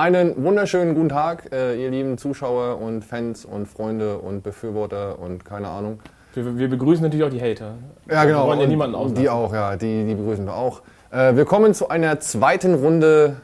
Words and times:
Einen 0.00 0.42
wunderschönen 0.42 0.94
guten 0.94 1.10
Tag, 1.10 1.52
äh, 1.52 1.74
ihr 1.74 1.90
lieben 1.90 2.16
Zuschauer 2.16 2.80
und 2.80 3.04
Fans 3.04 3.44
und 3.44 3.66
Freunde 3.68 4.16
und 4.16 4.42
Befürworter 4.42 5.18
und 5.18 5.44
keine 5.44 5.68
Ahnung. 5.68 6.00
Wir, 6.32 6.56
wir 6.56 6.70
begrüßen 6.70 7.02
natürlich 7.02 7.26
auch 7.26 7.28
die 7.28 7.42
Hater. 7.42 7.74
Ja, 8.10 8.24
genau. 8.24 8.44
Wir 8.44 8.46
wollen 8.46 8.60
ja 8.60 8.64
und 8.64 8.70
niemanden 8.70 8.96
auslassen. 8.96 9.22
Die 9.22 9.28
auch, 9.28 9.52
ja, 9.52 9.76
die, 9.76 10.06
die 10.06 10.14
begrüßen 10.14 10.46
wir 10.46 10.54
auch. 10.54 10.80
Äh, 11.10 11.36
wir 11.36 11.44
kommen 11.44 11.74
zu 11.74 11.90
einer 11.90 12.18
zweiten 12.18 12.76
Runde 12.76 13.42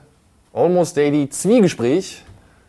Almost 0.55 0.97
Daily 0.97 1.29
Zwiegespräch 1.29 2.25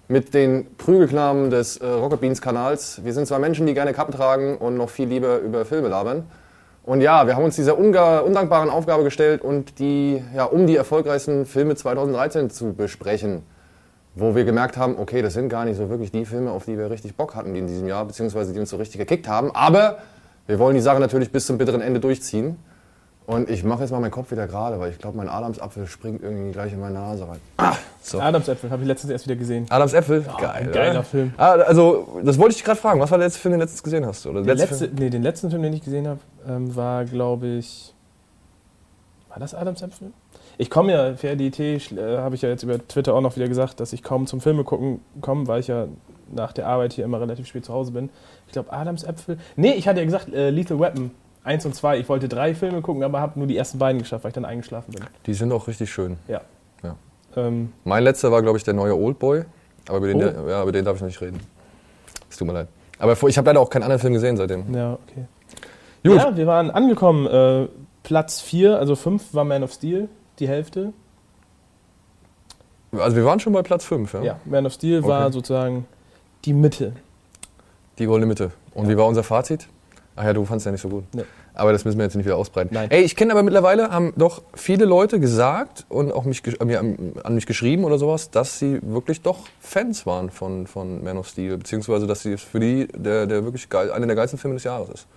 mit 0.09 0.33
den 0.33 0.67
Prügelknaben 0.75 1.49
des 1.49 1.77
äh, 1.77 1.87
Rocket 1.87 2.19
Beans 2.19 2.41
Kanals. 2.41 3.05
Wir 3.05 3.13
sind 3.13 3.25
zwei 3.25 3.39
Menschen, 3.39 3.67
die 3.67 3.73
gerne 3.73 3.93
Kappen 3.93 4.13
tragen 4.13 4.57
und 4.57 4.75
noch 4.75 4.89
viel 4.89 5.07
lieber 5.07 5.37
über 5.37 5.63
Filme 5.63 5.87
labern. 5.87 6.25
Und 6.83 6.99
ja, 6.99 7.25
wir 7.25 7.37
haben 7.37 7.45
uns 7.45 7.55
dieser 7.55 7.77
undankbaren 7.77 8.69
Aufgabe 8.69 9.05
gestellt 9.05 9.43
und 9.43 9.79
die, 9.79 10.21
ja, 10.35 10.43
um 10.43 10.67
die 10.67 10.75
erfolgreichsten 10.75 11.45
Filme 11.45 11.75
2013 11.75 12.49
zu 12.49 12.73
besprechen. 12.73 13.43
Wo 14.19 14.35
wir 14.35 14.45
gemerkt 14.45 14.77
haben, 14.77 14.97
okay, 14.97 15.21
das 15.21 15.33
sind 15.33 15.49
gar 15.49 15.65
nicht 15.65 15.77
so 15.77 15.89
wirklich 15.89 16.11
die 16.11 16.25
Filme, 16.25 16.49
auf 16.49 16.65
die 16.65 16.77
wir 16.77 16.89
richtig 16.89 17.15
Bock 17.15 17.35
hatten 17.35 17.55
in 17.55 17.67
diesem 17.67 17.87
Jahr, 17.87 18.03
beziehungsweise 18.03 18.51
die 18.51 18.59
uns 18.59 18.71
so 18.71 18.77
richtig 18.77 18.97
gekickt 18.97 19.27
haben. 19.27 19.51
Aber 19.53 19.99
wir 20.47 20.57
wollen 20.57 20.73
die 20.75 20.81
Sache 20.81 20.99
natürlich 20.99 21.31
bis 21.31 21.45
zum 21.45 21.57
bitteren 21.57 21.81
Ende 21.81 21.99
durchziehen. 21.99 22.57
Und 23.27 23.49
ich 23.49 23.65
mache 23.65 23.81
jetzt 23.81 23.91
mal 23.91 23.99
meinen 23.99 24.09
Kopf 24.09 24.31
wieder 24.31 24.47
gerade, 24.47 24.79
weil 24.79 24.89
ich 24.89 24.97
glaube, 24.99 25.17
mein 25.17 25.27
Adamsapfel 25.27 25.85
springt 25.85 26.23
irgendwie 26.23 26.53
gleich 26.53 26.71
in 26.71 26.79
meine 26.79 26.93
Nase 26.93 27.27
rein. 27.27 27.39
Ah, 27.57 27.75
so. 28.01 28.21
Adamsäpfel 28.21 28.71
habe 28.71 28.83
ich 28.83 28.87
letztens 28.87 29.11
erst 29.11 29.25
wieder 29.25 29.35
gesehen. 29.35 29.65
Adams 29.69 29.93
Äpfel? 29.93 30.25
Geil. 30.39 30.69
geiler 30.71 30.91
oder? 30.91 31.03
Film. 31.03 31.33
Ah, 31.35 31.51
also, 31.51 32.21
das 32.23 32.39
wollte 32.39 32.51
ich 32.51 32.57
dich 32.57 32.63
gerade 32.63 32.79
fragen. 32.79 33.01
Was 33.01 33.11
war 33.11 33.17
der 33.17 33.27
letzte 33.27 33.41
Film, 33.41 33.51
den 33.51 33.59
du 33.59 33.65
letztens 33.65 33.83
gesehen 33.83 34.05
hast? 34.05 34.25
Oder 34.25 34.43
Der 34.43 34.55
letzte 34.55 34.85
letzte, 34.85 35.03
nee, 35.03 35.09
den 35.09 35.23
letzten 35.23 35.49
Film, 35.49 35.61
den 35.61 35.73
ich 35.73 35.83
gesehen 35.83 36.07
habe, 36.07 36.19
ähm, 36.47 36.73
war, 36.73 37.03
glaube 37.03 37.47
ich. 37.47 37.93
War 39.27 39.39
das 39.39 39.53
Adamsäpfel? 39.53 40.13
Ich 40.59 40.69
komme 40.69 40.91
ja, 40.91 41.15
für 41.15 41.29
RDT 41.29 41.59
äh, 41.59 42.17
habe 42.17 42.35
ich 42.35 42.41
ja 42.41 42.49
jetzt 42.49 42.63
über 42.63 42.79
Twitter 42.87 43.13
auch 43.13 43.21
noch 43.21 43.35
wieder 43.35 43.47
gesagt, 43.47 43.79
dass 43.79 43.93
ich 43.93 44.01
kaum 44.01 44.25
zum 44.25 44.41
Filme 44.41 44.63
gucken 44.63 45.01
komme, 45.21 45.47
weil 45.47 45.59
ich 45.59 45.67
ja 45.67 45.87
nach 46.33 46.51
der 46.51 46.67
Arbeit 46.67 46.93
hier 46.93 47.05
immer 47.05 47.21
relativ 47.21 47.47
spät 47.47 47.63
zu 47.65 47.73
Hause 47.73 47.91
bin. 47.91 48.09
Ich 48.47 48.53
glaube, 48.53 48.71
Adamsäpfel. 48.73 49.37
Nee, 49.55 49.73
ich 49.73 49.87
hatte 49.87 49.99
ja 49.99 50.05
gesagt, 50.05 50.33
äh, 50.33 50.49
Lethal 50.49 50.79
Weapon 50.79 51.11
1 51.43 51.65
und 51.65 51.75
2. 51.75 51.99
Ich 51.99 52.09
wollte 52.09 52.27
drei 52.27 52.55
Filme 52.55 52.81
gucken, 52.81 53.03
aber 53.03 53.21
habe 53.21 53.37
nur 53.39 53.47
die 53.47 53.55
ersten 53.55 53.77
beiden 53.77 53.99
geschafft, 54.01 54.23
weil 54.23 54.29
ich 54.29 54.35
dann 54.35 54.45
eingeschlafen 54.45 54.93
bin. 54.93 55.03
Die 55.25 55.33
sind 55.33 55.51
auch 55.51 55.67
richtig 55.67 55.91
schön. 55.91 56.17
Ja. 56.27 56.41
Ja. 56.83 56.95
Ähm, 57.35 57.71
Mein 57.83 58.03
letzter 58.03 58.31
war, 58.31 58.41
glaube 58.41 58.57
ich, 58.57 58.63
der 58.63 58.73
neue 58.73 58.95
Oldboy. 58.97 59.43
Aber 59.87 59.97
über 59.99 60.07
den, 60.07 60.17
Oh. 60.17 60.49
ja, 60.49 60.63
über 60.63 60.71
den 60.71 60.83
darf 60.83 60.95
ich 60.95 61.01
noch 61.01 61.07
nicht 61.07 61.21
reden. 61.21 61.39
Es 62.29 62.35
tut 62.35 62.47
mir 62.47 62.53
leid. 62.53 62.67
Aber 62.99 63.13
ich 63.27 63.37
habe 63.37 63.45
leider 63.47 63.61
auch 63.61 63.69
keinen 63.69 63.83
anderen 63.83 64.01
Film 64.01 64.13
gesehen 64.13 64.35
seitdem. 64.35 64.73
ja, 64.73 64.93
okay. 64.93 65.25
Gut. 66.03 66.17
Ja, 66.17 66.35
wir 66.35 66.47
waren 66.47 66.71
angekommen. 66.71 67.27
Äh, 67.27 67.67
Platz 68.03 68.41
4, 68.41 68.77
also 68.79 68.95
5 68.95 69.33
war 69.33 69.43
Man 69.43 69.63
of 69.63 69.71
Steel, 69.71 70.09
die 70.39 70.47
Hälfte. 70.47 70.93
Also 72.91 73.15
wir 73.17 73.25
waren 73.25 73.39
schon 73.39 73.53
bei 73.53 73.61
Platz 73.63 73.85
5, 73.85 74.13
ja? 74.13 74.21
Ja, 74.23 74.39
Man 74.45 74.65
of 74.65 74.73
Steel 74.73 75.03
war 75.03 75.25
Okay. 75.25 75.33
sozusagen 75.33 75.85
die 76.45 76.53
Mitte. 76.53 76.93
Die 77.99 78.05
goldene 78.05 78.27
Mitte. 78.27 78.51
Und 78.73 78.85
Ja. 78.85 78.91
wie 78.91 78.97
war 78.97 79.05
unser 79.07 79.23
Fazit? 79.23 79.67
Ach 80.15 80.23
ja, 80.23 80.33
du 80.33 80.45
fandst 80.45 80.65
ja 80.65 80.71
nicht 80.71 80.81
so 80.81 80.89
gut. 80.89 81.03
Nee. 81.13 81.23
Aber 81.53 81.71
das 81.71 81.85
müssen 81.85 81.97
wir 81.97 82.05
jetzt 82.05 82.15
nicht 82.15 82.25
wieder 82.25 82.37
ausbreiten. 82.37 82.73
Nein. 82.73 82.89
Ey, 82.91 83.01
ich 83.03 83.15
kenne 83.15 83.31
aber 83.33 83.43
mittlerweile, 83.43 83.89
haben 83.91 84.13
doch 84.15 84.43
viele 84.53 84.85
Leute 84.85 85.19
gesagt 85.19 85.85
und 85.89 86.11
auch 86.11 86.23
mich, 86.23 86.43
äh, 86.59 86.65
mir 86.65 86.79
an 86.79 87.13
an 87.23 87.35
mich 87.35 87.45
geschrieben 87.45 87.83
oder 87.83 87.97
sowas, 87.97 88.29
dass 88.31 88.57
sie 88.59 88.79
wirklich 88.83 89.21
doch 89.21 89.39
Fans 89.59 90.05
waren 90.05 90.29
von, 90.29 90.65
von 90.67 91.03
Man 91.03 91.17
of 91.17 91.27
Steel. 91.27 91.57
Beziehungsweise, 91.57 92.07
dass 92.07 92.21
sie 92.21 92.37
für 92.37 92.59
die 92.59 92.87
der, 92.95 93.25
der 93.27 93.43
wirklich 93.43 93.69
geil, 93.69 93.91
einer 93.91 94.05
der 94.07 94.15
geilsten 94.15 94.39
Filme 94.39 94.55
des 94.55 94.63
Jahres 94.63 94.89
ist. 94.89 95.07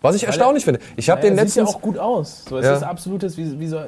Was 0.00 0.14
ich 0.16 0.22
Weil 0.22 0.28
erstaunlich 0.28 0.64
finde. 0.64 0.80
Ich 0.96 1.10
habe 1.10 1.20
Naja, 1.22 1.34
den 1.34 1.48
sieht 1.48 1.56
ja 1.56 1.64
auch 1.64 1.80
gut 1.80 1.98
aus. 1.98 2.44
So, 2.48 2.58
es 2.58 2.64
Ja. 2.66 2.74
ist 2.76 2.82
absolutes, 2.84 3.36
wie, 3.36 3.58
wie 3.58 3.66
so, 3.66 3.80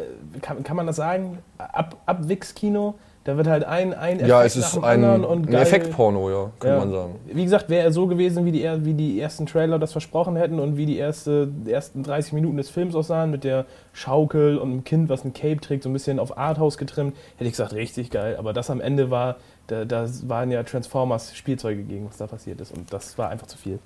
kann, 0.43 0.63
kann 0.65 0.77
man 0.77 0.87
das 0.87 0.97
sagen? 0.97 1.39
Ab, 1.59 1.97
Abwix-Kino. 2.07 2.95
Da 3.25 3.37
wird 3.37 3.49
halt 3.49 3.65
ein, 3.65 3.93
ein 3.93 4.15
Effekt 4.17 4.29
ja, 4.31 4.43
es 4.45 4.57
nach 4.57 4.67
ist 4.69 4.75
dem 4.77 4.83
ein, 4.85 5.25
und 5.27 5.47
ein 5.47 5.53
geil. 5.53 5.61
Effektporno, 5.63 6.31
ja, 6.31 6.51
kann 6.59 6.71
Ja. 6.71 6.79
man 6.79 6.91
sagen. 6.91 7.15
Wie 7.27 7.45
gesagt, 7.45 7.69
wäre 7.69 7.85
er 7.85 7.93
so 7.93 8.07
gewesen, 8.07 8.47
wie 8.47 8.51
die, 8.51 8.67
wie 8.83 8.95
die 8.95 9.21
ersten 9.21 9.45
Trailer 9.45 9.79
das 9.79 9.93
versprochen 9.93 10.37
hätten 10.37 10.59
und 10.59 10.79
wie 10.79 10.87
die 10.87 10.97
erste, 10.97 11.47
die 11.47 11.71
ersten 11.71 12.03
30 12.03 12.33
Minuten 12.33 12.57
des 12.57 12.71
Films 12.71 12.95
aussahen, 12.95 13.31
mit 13.31 13.45
der 13.45 13.67
Schaukel 13.93 14.57
und 14.57 14.71
einem 14.71 14.85
Kind, 14.85 15.11
was 15.11 15.23
ein 15.27 15.35
Cape 15.35 15.61
trägt, 15.61 15.83
so 15.83 15.91
ein 15.91 15.93
bisschen 15.93 16.19
auf 16.19 16.39
Arthouse 16.39 16.79
getrimmt, 16.79 17.15
hätte 17.37 17.45
ich 17.45 17.51
gesagt, 17.53 17.75
richtig 17.75 18.11
geil. 18.11 18.37
Aber 18.39 18.55
das 18.55 18.71
am 18.71 18.81
Ende 18.81 19.11
war, 19.11 19.37
da, 19.67 19.85
da 19.85 20.07
waren 20.23 20.51
ja 20.51 20.63
Transformers 20.63 21.37
Spielzeuge 21.37 21.83
gegen, 21.83 22.09
was 22.09 22.17
da 22.17 22.27
passiert 22.27 22.59
ist. 22.63 22.73
Und 22.75 22.91
das 22.91 23.19
war 23.19 23.29
einfach 23.29 23.47
zu 23.49 23.59
viel. 23.59 23.81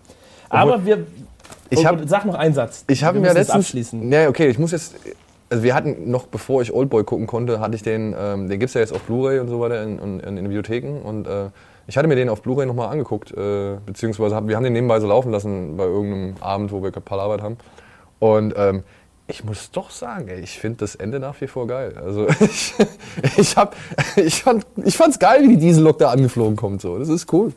Aber 0.49 0.85
wir. 0.85 1.07
Ich 1.71 1.81
oh, 1.81 1.85
hab- 1.85 2.09
sag 2.09 2.25
noch 2.25 2.35
einen 2.35 2.55
Satz. 2.55 2.85
Ich 2.89 3.05
habe 3.05 3.19
mir 3.19 3.29
es 3.29 3.35
letztens. 3.35 3.67
abschließen. 3.67 4.13
Ja, 4.13 4.29
okay, 4.29 4.49
ich 4.49 4.59
muss 4.59 4.73
jetzt. 4.73 4.95
Also 5.51 5.63
wir 5.63 5.75
hatten 5.75 6.11
noch, 6.11 6.27
bevor 6.27 6.63
ich 6.63 6.73
Oldboy 6.73 7.05
gucken 7.05 7.27
konnte, 7.27 7.61
hatte 7.61 7.77
ich 7.77 7.83
den, 7.83 8.15
ähm, 8.19 8.49
den 8.49 8.59
gibt's 8.59 8.75
ja 8.75 8.81
jetzt 8.81 8.93
auf 8.93 9.03
Blu-ray 9.03 9.39
und 9.39 9.49
so 9.49 9.61
weiter 9.61 9.83
in, 9.83 9.99
in, 9.99 10.21
in 10.21 10.37
den 10.37 10.45
Bibliotheken. 10.45 11.03
Und 11.03 11.27
äh, 11.27 11.51
ich 11.87 11.97
hatte 11.97 12.09
mir 12.09 12.17
den 12.17 12.29
auf 12.29 12.43
Blu-ray 12.43 12.67
nochmal 12.67 12.89
angeguckt, 12.89 13.31
äh, 13.33 13.77
beziehungsweise 13.85 14.35
hab, 14.35 14.49
wir 14.49 14.57
haben 14.57 14.65
den 14.65 14.73
nebenbei 14.73 15.01
so 15.01 15.07
laufen 15.07 15.31
lassen 15.31 15.77
bei 15.77 15.85
irgendeinem 15.85 16.35
Abend, 16.41 16.73
wo 16.73 16.83
wir 16.83 16.95
ein 16.95 17.03
paar 17.03 17.21
Arbeit 17.21 17.43
haben. 17.43 17.59
Und 18.19 18.55
ähm, 18.57 18.85
ich 19.27 19.45
muss 19.45 19.71
doch 19.71 19.91
sagen, 19.91 20.29
ey, 20.29 20.41
ich 20.41 20.59
finde 20.59 20.79
das 20.79 20.95
Ende 20.95 21.19
nach 21.19 21.41
wie 21.41 21.47
vor 21.47 21.67
geil. 21.67 21.95
Also 22.03 22.27
ich, 22.41 22.75
ich, 23.37 23.57
hab, 23.57 23.77
ich, 24.17 24.43
fand, 24.43 24.67
ich 24.85 24.97
fand's 24.97 25.19
geil, 25.19 25.43
wie 25.43 25.49
die 25.49 25.59
Diesellok 25.59 25.99
da 25.99 26.11
angeflogen 26.11 26.57
kommt. 26.57 26.81
So. 26.81 26.99
Das 26.99 27.09
ist 27.09 27.33
cool. 27.33 27.53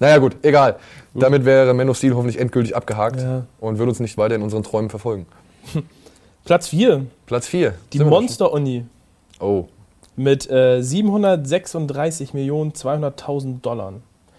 Naja 0.00 0.18
gut, 0.18 0.36
egal. 0.42 0.76
Damit 1.14 1.44
wäre 1.44 1.72
Man 1.74 1.88
of 1.90 1.96
Steel 1.96 2.14
hoffentlich 2.14 2.40
endgültig 2.40 2.74
abgehakt 2.76 3.20
Ja. 3.20 3.44
und 3.60 3.78
wird 3.78 3.88
uns 3.88 4.00
nicht 4.00 4.16
weiter 4.18 4.34
in 4.34 4.42
unseren 4.42 4.62
Träumen 4.62 4.90
verfolgen. 4.90 5.26
Platz 6.44 6.68
4, 6.68 7.06
Platz 7.26 7.46
4. 7.46 7.74
die 7.92 8.00
Monster-Uni 8.00 8.84
Oh. 9.40 9.64
mit 10.16 10.48
äh, 10.50 10.80
736.200.000 10.80 13.60
Dollar. 13.60 13.92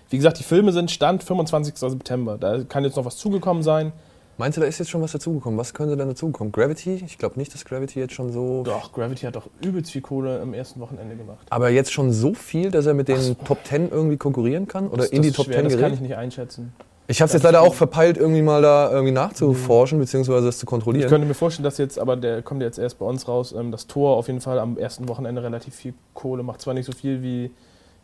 Wie 0.09 0.17
gesagt, 0.17 0.39
die 0.39 0.43
Filme 0.43 0.71
sind 0.71 0.91
Stand 0.91 1.23
25. 1.23 1.75
September. 1.77 2.37
Da 2.37 2.63
kann 2.63 2.83
jetzt 2.83 2.95
noch 2.97 3.05
was 3.05 3.17
zugekommen 3.17 3.63
sein. 3.63 3.91
Meinst 4.37 4.57
du, 4.57 4.61
da 4.61 4.67
ist 4.67 4.79
jetzt 4.79 4.89
schon 4.89 5.01
was 5.01 5.11
dazugekommen? 5.11 5.59
Was 5.59 5.73
könnte 5.73 5.95
denn 5.95 6.07
dazukommen? 6.07 6.51
Gravity? 6.51 7.03
Ich 7.05 7.17
glaube 7.19 7.37
nicht, 7.37 7.53
dass 7.53 7.65
Gravity 7.65 7.99
jetzt 7.99 8.13
schon 8.13 8.31
so. 8.31 8.63
Doch, 8.63 8.91
Gravity 8.91 9.25
hat 9.25 9.35
doch 9.35 9.47
übelst 9.61 9.91
viel 9.91 10.01
Kohle 10.01 10.41
am 10.41 10.53
ersten 10.53 10.79
Wochenende 10.79 11.15
gemacht. 11.15 11.45
Aber 11.49 11.69
jetzt 11.69 11.93
schon 11.93 12.11
so 12.11 12.33
viel, 12.33 12.71
dass 12.71 12.85
er 12.87 12.95
mit 12.95 13.07
den 13.07 13.37
Top 13.45 13.59
10 13.63 13.91
irgendwie 13.91 14.17
konkurrieren 14.17 14.67
kann? 14.67 14.87
Oder 14.87 15.11
in 15.13 15.21
die 15.21 15.31
Top 15.31 15.45
schwer, 15.45 15.57
10 15.57 15.63
Das 15.65 15.73
kann 15.73 15.81
gerät? 15.81 15.93
ich 15.95 16.01
nicht 16.01 16.15
einschätzen. 16.15 16.73
Ich 17.05 17.21
habe 17.21 17.25
es 17.27 17.33
das 17.33 17.41
jetzt 17.41 17.43
leider 17.43 17.61
auch 17.61 17.73
verpeilt, 17.73 18.17
irgendwie 18.17 18.41
mal 18.41 18.61
da 18.61 18.89
irgendwie 18.89 19.11
nachzuforschen, 19.11 19.99
beziehungsweise 19.99 20.45
das 20.45 20.57
zu 20.57 20.63
Ich 20.65 20.69
kontrollieren. 20.69 21.09
könnte 21.09 21.27
mir 21.27 21.33
vorstellen, 21.33 21.65
dass 21.65 21.77
jetzt, 21.77 21.99
aber 21.99 22.15
der 22.15 22.41
kommt 22.41 22.61
jetzt 22.61 22.79
erst 22.79 22.97
bei 22.97 23.05
uns 23.05 23.27
raus, 23.27 23.53
ähm, 23.55 23.71
das 23.71 23.87
Tor 23.87 24.15
auf 24.15 24.27
jeden 24.27 24.39
Fall 24.39 24.57
am 24.57 24.77
ersten 24.77 25.09
Wochenende 25.09 25.43
relativ 25.43 25.75
viel 25.75 25.93
Kohle 26.13 26.43
macht. 26.43 26.61
Zwar 26.61 26.73
nicht 26.73 26.85
so 26.85 26.93
viel 26.93 27.21
wie, 27.21 27.51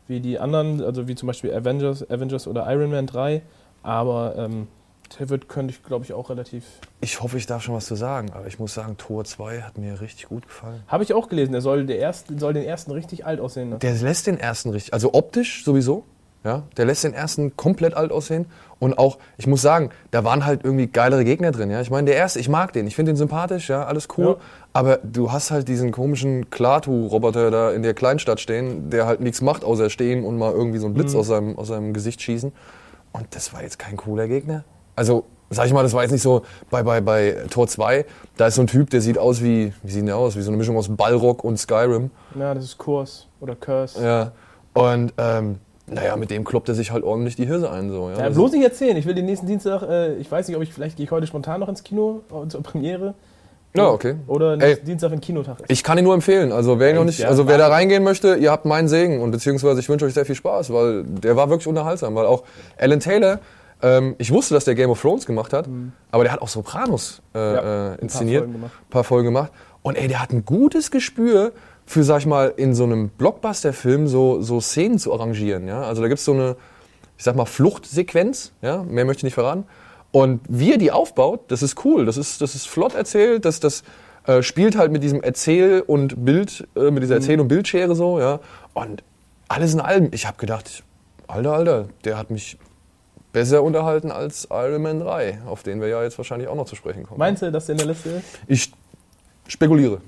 wie 0.07 0.19
die 0.19 0.37
anderen, 0.37 0.83
also 0.83 1.07
wie 1.07 1.15
zum 1.15 1.27
Beispiel 1.27 1.53
Avengers, 1.53 2.07
Avengers 2.09 2.45
oder 2.45 2.69
Iron 2.71 2.91
Man 2.91 3.07
3, 3.07 3.41
aber 3.83 4.35
ähm, 4.37 4.67
der 5.17 5.29
wird, 5.29 5.49
könnte 5.49 5.73
ich 5.73 5.83
glaube 5.83 6.05
ich 6.05 6.13
auch 6.13 6.29
relativ. 6.29 6.63
Ich 7.01 7.21
hoffe, 7.21 7.37
ich 7.37 7.45
darf 7.47 7.63
schon 7.63 7.73
was 7.75 7.85
zu 7.85 7.95
sagen, 7.95 8.31
aber 8.33 8.47
ich 8.47 8.59
muss 8.59 8.73
sagen, 8.73 8.97
Tor 8.97 9.23
2 9.25 9.61
hat 9.61 9.77
mir 9.77 10.01
richtig 10.01 10.27
gut 10.27 10.45
gefallen. 10.47 10.83
Habe 10.87 11.03
ich 11.03 11.13
auch 11.13 11.29
gelesen, 11.29 11.51
der 11.53 11.61
soll, 11.61 11.85
der 11.85 11.97
erste, 11.99 12.37
soll 12.37 12.53
den 12.53 12.63
ersten 12.63 12.91
richtig 12.91 13.25
alt 13.25 13.39
aussehen. 13.39 13.69
lassen. 13.71 13.79
Der 13.79 13.93
lässt 13.93 14.27
den 14.27 14.39
ersten 14.39 14.69
richtig, 14.69 14.93
also 14.93 15.13
optisch 15.13 15.63
sowieso, 15.63 16.03
ja, 16.43 16.63
der 16.77 16.85
lässt 16.85 17.03
den 17.03 17.13
ersten 17.13 17.57
komplett 17.57 17.95
alt 17.95 18.11
aussehen 18.11 18.45
und 18.79 18.97
auch, 18.97 19.17
ich 19.37 19.45
muss 19.47 19.61
sagen, 19.61 19.89
da 20.11 20.23
waren 20.23 20.45
halt 20.45 20.63
irgendwie 20.63 20.87
geilere 20.87 21.25
Gegner 21.25 21.51
drin, 21.51 21.69
ja. 21.69 21.81
Ich 21.81 21.89
meine, 21.91 22.05
der 22.05 22.15
erste, 22.15 22.39
ich 22.39 22.47
mag 22.47 22.71
den, 22.71 22.87
ich 22.87 22.95
finde 22.95 23.11
den 23.11 23.17
sympathisch, 23.17 23.69
ja, 23.69 23.85
alles 23.85 24.07
cool, 24.17 24.25
Ja. 24.25 24.35
aber 24.71 24.97
du 25.03 25.31
hast 25.33 25.51
halt 25.51 25.67
diesen 25.67 25.91
komischen 25.91 26.49
Klatu-Roboter 26.49 27.51
da 27.51 27.71
in 27.71 27.83
der 27.83 27.93
Kleinstadt 27.93 28.39
stehen, 28.39 28.89
der 28.89 29.05
halt 29.05 29.19
nichts 29.19 29.41
macht, 29.41 29.63
außer 29.65 29.89
stehen 29.89 30.23
und 30.23 30.37
mal 30.37 30.53
irgendwie 30.53 30.77
so 30.79 30.85
einen 30.85 30.93
Blitz 30.93 31.13
aus, 31.13 31.27
seinem, 31.27 31.57
aus 31.57 31.67
seinem 31.67 31.93
Gesicht 31.93 32.21
schießen 32.21 32.53
und 33.11 33.25
das 33.35 33.51
war 33.53 33.61
jetzt 33.63 33.77
kein 33.79 33.97
cooler 33.97 34.27
Gegner. 34.29 34.63
Also, 34.99 35.23
sag 35.49 35.65
ich 35.65 35.71
mal, 35.71 35.81
das 35.81 35.93
war 35.93 36.01
jetzt 36.01 36.11
nicht 36.11 36.21
so 36.21 36.41
bei, 36.69 36.83
bei, 36.83 36.99
bei 36.99 37.37
Tor 37.49 37.67
2, 37.69 38.03
da 38.35 38.47
ist 38.47 38.55
so 38.55 38.61
ein 38.61 38.67
Typ, 38.67 38.89
der 38.89 38.99
sieht 38.99 39.17
aus 39.17 39.41
wie, 39.41 39.71
wie 39.81 39.91
sieht 39.91 40.05
der 40.05 40.17
aus? 40.17 40.35
Wie 40.35 40.41
so 40.41 40.49
eine 40.49 40.57
Mischung 40.57 40.75
aus 40.75 40.89
Ballrock 40.89 41.45
und 41.45 41.57
Skyrim. 41.57 42.11
Ja, 42.37 42.53
das 42.53 42.65
ist 42.65 42.77
Kurs 42.77 43.25
oder 43.39 43.55
Curse. 43.55 44.03
Ja. 44.03 44.31
Und 44.73 45.13
ähm, 45.17 45.59
naja, 45.87 46.17
mit 46.17 46.31
dem 46.31 46.43
kloppt 46.43 46.67
er 46.67 46.75
sich 46.75 46.91
halt 46.91 47.05
ordentlich 47.05 47.37
die 47.37 47.45
Hirse 47.45 47.71
ein. 47.71 47.89
So, 47.89 48.09
ja. 48.09 48.17
Ja, 48.17 48.25
Das 48.25 48.35
bloß 48.35 48.51
nicht 48.51 48.63
erzählen. 48.65 48.97
Ich 48.97 49.05
will 49.05 49.15
den 49.15 49.25
nächsten 49.25 49.47
Dienstag, 49.47 49.83
äh, 49.83 50.15
ich 50.15 50.29
weiß 50.29 50.49
nicht, 50.49 50.57
ob 50.57 50.63
ich 50.63 50.73
vielleicht 50.73 50.97
gehe 50.97 51.05
ich 51.05 51.11
heute 51.11 51.25
spontan 51.27 51.61
noch 51.61 51.69
ins 51.69 51.81
Kino 51.83 52.19
äh, 52.29 52.49
zur 52.49 52.61
Premiere. 52.61 53.13
ja, 53.73 53.87
okay. 53.87 54.15
Oder 54.27 54.51
Ey. 54.51 54.57
nächsten 54.57 54.85
Dienstag, 54.85 55.11
wenn 55.11 55.21
Kinotag 55.21 55.61
ist. 55.61 55.71
Ich 55.71 55.81
kann 55.81 55.97
ihn 55.97 56.03
nur 56.03 56.13
empfehlen. 56.13 56.51
Also 56.51 56.77
wer, 56.77 56.93
noch 56.93 57.05
nicht, 57.05 57.23
also 57.25 57.47
wer 57.47 57.57
da 57.57 57.69
reingehen 57.69 58.03
möchte, 58.03 58.35
ihr 58.35 58.51
habt 58.51 58.65
meinen 58.65 58.89
Segen 58.89 59.21
und 59.21 59.31
beziehungsweise 59.31 59.79
ich 59.79 59.87
wünsche 59.87 60.03
euch 60.05 60.13
sehr 60.13 60.25
viel 60.25 60.35
Spaß, 60.35 60.73
weil 60.73 61.05
der 61.05 61.37
war 61.37 61.49
wirklich 61.49 61.67
unterhaltsam. 61.67 62.13
Weil 62.15 62.25
auch 62.25 62.43
Alan 62.77 62.99
Taylor, 62.99 63.39
ähm, 63.81 64.15
ich 64.17 64.31
wusste, 64.31 64.53
dass 64.53 64.65
der 64.65 64.75
Game 64.75 64.89
of 64.89 65.01
Thrones 65.01 65.25
gemacht 65.25 65.53
hat, 65.53 65.67
aber 66.11 66.23
der 66.23 66.33
hat 66.33 66.41
auch 66.41 66.47
Sopranos 66.49 67.21
äh, 67.33 67.37
Mhm. 67.39 67.55
Ja, 67.55 67.59
äh, 67.59 67.61
ein 67.61 67.63
paar 67.95 68.01
inszeniert, 68.01 68.39
Folgen 68.41 68.53
gemacht. 68.53 68.71
paar 68.89 69.03
Folgen 69.03 69.25
gemacht. 69.25 69.51
Und 69.81 69.95
ey, 69.95 70.07
der 70.07 70.21
hat 70.21 70.31
ein 70.31 70.43
gutes 70.45 70.91
Gespür 70.91 71.53
für, 71.85 72.03
sag 72.03 72.19
ich 72.19 72.25
mal, 72.25 72.53
in 72.55 72.75
so 72.75 72.83
einem 72.83 73.09
Blockbuster-Film 73.09 74.07
so, 74.07 74.41
so 74.41 74.59
Szenen 74.59 74.99
zu 74.99 75.13
arrangieren. 75.13 75.67
Ja? 75.67 75.83
Also 75.83 76.01
da 76.01 76.07
gibt's 76.07 76.25
so 76.25 76.33
eine, 76.33 76.55
ich 77.17 77.23
sag 77.23 77.35
mal, 77.35 77.45
Fluchtsequenz, 77.45 78.51
ja? 78.61 78.83
mehr 78.83 79.05
möchte 79.05 79.19
ich 79.21 79.23
nicht 79.23 79.33
verraten. 79.35 79.65
Und 80.11 80.41
wie 80.49 80.71
er 80.73 80.77
die 80.77 80.91
aufbaut, 80.91 81.41
das 81.47 81.61
ist 81.63 81.83
cool, 81.85 82.05
das 82.05 82.17
ist, 82.17 82.41
das 82.41 82.55
ist 82.55 82.67
flott 82.67 82.93
erzählt, 82.95 83.45
das, 83.45 83.59
das 83.59 83.83
äh, 84.25 84.41
spielt 84.43 84.75
halt 84.77 84.91
mit 84.91 85.01
diesem 85.03 85.21
Erzähl- 85.21 85.81
und 85.85 86.25
Bild, 86.25 86.67
äh, 86.75 86.91
mit 86.91 87.03
dieser 87.03 87.15
Erzähl- 87.15 87.39
und 87.39 87.47
Bildschere 87.47 87.95
so, 87.95 88.19
ja. 88.19 88.39
Und 88.73 89.03
alles 89.47 89.73
in 89.73 89.79
allem, 89.79 90.09
ich 90.11 90.27
habe 90.27 90.37
gedacht, 90.37 90.83
alter, 91.27 91.53
alter, 91.53 91.85
der 92.05 92.17
hat 92.17 92.29
mich 92.31 92.57
besser 93.31 93.63
unterhalten 93.63 94.11
als 94.11 94.47
Iron 94.51 94.81
Man 94.81 94.99
3, 94.99 95.39
auf 95.45 95.63
den 95.63 95.81
wir 95.81 95.87
ja 95.87 96.03
jetzt 96.03 96.17
wahrscheinlich 96.17 96.47
auch 96.47 96.55
noch 96.55 96.65
zu 96.65 96.75
sprechen 96.75 97.03
kommen. 97.03 97.19
Meinst 97.19 97.41
du, 97.41 97.51
dass 97.51 97.67
der 97.67 97.73
in 97.73 97.77
der 97.77 97.87
Liste 97.87 98.09
ist? 98.09 98.25
Ich 98.47 98.71
spekuliere. 99.47 100.01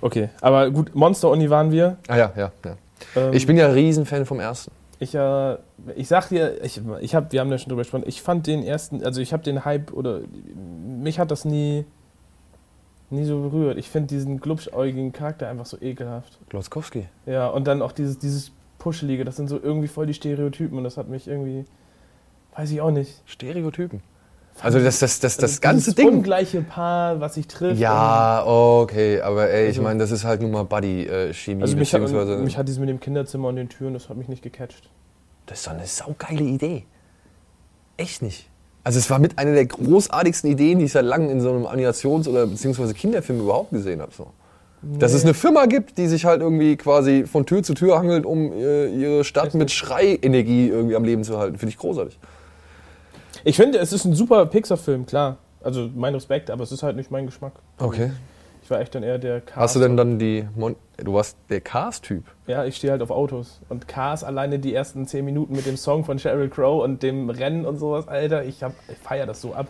Okay, 0.00 0.30
aber 0.40 0.70
gut, 0.70 0.94
Monster 0.94 1.30
Uni 1.30 1.48
waren 1.48 1.70
wir. 1.70 1.96
Ah 2.08 2.16
ja, 2.16 2.32
ja, 2.36 2.52
ja. 2.64 2.76
Ähm, 3.16 3.32
Ich 3.32 3.46
bin 3.46 3.56
ja 3.56 3.68
Riesenfan 3.68 4.26
vom 4.26 4.40
ersten. 4.40 4.72
Ich, 4.98 5.14
äh, 5.14 5.56
ich 5.96 6.08
sag 6.08 6.28
dir, 6.28 6.62
ich, 6.64 6.80
ich 7.00 7.14
hab, 7.14 7.32
wir 7.32 7.40
haben 7.40 7.50
da 7.50 7.58
schon 7.58 7.68
drüber 7.68 7.82
gesprochen, 7.82 8.04
ich 8.06 8.22
fand 8.22 8.46
den 8.46 8.62
ersten, 8.62 9.04
also 9.04 9.20
ich 9.20 9.32
habe 9.32 9.42
den 9.42 9.64
Hype 9.64 9.92
oder 9.92 10.20
mich 11.02 11.18
hat 11.18 11.30
das 11.30 11.44
nie, 11.44 11.84
nie 13.10 13.24
so 13.24 13.40
berührt. 13.42 13.78
Ich 13.78 13.88
finde 13.90 14.08
diesen 14.08 14.40
glubschäugigen 14.40 15.12
Charakter 15.12 15.48
einfach 15.48 15.66
so 15.66 15.76
ekelhaft. 15.80 16.38
Glotzkowski. 16.48 17.06
Ja, 17.26 17.48
und 17.48 17.66
dann 17.66 17.82
auch 17.82 17.92
dieses, 17.92 18.18
dieses 18.18 18.52
Puschelige, 18.78 19.24
das 19.24 19.36
sind 19.36 19.48
so 19.48 19.60
irgendwie 19.60 19.88
voll 19.88 20.06
die 20.06 20.14
Stereotypen 20.14 20.78
und 20.78 20.84
das 20.84 20.96
hat 20.96 21.08
mich 21.08 21.28
irgendwie, 21.28 21.64
weiß 22.56 22.70
ich 22.70 22.80
auch 22.80 22.90
nicht. 22.90 23.22
Stereotypen. 23.26 24.02
Also 24.60 24.78
das, 24.80 24.98
das, 24.98 25.18
das, 25.18 25.36
das 25.38 25.50
Also 25.52 25.60
ganze 25.62 25.94
Ding. 25.94 26.08
ungleiche 26.08 26.60
Paar, 26.60 27.20
was 27.20 27.34
sich 27.34 27.48
trifft. 27.48 27.80
Ja, 27.80 28.44
okay, 28.46 29.20
aber 29.22 29.48
ey, 29.48 29.62
ich 29.64 29.68
Also- 29.70 29.82
meine, 29.82 29.98
das 29.98 30.10
ist 30.10 30.24
halt 30.24 30.42
nun 30.42 30.50
mal 30.50 30.64
Buddy-Chemie, 30.64 31.56
und, 31.56 31.62
also 31.62 31.76
mich 31.76 31.94
hat, 31.94 32.40
mich 32.42 32.58
hat 32.58 32.68
dieses 32.68 32.78
mit 32.78 32.88
dem 32.90 33.00
Kinderzimmer 33.00 33.48
und 33.48 33.56
den 33.56 33.70
Türen, 33.70 33.94
das 33.94 34.08
hat 34.10 34.16
mich 34.18 34.28
nicht 34.28 34.42
gecatcht. 34.42 34.90
Das 35.46 35.58
ist 35.60 35.66
doch 35.66 35.72
eine 35.72 35.86
saugeile 35.86 36.44
Idee. 36.44 36.84
Echt 37.96 38.22
nicht. 38.22 38.48
Also 38.84 38.98
es 38.98 39.08
war 39.10 39.18
mit 39.18 39.38
einer 39.38 39.52
der 39.54 39.64
großartigsten 39.66 40.50
Ideen, 40.50 40.78
die 40.80 40.86
ich 40.86 40.92
seit 40.92 41.04
langem 41.04 41.30
in 41.30 41.40
so 41.40 41.50
einem 41.50 41.66
Animations- 41.66 42.28
oder 42.28 42.46
beziehungsweise 42.46 42.94
Kinderfilm 42.94 43.40
überhaupt 43.40 43.70
gesehen 43.70 44.00
habe. 44.02 44.12
So. 44.12 44.28
Dass 44.82 45.12
es 45.14 45.22
eine 45.24 45.34
Firma 45.34 45.66
gibt, 45.66 45.98
die 45.98 46.08
sich 46.08 46.24
halt 46.24 46.40
irgendwie 46.42 46.76
quasi 46.76 47.24
von 47.26 47.46
Tür 47.46 47.62
zu 47.62 47.74
Tür 47.74 47.98
hangelt, 47.98 48.26
um 48.26 48.52
äh, 48.52 48.88
ihre 48.88 49.22
Stadt 49.24 49.44
Richtig. 49.46 49.58
mit 49.60 49.70
Schreienergie 49.70 50.68
irgendwie 50.68 50.96
am 50.96 51.04
Leben 51.04 51.22
zu 51.22 51.38
halten. 51.38 51.56
Finde 51.58 51.70
ich 51.70 51.78
großartig. 51.78 52.18
Ich 53.44 53.56
finde, 53.56 53.78
es 53.78 53.92
ist 53.92 54.04
ein 54.04 54.14
super 54.14 54.46
Pixar-Film, 54.46 55.06
klar. 55.06 55.38
Also 55.62 55.88
mein 55.94 56.14
Respekt, 56.14 56.50
aber 56.50 56.62
es 56.64 56.72
ist 56.72 56.82
halt 56.82 56.96
nicht 56.96 57.10
mein 57.10 57.26
Geschmack. 57.26 57.52
Okay. 57.78 58.10
Ich 58.62 58.70
war 58.70 58.80
echt 58.80 58.94
dann 58.94 59.02
eher 59.02 59.18
der 59.18 59.40
Cars. 59.40 59.56
Hast 59.56 59.76
du 59.76 59.80
denn 59.80 59.96
dann 59.96 60.18
die... 60.18 60.46
Mon 60.54 60.76
du 60.96 61.14
warst 61.14 61.36
der 61.50 61.60
Cars-Typ. 61.60 62.24
Ja, 62.46 62.64
ich 62.64 62.76
stehe 62.76 62.92
halt 62.92 63.02
auf 63.02 63.10
Autos. 63.10 63.60
Und 63.68 63.88
Cars 63.88 64.22
alleine 64.22 64.58
die 64.60 64.72
ersten 64.72 65.06
10 65.06 65.24
Minuten 65.24 65.54
mit 65.54 65.66
dem 65.66 65.76
Song 65.76 66.04
von 66.04 66.18
Sheryl 66.20 66.48
Crow 66.48 66.82
und 66.84 67.02
dem 67.02 67.28
Rennen 67.28 67.66
und 67.66 67.78
sowas, 67.78 68.06
Alter, 68.06 68.44
ich, 68.44 68.62
hab- 68.62 68.74
ich 68.88 68.96
feier 68.98 69.26
das 69.26 69.40
so 69.40 69.52
ab. 69.54 69.66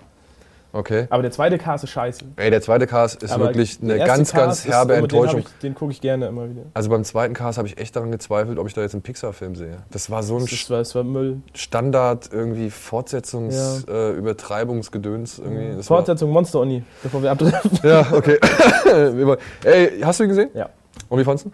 Okay. 0.74 1.06
Aber 1.10 1.22
der 1.22 1.30
zweite 1.30 1.58
Cars 1.58 1.84
ist 1.84 1.90
scheiße. 1.90 2.24
Ey, 2.36 2.50
der 2.50 2.62
zweite 2.62 2.86
Cars 2.86 3.14
ist 3.14 3.30
Aber 3.30 3.46
wirklich 3.46 3.78
eine 3.82 3.98
ganz, 3.98 4.32
Cars 4.32 4.46
ganz 4.46 4.58
ist 4.64 4.72
herbe 4.72 4.94
hab 4.96 5.02
Enttäuschung. 5.02 5.40
Ich, 5.40 5.58
den 5.58 5.74
gucke 5.74 5.92
ich 5.92 6.00
gerne 6.00 6.26
immer 6.26 6.48
wieder. 6.48 6.62
Also 6.72 6.88
beim 6.88 7.04
zweiten 7.04 7.34
Cast 7.34 7.58
habe 7.58 7.68
ich 7.68 7.78
echt 7.78 7.94
daran 7.94 8.10
gezweifelt, 8.10 8.58
ob 8.58 8.66
ich 8.66 8.72
da 8.72 8.80
jetzt 8.80 8.94
einen 8.94 9.02
Pixar-Film 9.02 9.54
sehe. 9.54 9.78
Das 9.90 10.10
war 10.10 10.22
so 10.22 10.36
ein 10.36 10.46
Das 10.46 10.70
war, 10.70 10.78
das 10.78 10.94
war 10.94 11.04
Müll. 11.04 11.42
Standard 11.54 12.30
irgendwie 12.32 12.70
Fortsetzungs 12.70 13.84
äh, 13.86 14.12
Übertreibungsgedöns 14.12 15.38
irgendwie. 15.38 15.76
Das 15.76 15.88
Fortsetzung 15.88 16.30
Monster 16.30 16.60
Uni, 16.60 16.82
bevor 17.02 17.22
wir 17.22 17.32
abdriften. 17.32 17.78
Ja, 17.82 18.06
okay. 18.12 18.38
Ey, 19.64 20.00
hast 20.00 20.20
du 20.20 20.24
ihn 20.24 20.28
gesehen? 20.30 20.50
Ja. 20.54 20.70
Und 21.08 21.18
wie 21.18 21.24
fandest 21.24 21.46
du? 21.46 21.50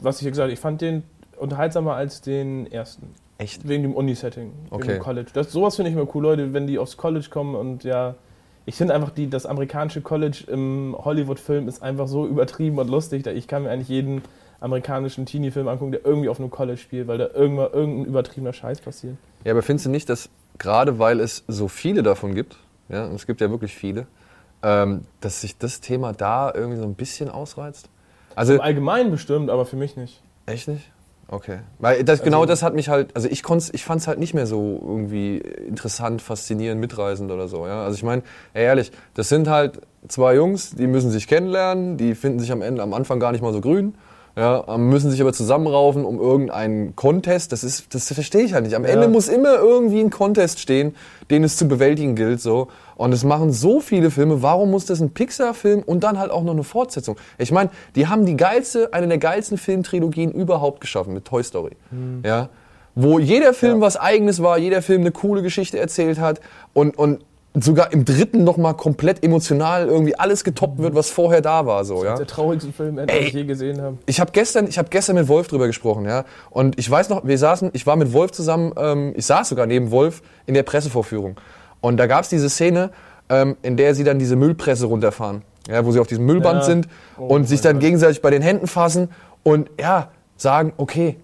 Was 0.00 0.18
ich 0.18 0.22
ja 0.22 0.30
gesagt 0.30 0.44
habe, 0.44 0.52
ich 0.52 0.60
fand 0.60 0.80
den 0.80 1.02
unterhaltsamer 1.36 1.94
als 1.94 2.22
den 2.22 2.70
ersten. 2.72 3.14
Echt? 3.38 3.68
Wegen 3.68 3.82
dem 3.82 3.94
Uni-Setting, 3.94 4.52
Okay. 4.70 4.82
wegen 4.82 4.94
dem 4.94 5.02
College. 5.02 5.30
Das, 5.34 5.52
sowas 5.52 5.76
finde 5.76 5.90
ich 5.90 5.96
immer 5.96 6.08
cool, 6.14 6.22
Leute, 6.22 6.52
wenn 6.52 6.66
die 6.66 6.78
aufs 6.78 6.96
College 6.96 7.26
kommen 7.30 7.54
und 7.54 7.84
ja. 7.84 8.14
Ich 8.68 8.74
finde 8.74 8.94
einfach, 8.94 9.10
die, 9.10 9.30
das 9.30 9.46
amerikanische 9.46 10.00
College 10.00 10.42
im 10.48 10.96
Hollywood-Film 10.98 11.68
ist 11.68 11.82
einfach 11.84 12.08
so 12.08 12.26
übertrieben 12.26 12.78
und 12.78 12.90
lustig. 12.90 13.22
Da 13.22 13.30
ich 13.30 13.46
kann 13.46 13.62
mir 13.62 13.70
eigentlich 13.70 13.88
jeden 13.88 14.22
amerikanischen 14.58 15.24
Teenie-Film 15.24 15.68
angucken, 15.68 15.92
der 15.92 16.04
irgendwie 16.04 16.28
auf 16.28 16.40
einem 16.40 16.50
College 16.50 16.78
spielt, 16.78 17.06
weil 17.06 17.18
da 17.18 17.28
irgendwann 17.32 17.72
irgendein 17.72 18.06
übertriebener 18.06 18.52
Scheiß 18.52 18.80
passiert. 18.80 19.16
Ja, 19.44 19.52
aber 19.52 19.62
findest 19.62 19.86
du 19.86 19.90
nicht, 19.90 20.08
dass 20.08 20.30
gerade 20.58 20.98
weil 20.98 21.20
es 21.20 21.44
so 21.46 21.68
viele 21.68 22.02
davon 22.02 22.34
gibt, 22.34 22.56
ja, 22.88 23.04
und 23.06 23.14
es 23.14 23.26
gibt 23.26 23.40
ja 23.40 23.50
wirklich 23.50 23.72
viele, 23.74 24.06
ähm, 24.64 25.02
dass 25.20 25.42
sich 25.42 25.58
das 25.58 25.80
Thema 25.80 26.12
da 26.12 26.52
irgendwie 26.52 26.78
so 26.78 26.84
ein 26.84 26.94
bisschen 26.94 27.28
ausreizt? 27.28 27.88
Also, 28.34 28.54
Im 28.54 28.60
Allgemeinen 28.62 29.10
bestimmt, 29.12 29.48
aber 29.48 29.64
für 29.64 29.76
mich 29.76 29.96
nicht. 29.96 30.22
echt 30.46 30.66
nicht? 30.66 30.90
Okay. 31.28 31.58
Weil 31.80 32.04
das, 32.04 32.22
genau 32.22 32.42
Also- 32.42 32.48
das 32.50 32.62
hat 32.62 32.74
mich 32.74 32.88
halt, 32.88 33.08
also 33.16 33.28
ich, 33.28 33.42
konnt's- 33.42 33.70
ich 33.72 33.84
fand 33.84 34.00
es 34.00 34.06
halt 34.06 34.18
nicht 34.20 34.32
mehr 34.34 34.46
so 34.46 34.80
irgendwie 34.86 35.38
interessant, 35.38 36.22
faszinierend, 36.22 36.80
mitreißend 36.80 37.30
oder 37.32 37.48
so. 37.48 37.66
Ja? 37.66 37.82
Also 37.84 37.96
ich 37.96 38.04
meine, 38.04 38.22
ehrlich, 38.54 38.92
das 39.14 39.28
sind 39.28 39.48
halt 39.48 39.80
zwei 40.06 40.36
Jungs, 40.36 40.70
die 40.70 40.86
müssen 40.86 41.10
sich 41.10 41.26
kennenlernen, 41.26 41.96
die 41.96 42.14
finden 42.14 42.38
sich 42.38 42.52
am 42.52 42.62
Ende, 42.62 42.82
am 42.82 42.94
Anfang 42.94 43.18
gar 43.18 43.32
nicht 43.32 43.42
mal 43.42 43.52
so 43.52 43.60
grün. 43.60 43.94
Ja, 44.38 44.76
müssen 44.76 45.10
sich 45.10 45.22
aber 45.22 45.32
zusammenraufen 45.32 46.04
um 46.04 46.20
irgendeinen 46.20 46.94
Contest. 46.94 47.52
Das 47.52 47.64
ist, 47.64 47.94
das 47.94 48.12
verstehe 48.12 48.42
ich 48.42 48.52
halt 48.52 48.64
nicht. 48.64 48.76
Am 48.76 48.84
Ja. 48.84 48.90
Ende 48.90 49.08
muss 49.08 49.28
immer 49.28 49.56
irgendwie 49.56 50.00
ein 50.00 50.10
Contest 50.10 50.60
stehen, 50.60 50.94
den 51.30 51.42
es 51.42 51.56
zu 51.56 51.66
bewältigen 51.66 52.14
gilt. 52.16 52.42
So. 52.42 52.68
Und 52.96 53.12
es 53.12 53.24
machen 53.24 53.52
so 53.52 53.80
viele 53.80 54.10
Filme. 54.10 54.42
Warum 54.42 54.70
muss 54.70 54.86
das 54.86 55.00
ein 55.00 55.10
Pixar-Film 55.10 55.82
und 55.84 56.02
dann 56.02 56.18
halt 56.18 56.30
auch 56.30 56.42
noch 56.42 56.52
eine 56.52 56.64
Fortsetzung? 56.64 57.16
Ich 57.38 57.52
meine, 57.52 57.70
die 57.94 58.06
haben 58.06 58.26
die 58.26 58.36
geilste, 58.36 58.92
eine 58.92 59.06
der 59.06 59.18
geilsten 59.18 59.58
Filmtrilogien 59.58 60.32
überhaupt 60.32 60.80
geschaffen 60.80 61.12
mit 61.12 61.26
Toy 61.26 61.42
Story. 61.42 61.72
Ja. 62.24 62.48
Wo 62.94 63.18
jeder 63.18 63.52
Film 63.52 63.82
was 63.82 63.98
eigenes 63.98 64.42
war, 64.42 64.56
jeder 64.56 64.80
Film 64.80 65.02
eine 65.02 65.12
coole 65.12 65.42
Geschichte 65.42 65.78
erzählt 65.78 66.18
hat 66.18 66.40
und, 66.72 66.96
und 66.98 67.20
sogar 67.58 67.92
im 67.92 68.04
dritten 68.04 68.44
nochmal 68.44 68.74
komplett 68.74 69.22
emotional 69.22 69.86
irgendwie 69.86 70.18
alles 70.18 70.44
getoppt 70.44 70.78
wird, 70.78 70.94
was 70.94 71.10
vorher 71.10 71.40
da 71.40 71.66
war. 71.66 71.84
So, 71.84 72.04
ja. 72.04 72.16
Der 72.16 72.26
traurigste 72.26 72.72
Film, 72.72 72.96
den 72.96 73.08
ich 73.08 73.32
je 73.32 73.44
gesehen 73.44 73.80
habe. 73.80 73.98
Ich 74.06 74.20
habe 74.20 74.32
gestern, 74.32 74.66
ich 74.66 74.78
habe 74.78 74.88
gestern 74.88 75.16
mit 75.16 75.28
Wolf 75.28 75.48
drüber 75.48 75.66
gesprochen, 75.66 76.04
ja. 76.06 76.24
Und 76.50 76.78
ich 76.78 76.90
weiß 76.90 77.08
noch, 77.08 77.26
wir 77.26 77.38
saßen, 77.38 77.70
ich 77.72 77.86
war 77.86 77.96
mit 77.96 78.12
Wolf 78.12 78.32
zusammen, 78.32 78.72
ähm, 78.76 79.12
ich 79.16 79.26
saß 79.26 79.48
sogar 79.48 79.66
neben 79.66 79.90
Wolf 79.90 80.22
in 80.46 80.54
der 80.54 80.62
Pressevorführung. 80.62 81.36
Und 81.80 81.96
da 81.98 82.06
gab's 82.06 82.28
diese 82.28 82.48
Szene, 82.50 82.90
ähm, 83.28 83.56
in 83.62 83.76
der 83.76 83.94
sie 83.94 84.04
dann 84.04 84.18
diese 84.18 84.36
Müllpresse 84.36 84.86
runterfahren, 84.86 85.42
ja, 85.68 85.84
wo 85.84 85.92
sie 85.92 86.00
auf 86.00 86.06
diesem 86.06 86.24
Müllband 86.26 86.60
Ja. 86.60 86.64
sind 86.64 86.88
Oh 87.18 87.24
und 87.26 87.44
sich 87.48 87.60
dann 87.60 87.74
Gott. 87.76 87.82
gegenseitig 87.82 88.22
bei 88.22 88.30
den 88.30 88.42
Händen 88.42 88.66
fassen 88.66 89.10
und 89.42 89.70
ja 89.80 90.10
sagen, 90.36 90.72
okay, 90.76 91.16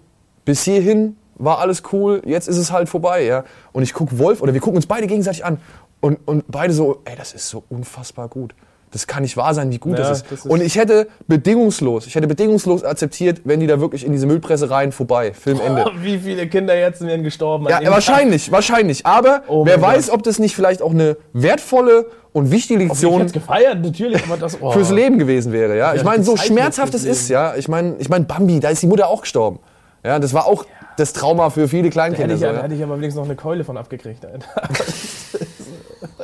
bis 0.45 0.63
hierhin 0.63 1.15
war 1.35 1.59
alles 1.59 1.83
cool, 1.91 2.21
jetzt 2.25 2.47
ist 2.47 2.57
es 2.57 2.71
halt 2.71 2.89
vorbei, 2.89 3.23
ja. 3.23 3.43
Und 3.71 3.83
ich 3.83 3.93
guck 3.93 4.17
Wolf 4.19 4.41
oder 4.41 4.53
wir 4.53 4.61
gucken 4.61 4.75
uns 4.77 4.85
beide 4.85 5.07
gegenseitig 5.07 5.43
an 5.45 5.59
und, 6.01 6.19
und 6.25 6.43
beide 6.47 6.73
so, 6.73 7.01
ey, 7.05 7.15
das 7.15 7.33
ist 7.33 7.49
so 7.49 7.63
unfassbar 7.69 8.27
gut. 8.27 8.53
Das 8.93 9.07
kann 9.07 9.23
nicht 9.23 9.35
wahr 9.37 9.53
sein, 9.55 9.71
wie 9.71 9.79
gut 9.79 9.97
Ja, 9.97 10.07
das 10.07 10.19
ist. 10.19 10.31
das 10.31 10.39
ist- 10.41 10.45
Und 10.45 10.61
ich 10.61 10.75
hätte 10.77 11.07
bedingungslos, 11.27 12.05
ich 12.07 12.13
hätte 12.15 12.27
bedingungslos 12.27 12.83
akzeptiert, 12.83 13.41
wenn 13.43 13.59
die 13.59 13.65
da 13.67 13.81
wirklich 13.81 14.05
in 14.05 14.11
diese 14.11 14.27
Müllpresse 14.27 14.69
rein 14.69 14.91
vorbei, 14.91 15.33
Filmende. 15.33 15.85
Wie 16.01 16.19
viele 16.19 16.47
Kinder 16.47 16.77
jetzt 16.77 17.01
wären 17.01 17.23
gestorben? 17.23 17.67
Ja, 17.69 17.79
wahrscheinlich, 17.89 18.51
wahrscheinlich. 18.51 19.05
Aber 19.05 19.41
Oh 19.47 19.65
wer 19.65 19.81
weiß, 19.81 20.07
Gott. 20.07 20.15
ob 20.19 20.23
das 20.23 20.37
nicht 20.37 20.55
vielleicht 20.55 20.81
auch 20.83 20.91
eine 20.91 21.17
wertvolle 21.33 22.05
und 22.33 22.51
wichtige 22.51 22.87
Tag. 22.87 22.95
Ich 22.95 23.01
Lektion 23.01 23.31
gefeiert, 23.31 23.81
natürlich, 23.83 24.23
aber 24.25 24.37
das. 24.37 24.61
Oh. 24.61 24.71
fürs 24.71 24.91
Leben 24.91 25.17
gewesen 25.17 25.51
wäre. 25.51 25.75
Ja, 25.77 25.93
ich 25.93 25.99
Ja, 26.01 26.03
meine, 26.05 26.23
so 26.23 26.37
schmerzhaft 26.37 26.93
es 26.93 27.03
ist, 27.03 27.29
ja. 27.29 27.55
Ich 27.55 27.67
meine, 27.67 27.95
ich 27.97 28.09
meine, 28.09 28.25
Bambi, 28.25 28.59
da 28.59 28.69
ist 28.69 28.81
die 28.83 28.87
Mutter 28.87 29.07
auch 29.07 29.21
gestorben. 29.21 29.59
Ja, 30.05 30.19
das 30.19 30.33
war 30.35 30.45
auch 30.45 30.65
das 30.97 31.13
Trauma 31.13 31.49
für 31.49 31.67
viele 31.67 31.85
Da 31.85 31.89
Kleinkinder. 31.89 32.25
hätte 32.25 32.33
ich, 32.35 32.39
So, 32.41 32.45
ja, 32.45 32.53
ja. 32.53 32.61
hätte 32.63 32.75
ich 32.75 32.83
aber 32.83 32.97
wenigstens 32.97 33.15
noch 33.19 33.25
eine 33.25 33.35
Keule 33.35 33.63
von 33.63 33.75
abgekriegt. 33.77 34.23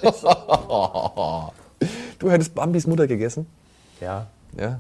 Du 2.20 2.30
hättest 2.30 2.54
Bambis 2.54 2.86
Mutter 2.86 3.08
gegessen? 3.08 3.48
Ja. 4.02 4.28
Ja. 4.58 4.80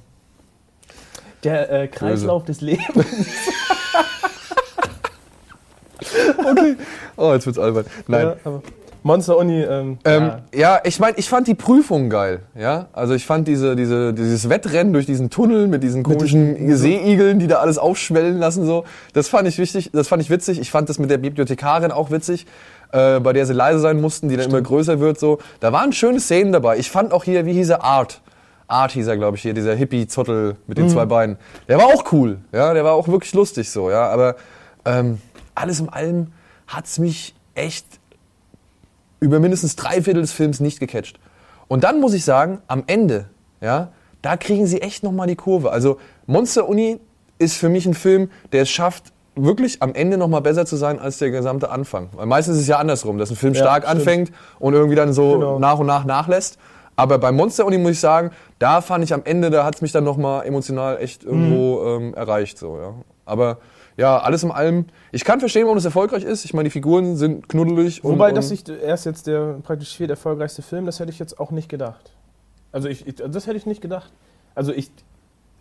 Der 1.43 1.71
äh, 1.71 1.87
Kreislauf 1.87 2.43
des 2.45 2.61
Lebens. 2.61 3.05
Okay. 6.37 6.75
Oh, 7.17 7.33
jetzt 7.33 7.45
wird's 7.45 7.59
albern. 7.59 7.85
Nein. 8.07 8.33
Ja, 8.43 8.61
Monster 9.01 9.37
Uni, 9.37 9.61
ähm, 9.61 9.97
Ähm, 10.03 10.23
ja. 10.23 10.41
ja. 10.53 10.81
ich 10.83 10.99
meine, 10.99 11.17
ich 11.17 11.29
fand 11.29 11.47
die 11.47 11.55
Prüfung 11.55 12.09
geil. 12.09 12.41
Ja, 12.53 12.87
also 12.91 13.13
ich 13.13 13.25
fand 13.25 13.47
diese, 13.47 13.75
diese, 13.77 14.13
dieses 14.13 14.49
Wettrennen 14.49 14.91
durch 14.91 15.05
diesen 15.05 15.29
Tunnel 15.29 15.67
mit 15.67 15.83
diesen 15.83 16.03
komischen 16.03 16.75
Seeigeln, 16.75 17.39
die 17.39 17.47
da 17.47 17.57
alles 17.59 17.77
aufschwellen 17.77 18.37
lassen, 18.37 18.65
so. 18.65 18.83
Das 19.13 19.29
fand 19.29 19.47
ich 19.47 19.57
wichtig, 19.57 19.91
das 19.93 20.09
fand 20.09 20.21
ich 20.21 20.29
witzig. 20.29 20.59
Ich 20.59 20.69
fand 20.69 20.89
das 20.89 20.99
mit 20.99 21.09
der 21.09 21.17
Bibliothekarin 21.17 21.91
auch 21.91 22.11
witzig, 22.11 22.45
äh, 22.91 23.19
bei 23.19 23.33
der 23.33 23.45
sie 23.45 23.53
leise 23.53 23.79
sein 23.79 24.01
mussten, 24.01 24.29
die 24.29 24.37
dann 24.37 24.49
immer 24.49 24.61
größer 24.61 24.99
wird, 24.99 25.19
so. 25.19 25.39
Da 25.59 25.71
waren 25.71 25.93
schöne 25.93 26.19
Szenen 26.19 26.51
dabei. 26.51 26.77
Ich 26.77 26.89
fand 26.89 27.13
auch 27.13 27.23
hier, 27.23 27.45
wie 27.45 27.53
hieß 27.53 27.69
er, 27.69 27.83
Art. 27.83 28.21
Art 28.67 28.91
hieß 28.91 29.07
er, 29.07 29.17
glaube 29.17 29.37
ich, 29.37 29.41
hier, 29.41 29.53
dieser 29.53 29.73
Hippie-Zottel 29.75 30.55
mit 30.67 30.77
den 30.77 30.89
zwei 30.89 31.05
Beinen. 31.05 31.37
Der 31.67 31.77
war 31.77 31.85
auch 31.85 32.11
cool, 32.11 32.39
ja, 32.51 32.73
der 32.73 32.83
war 32.83 32.93
auch 32.93 33.07
wirklich 33.07 33.33
lustig, 33.33 33.69
so, 33.71 33.89
ja. 33.89 34.07
Aber 34.09 34.35
ähm, 34.85 35.19
alles 35.55 35.79
in 35.79 35.89
allem 35.89 36.27
hat's 36.67 36.99
mich 36.99 37.35
echt 37.55 37.85
über 39.19 39.39
mindestens 39.39 39.75
drei 39.75 40.01
Viertel 40.01 40.21
des 40.21 40.31
Films 40.31 40.59
nicht 40.59 40.79
gecatcht. 40.79 41.19
Und 41.67 41.83
dann 41.83 41.99
muss 41.99 42.13
ich 42.13 42.23
sagen, 42.23 42.61
am 42.67 42.83
Ende, 42.87 43.25
ja, 43.61 43.91
da 44.21 44.37
kriegen 44.37 44.65
sie 44.65 44.81
echt 44.81 45.03
nochmal 45.03 45.27
die 45.27 45.35
Kurve. 45.35 45.71
Also 45.71 45.99
Monster 46.25 46.67
Uni 46.67 46.99
ist 47.37 47.57
für 47.57 47.69
mich 47.69 47.85
ein 47.85 47.93
Film, 47.93 48.29
der 48.51 48.63
es 48.63 48.69
schafft, 48.69 49.13
wirklich 49.43 49.81
am 49.81 49.93
Ende 49.93 50.17
nochmal 50.17 50.41
besser 50.41 50.65
zu 50.65 50.75
sein 50.75 50.99
als 50.99 51.17
der 51.17 51.31
gesamte 51.31 51.69
Anfang. 51.69 52.09
Weil 52.15 52.25
meistens 52.25 52.55
ist 52.55 52.61
es 52.63 52.67
ja 52.67 52.77
andersrum, 52.77 53.17
dass 53.17 53.29
ein 53.29 53.35
Film 53.35 53.53
Ja, 53.53 53.61
stark 53.61 53.83
stimmt. 53.83 53.99
anfängt 53.99 54.31
und 54.59 54.73
irgendwie 54.73 54.95
dann 54.95 55.13
so 55.13 55.33
Genau. 55.33 55.59
nach 55.59 55.79
und 55.79 55.87
nach 55.87 56.05
nachlässt. 56.05 56.57
Aber 56.95 57.17
bei 57.17 57.31
Monster 57.31 57.65
Uni 57.65 57.77
muss 57.77 57.91
ich 57.93 57.99
sagen, 57.99 58.31
da 58.59 58.81
fand 58.81 59.03
ich 59.05 59.13
am 59.13 59.21
Ende, 59.23 59.49
da 59.49 59.63
hat 59.63 59.75
es 59.75 59.81
mich 59.81 59.91
dann 59.93 60.03
nochmal 60.03 60.45
emotional 60.45 60.97
echt 60.99 61.23
irgendwo 61.23 61.79
Mhm. 61.79 62.03
ähm, 62.07 62.13
erreicht. 62.13 62.57
So, 62.57 62.77
ja. 62.77 62.93
Aber 63.25 63.57
ja, 63.95 64.17
alles 64.17 64.43
in 64.43 64.51
allem. 64.51 64.85
Ich 65.11 65.23
kann 65.23 65.39
verstehen, 65.39 65.63
warum 65.65 65.77
es 65.77 65.85
erfolgreich 65.85 66.23
ist. 66.23 66.43
Ich 66.45 66.53
meine, 66.53 66.65
die 66.65 66.71
Figuren 66.71 67.15
sind 67.15 67.47
knuddelig. 67.49 68.03
und- 68.03 68.13
Wobei 68.13 68.29
und, 68.29 68.35
das 68.35 68.49
nicht 68.49 68.67
erst 68.69 69.05
jetzt 69.05 69.27
der 69.27 69.55
praktisch 69.63 69.95
viel 69.95 70.09
erfolgreichste 70.09 70.61
Film, 70.61 70.85
das 70.85 70.99
hätte 70.99 71.11
ich 71.11 71.19
jetzt 71.19 71.39
auch 71.39 71.51
nicht 71.51 71.69
gedacht. 71.69 72.11
Also 72.71 72.87
ich, 72.89 73.07
ich 73.07 73.15
das 73.15 73.47
hätte 73.47 73.57
ich 73.57 73.65
nicht 73.65 73.81
gedacht. 73.81 74.11
Also 74.55 74.73
ich, 74.73 74.91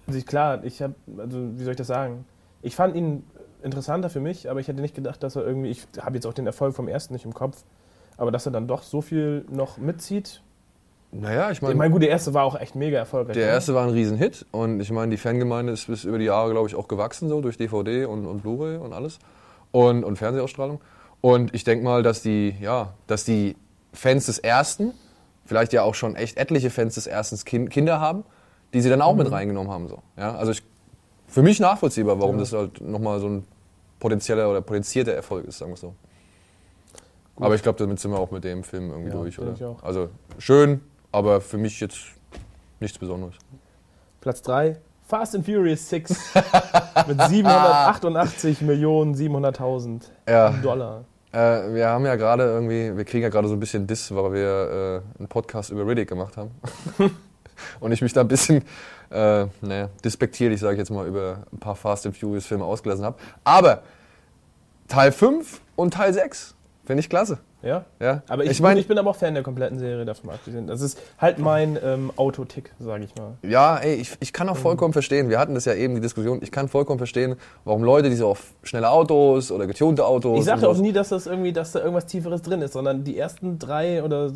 also 0.07 0.19
ich 0.19 0.27
klar, 0.27 0.65
ich 0.65 0.83
habe, 0.83 0.95
also 1.19 1.39
wie 1.57 1.63
soll 1.63 1.73
ich 1.73 1.77
das 1.79 1.87
sagen? 1.87 2.25
Ich 2.63 2.75
fand 2.75 2.97
ihn 2.97 3.23
interessanter 3.63 4.11
für 4.11 4.21
mich, 4.21 4.51
aber 4.51 4.61
ich 4.61 4.69
hätte 4.69 4.81
nicht 4.81 4.95
gedacht, 4.95 5.23
dass 5.23 5.37
er 5.37 5.45
irgendwie, 5.47 5.71
ich 5.71 5.87
habe 6.01 6.15
jetzt 6.17 6.27
auch 6.27 6.33
den 6.35 6.47
Erfolg 6.47 6.75
vom 6.75 6.89
ersten 6.89 7.15
nicht 7.15 7.25
im 7.25 7.35
Kopf, 7.35 7.65
aber 8.17 8.31
dass 8.31 8.47
er 8.47 8.53
dann 8.53 8.67
doch 8.69 8.83
so 8.83 9.01
viel 9.01 9.45
noch 9.51 9.79
mitzieht. 9.79 10.43
Naja, 11.11 11.51
ich 11.51 11.59
Ich 11.59 11.63
meine, 11.63 11.75
meine, 11.77 11.91
gut, 11.93 12.03
der 12.03 12.11
erste 12.11 12.35
war 12.35 12.45
auch 12.45 12.59
echt 12.61 12.75
mega 12.75 12.99
erfolgreich. 12.99 13.35
der 13.35 13.47
ne? 13.47 13.53
erste 13.53 13.75
war 13.75 13.85
ein 13.85 13.91
Riesenhit 13.91 14.45
und 14.51 14.81
ich 14.81 14.91
meine, 14.91 15.11
die 15.11 15.17
Fangemeinde 15.17 15.73
ist 15.73 15.87
bis 15.87 16.05
über 16.05 16.19
die 16.19 16.27
Jahre, 16.27 16.51
glaube 16.51 16.69
ich, 16.69 16.75
auch 16.75 16.87
gewachsen, 16.87 17.29
so 17.29 17.41
durch 17.41 17.57
DVD 17.57 18.05
und, 18.05 18.27
und 18.27 18.43
Blu-ray 18.43 18.77
und 18.77 18.93
alles 18.93 19.19
und, 19.73 20.05
und 20.05 20.17
Fernsehausstrahlung. 20.17 20.81
Und 21.21 21.55
ich 21.55 21.65
denke 21.65 21.85
mal, 21.85 22.03
dass 22.03 22.21
die, 22.23 22.55
ja, 22.61 22.93
dass 23.07 23.25
die 23.25 23.57
Fans 23.95 24.27
des 24.27 24.39
ersten, 24.39 24.93
vielleicht 25.47 25.73
ja 25.73 25.83
auch 25.83 25.95
schon 25.95 26.15
echt 26.15 26.37
etliche 26.37 26.69
Fans 26.71 26.95
des 26.97 27.07
ersten 27.07 27.37
kind, 27.45 27.71
Kinder 27.71 28.01
haben, 28.01 28.25
die 28.75 28.83
sie 28.83 28.91
dann 28.91 29.01
auch 29.01 29.13
Mhm. 29.13 29.19
mit 29.19 29.33
reingenommen 29.33 29.73
haben. 29.73 29.89
So. 29.89 30.01
Ja, 30.19 30.35
also 30.37 30.53
ich, 30.53 30.63
für 31.29 31.43
mich 31.43 31.61
nachvollziehbar, 31.61 32.19
warum 32.21 32.37
Ja. 32.37 32.41
das 32.41 32.53
halt 32.53 32.81
nochmal 32.81 33.21
so 33.21 33.29
ein 33.29 33.45
potenzieller 34.01 34.51
oder 34.51 34.61
potenzierter 34.61 35.13
Erfolg 35.13 35.45
ist, 35.47 35.59
sagen 35.59 35.71
wir 35.71 35.75
es 35.75 35.81
so. 35.81 35.95
Gut. 37.37 37.47
Aber 37.47 37.55
ich 37.55 37.63
glaube, 37.63 37.79
damit 37.79 38.01
sind 38.01 38.11
wir 38.11 38.19
auch 38.19 38.31
mit 38.31 38.43
dem 38.45 38.65
Film 38.65 38.91
irgendwie 38.91 39.11
Ja, 39.11 39.17
durch, 39.17 39.39
oder? 39.39 39.77
Also 39.83 40.09
schön, 40.39 40.81
aber 41.13 41.41
für 41.41 41.59
mich 41.59 41.79
jetzt 41.81 41.99
nichts 42.81 42.99
Besonderes. 42.99 43.35
Platz 44.21 44.43
3, 44.43 44.77
Fast 45.07 45.35
and 45.37 45.45
Furious 45.47 45.89
6 45.89 46.35
mit 47.07 47.21
788 47.23 48.61
Millionen 48.63 49.15
700.000 49.15 50.03
Ja. 50.29 50.51
Dollar. 50.51 51.05
Äh, 51.33 51.75
wir 51.75 51.89
haben 51.89 52.07
ja 52.07 52.17
gerade 52.17 52.45
irgendwie, 52.45 52.97
wir 52.97 53.05
kriegen 53.05 53.23
ja 53.23 53.29
gerade 53.29 53.49
so 53.49 53.55
ein 53.55 53.61
bisschen 53.61 53.87
Diss, 53.87 54.15
weil 54.15 54.33
wir 54.33 55.03
äh, 55.17 55.19
einen 55.19 55.29
Podcast 55.29 55.71
über 55.71 55.87
Riddick 55.87 56.09
gemacht 56.09 56.37
haben. 56.37 56.51
Und 57.81 57.93
ich 57.93 58.03
mich 58.03 58.13
da 58.13 58.21
ein 58.21 58.29
bisschen, 58.29 58.65
äh, 59.11 59.47
naja, 59.61 59.89
despektierlich, 60.05 60.61
sage 60.61 60.75
ich 60.75 60.79
jetzt 60.79 60.91
mal, 60.91 61.07
über 61.07 61.45
ein 61.53 61.59
paar 61.59 61.77
Fast 61.77 62.07
and 62.07 62.17
Furious 62.17 62.47
Filme 62.47 62.65
ausgelassen 62.65 63.05
habe. 63.05 63.19
Aber 63.45 63.83
Teil 64.89 65.13
5 65.13 65.61
und 65.77 65.95
Teil 65.95 66.13
6 66.13 66.55
finde 66.85 67.01
ich 67.01 67.11
klasse. 67.11 67.39
Ja? 67.63 67.85
Ja? 68.01 68.23
Aber 68.29 68.45
ich, 68.45 68.53
ich 68.53 68.61
meine, 68.61 68.79
ich 68.79 68.87
bin 68.87 68.99
aber 68.99 69.11
auch 69.11 69.17
Fan 69.17 69.35
der 69.35 69.43
kompletten 69.43 69.79
Serie, 69.79 70.05
davon 70.05 70.31
abgesehen. 70.31 70.67
Das 70.67 70.81
ist 70.81 71.01
halt 71.19 71.39
mein 71.39 71.79
ähm, 71.83 72.13
Autotick, 72.17 72.73
sage 72.79 73.05
ich 73.05 73.15
mal. 73.17 73.35
Ja, 73.43 73.77
ey, 73.79 73.97
ich, 73.97 74.13
ich 74.21 74.33
kann 74.33 74.49
auch 74.49 74.57
vollkommen 74.57 74.93
verstehen, 74.93 75.29
wir 75.29 75.39
hatten 75.39 75.55
das 75.55 75.65
ja 75.65 75.75
eben, 75.75 75.95
die 75.95 76.01
Diskussion, 76.01 76.39
ich 76.43 76.53
kann 76.53 76.69
vollkommen 76.69 76.99
verstehen, 76.99 77.37
warum 77.65 77.83
Leute, 77.83 78.11
die 78.11 78.17
so 78.17 78.29
auf 78.29 78.53
schnelle 78.63 78.91
Autos 78.91 79.51
oder 79.51 79.67
getunte 79.67 80.07
Autos. 80.07 80.39
Ich 80.39 80.45
sage 80.45 80.69
und 80.69 80.77
auch 80.77 80.81
nie, 80.81 80.93
dass 80.93 81.09
das 81.09 81.27
irgendwie, 81.27 81.53
dass 81.53 81.73
da 81.73 81.81
irgendwas 81.81 82.07
Tieferes 82.07 82.43
drin 82.43 82.63
ist, 82.63 82.75
sondern 82.75 83.03
die 83.03 83.19
ersten 83.19 83.59
drei 83.59 84.05
oder 84.05 84.33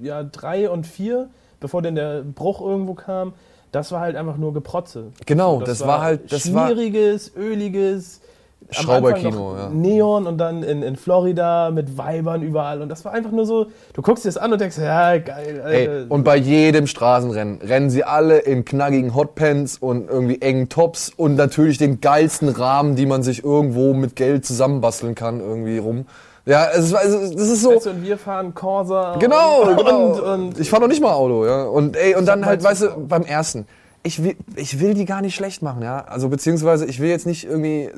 ja 0.00 0.22
drei 0.22 0.70
und 0.70 0.86
vier, 0.86 1.28
bevor 1.60 1.82
denn 1.82 1.94
der 1.94 2.22
Bruch 2.22 2.60
irgendwo 2.60 2.94
kam, 2.94 3.34
das 3.72 3.92
war 3.92 4.00
halt 4.00 4.16
einfach 4.16 4.36
nur 4.36 4.52
Geprotze. 4.52 5.12
Genau, 5.26 5.60
das, 5.60 5.86
war 5.86 6.00
halt, 6.00 6.32
das 6.32 6.52
war 6.52 6.68
schwieriges, 6.68 7.32
öliges. 7.36 8.20
am 8.68 8.82
Schrauberkino, 8.84 9.56
ja. 9.56 9.68
Neon 9.68 10.26
und 10.26 10.38
dann 10.38 10.62
in, 10.62 10.82
in 10.82 10.96
Florida 10.96 11.70
mit 11.70 11.96
Weibern 11.96 12.42
überall 12.42 12.82
und 12.82 12.88
das 12.88 13.04
war 13.04 13.12
einfach 13.12 13.30
nur 13.30 13.46
so, 13.46 13.66
du 13.94 14.02
guckst 14.02 14.24
dir 14.24 14.28
das 14.28 14.36
an 14.36 14.52
und 14.52 14.60
denkst, 14.60 14.78
ja 14.78 15.18
geil, 15.18 15.62
Ey, 15.64 16.06
und 16.08 16.24
bei 16.24 16.36
jedem 16.36 16.86
Straßenrennen 16.86 17.60
rennen 17.62 17.90
sie 17.90 18.04
alle 18.04 18.38
in 18.38 18.64
knackigen 18.64 19.14
Hotpants 19.14 19.78
und 19.78 20.08
irgendwie 20.08 20.42
engen 20.42 20.68
Tops 20.68 21.12
und 21.16 21.36
natürlich 21.36 21.78
den 21.78 22.00
geilsten 22.00 22.48
Rahmen, 22.48 22.96
die 22.96 23.06
man 23.06 23.22
sich 23.22 23.44
irgendwo 23.44 23.94
mit 23.94 24.16
Geld 24.16 24.44
zusammenbasteln 24.44 25.14
kann, 25.14 25.40
irgendwie 25.40 25.78
rum. 25.78 26.06
Ja, 26.50 26.66
es 26.74 26.86
ist, 26.86 26.94
also, 26.94 27.18
das 27.32 27.48
ist 27.48 27.62
so. 27.62 27.70
Weißt 27.76 27.86
du, 27.86 27.90
und 27.90 28.02
wir 28.02 28.18
fahren 28.18 28.54
Corsa 28.54 29.16
Genau, 29.18 29.62
und, 29.62 29.76
genau. 29.76 30.06
und, 30.06 30.20
und 30.20 30.58
ich 30.60 30.68
fahr 30.68 30.80
noch 30.80 30.88
nicht 30.88 31.00
mal 31.00 31.12
Auto, 31.12 31.46
ja. 31.46 31.62
Und 31.64 31.96
ey, 31.96 32.16
und 32.16 32.26
dann 32.26 32.44
halt, 32.44 32.62
mal 32.62 32.70
weißt 32.70 32.82
du, 32.82 33.06
beim 33.06 33.22
ersten. 33.22 33.66
Ich 34.02 34.24
will, 34.24 34.34
ich 34.56 34.80
will 34.80 34.94
die 34.94 35.04
gar 35.04 35.20
nicht 35.20 35.34
schlecht 35.34 35.62
machen, 35.62 35.82
ja. 35.82 36.04
Also 36.06 36.28
beziehungsweise 36.28 36.86
ich 36.86 37.00
will 37.00 37.08
jetzt 37.10 37.26
nicht 37.26 37.44
irgendwie, 37.44 37.90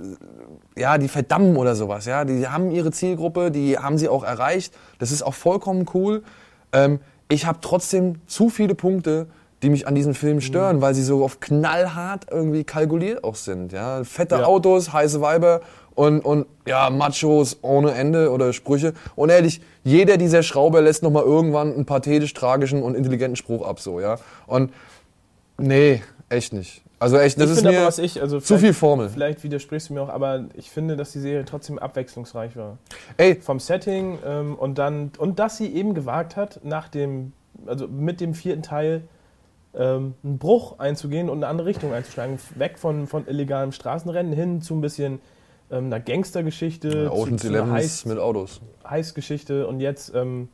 ja, 0.76 0.98
die 0.98 1.08
verdammen 1.08 1.56
oder 1.56 1.74
sowas, 1.76 2.04
ja. 2.06 2.24
Die 2.24 2.46
haben 2.48 2.70
ihre 2.72 2.90
Zielgruppe, 2.90 3.50
die 3.50 3.78
haben 3.78 3.96
sie 3.98 4.08
auch 4.08 4.24
erreicht. 4.24 4.74
Das 4.98 5.12
ist 5.12 5.22
auch 5.22 5.34
vollkommen 5.34 5.86
cool. 5.94 6.22
Ähm, 6.72 7.00
ich 7.28 7.46
habe 7.46 7.58
trotzdem 7.62 8.16
zu 8.26 8.48
viele 8.50 8.74
Punkte, 8.74 9.28
die 9.62 9.70
mich 9.70 9.86
an 9.86 9.94
diesen 9.94 10.12
Film 10.14 10.40
stören, 10.40 10.76
Mhm. 10.78 10.80
weil 10.82 10.94
sie 10.94 11.04
so 11.04 11.24
auf 11.24 11.38
knallhart 11.38 12.26
irgendwie 12.32 12.64
kalkuliert 12.64 13.22
auch 13.22 13.36
sind, 13.36 13.72
ja. 13.72 14.02
Fette 14.02 14.34
Ja. 14.34 14.44
Autos, 14.44 14.92
heiße 14.92 15.20
Weiber 15.20 15.60
und, 15.94 16.20
und 16.20 16.46
ja, 16.66 16.90
Machos 16.90 17.58
ohne 17.62 17.92
Ende 17.92 18.30
oder 18.30 18.52
Sprüche. 18.52 18.94
Und 19.16 19.30
ehrlich, 19.30 19.60
jeder 19.84 20.16
dieser 20.16 20.42
Schrauber 20.42 20.80
lässt 20.80 21.02
nochmal 21.02 21.24
irgendwann 21.24 21.72
einen 21.72 21.86
pathetisch 21.86 22.34
tragischen 22.34 22.82
und 22.82 22.94
intelligenten 22.94 23.36
Spruch 23.36 23.66
ab, 23.66 23.80
so, 23.80 24.00
ja. 24.00 24.18
Und 24.46 24.72
nee, 25.58 26.02
echt 26.28 26.52
nicht. 26.52 26.82
Also 27.02 27.18
echt, 27.18 27.40
das 27.40 27.50
ich 27.50 27.56
ist 27.56 27.64
mir 27.64 27.70
aber, 27.78 27.86
was 27.86 27.98
ich, 27.98 28.22
also 28.22 28.38
zu 28.38 28.58
viel 28.58 28.72
Formel. 28.72 29.08
Vielleicht 29.08 29.42
widersprichst 29.42 29.88
du 29.88 29.94
mir 29.94 30.02
auch, 30.02 30.08
aber 30.08 30.44
ich 30.54 30.70
finde, 30.70 30.96
dass 30.96 31.10
die 31.10 31.18
Serie 31.18 31.44
trotzdem 31.44 31.80
abwechslungsreich 31.80 32.54
war. 32.54 32.78
Ey, 33.16 33.40
Vom 33.40 33.58
Setting 33.58 34.18
ähm, 34.24 34.54
und 34.54 34.78
dann 34.78 35.10
und 35.18 35.40
dass 35.40 35.56
sie 35.56 35.66
eben 35.74 35.94
gewagt 35.94 36.36
hat, 36.36 36.60
nach 36.62 36.86
dem, 36.86 37.32
also 37.66 37.88
mit 37.88 38.20
dem 38.20 38.34
vierten 38.34 38.62
Teil 38.62 39.02
ähm, 39.74 40.14
einen 40.22 40.38
Bruch 40.38 40.78
einzugehen 40.78 41.28
und 41.28 41.38
eine 41.38 41.48
andere 41.48 41.66
Richtung 41.66 41.92
einzuschlagen. 41.92 42.38
Weg 42.54 42.78
von, 42.78 43.08
von 43.08 43.26
illegalem 43.26 43.72
Straßenrennen 43.72 44.32
hin 44.32 44.62
zu 44.62 44.74
ein 44.74 44.80
bisschen 44.80 45.20
ähm, 45.72 45.86
einer 45.86 46.00
Gangstergeschichte, 46.00 47.10
Ocean's 47.10 47.42
zu 47.42 47.48
einer 47.48 47.58
Eleven 47.76 48.08
mit 48.08 48.18
Autos. 48.18 48.60
Heistgeschichte 48.88 49.66
und 49.66 49.80
jetzt 49.80 50.14
ähm, 50.14 50.48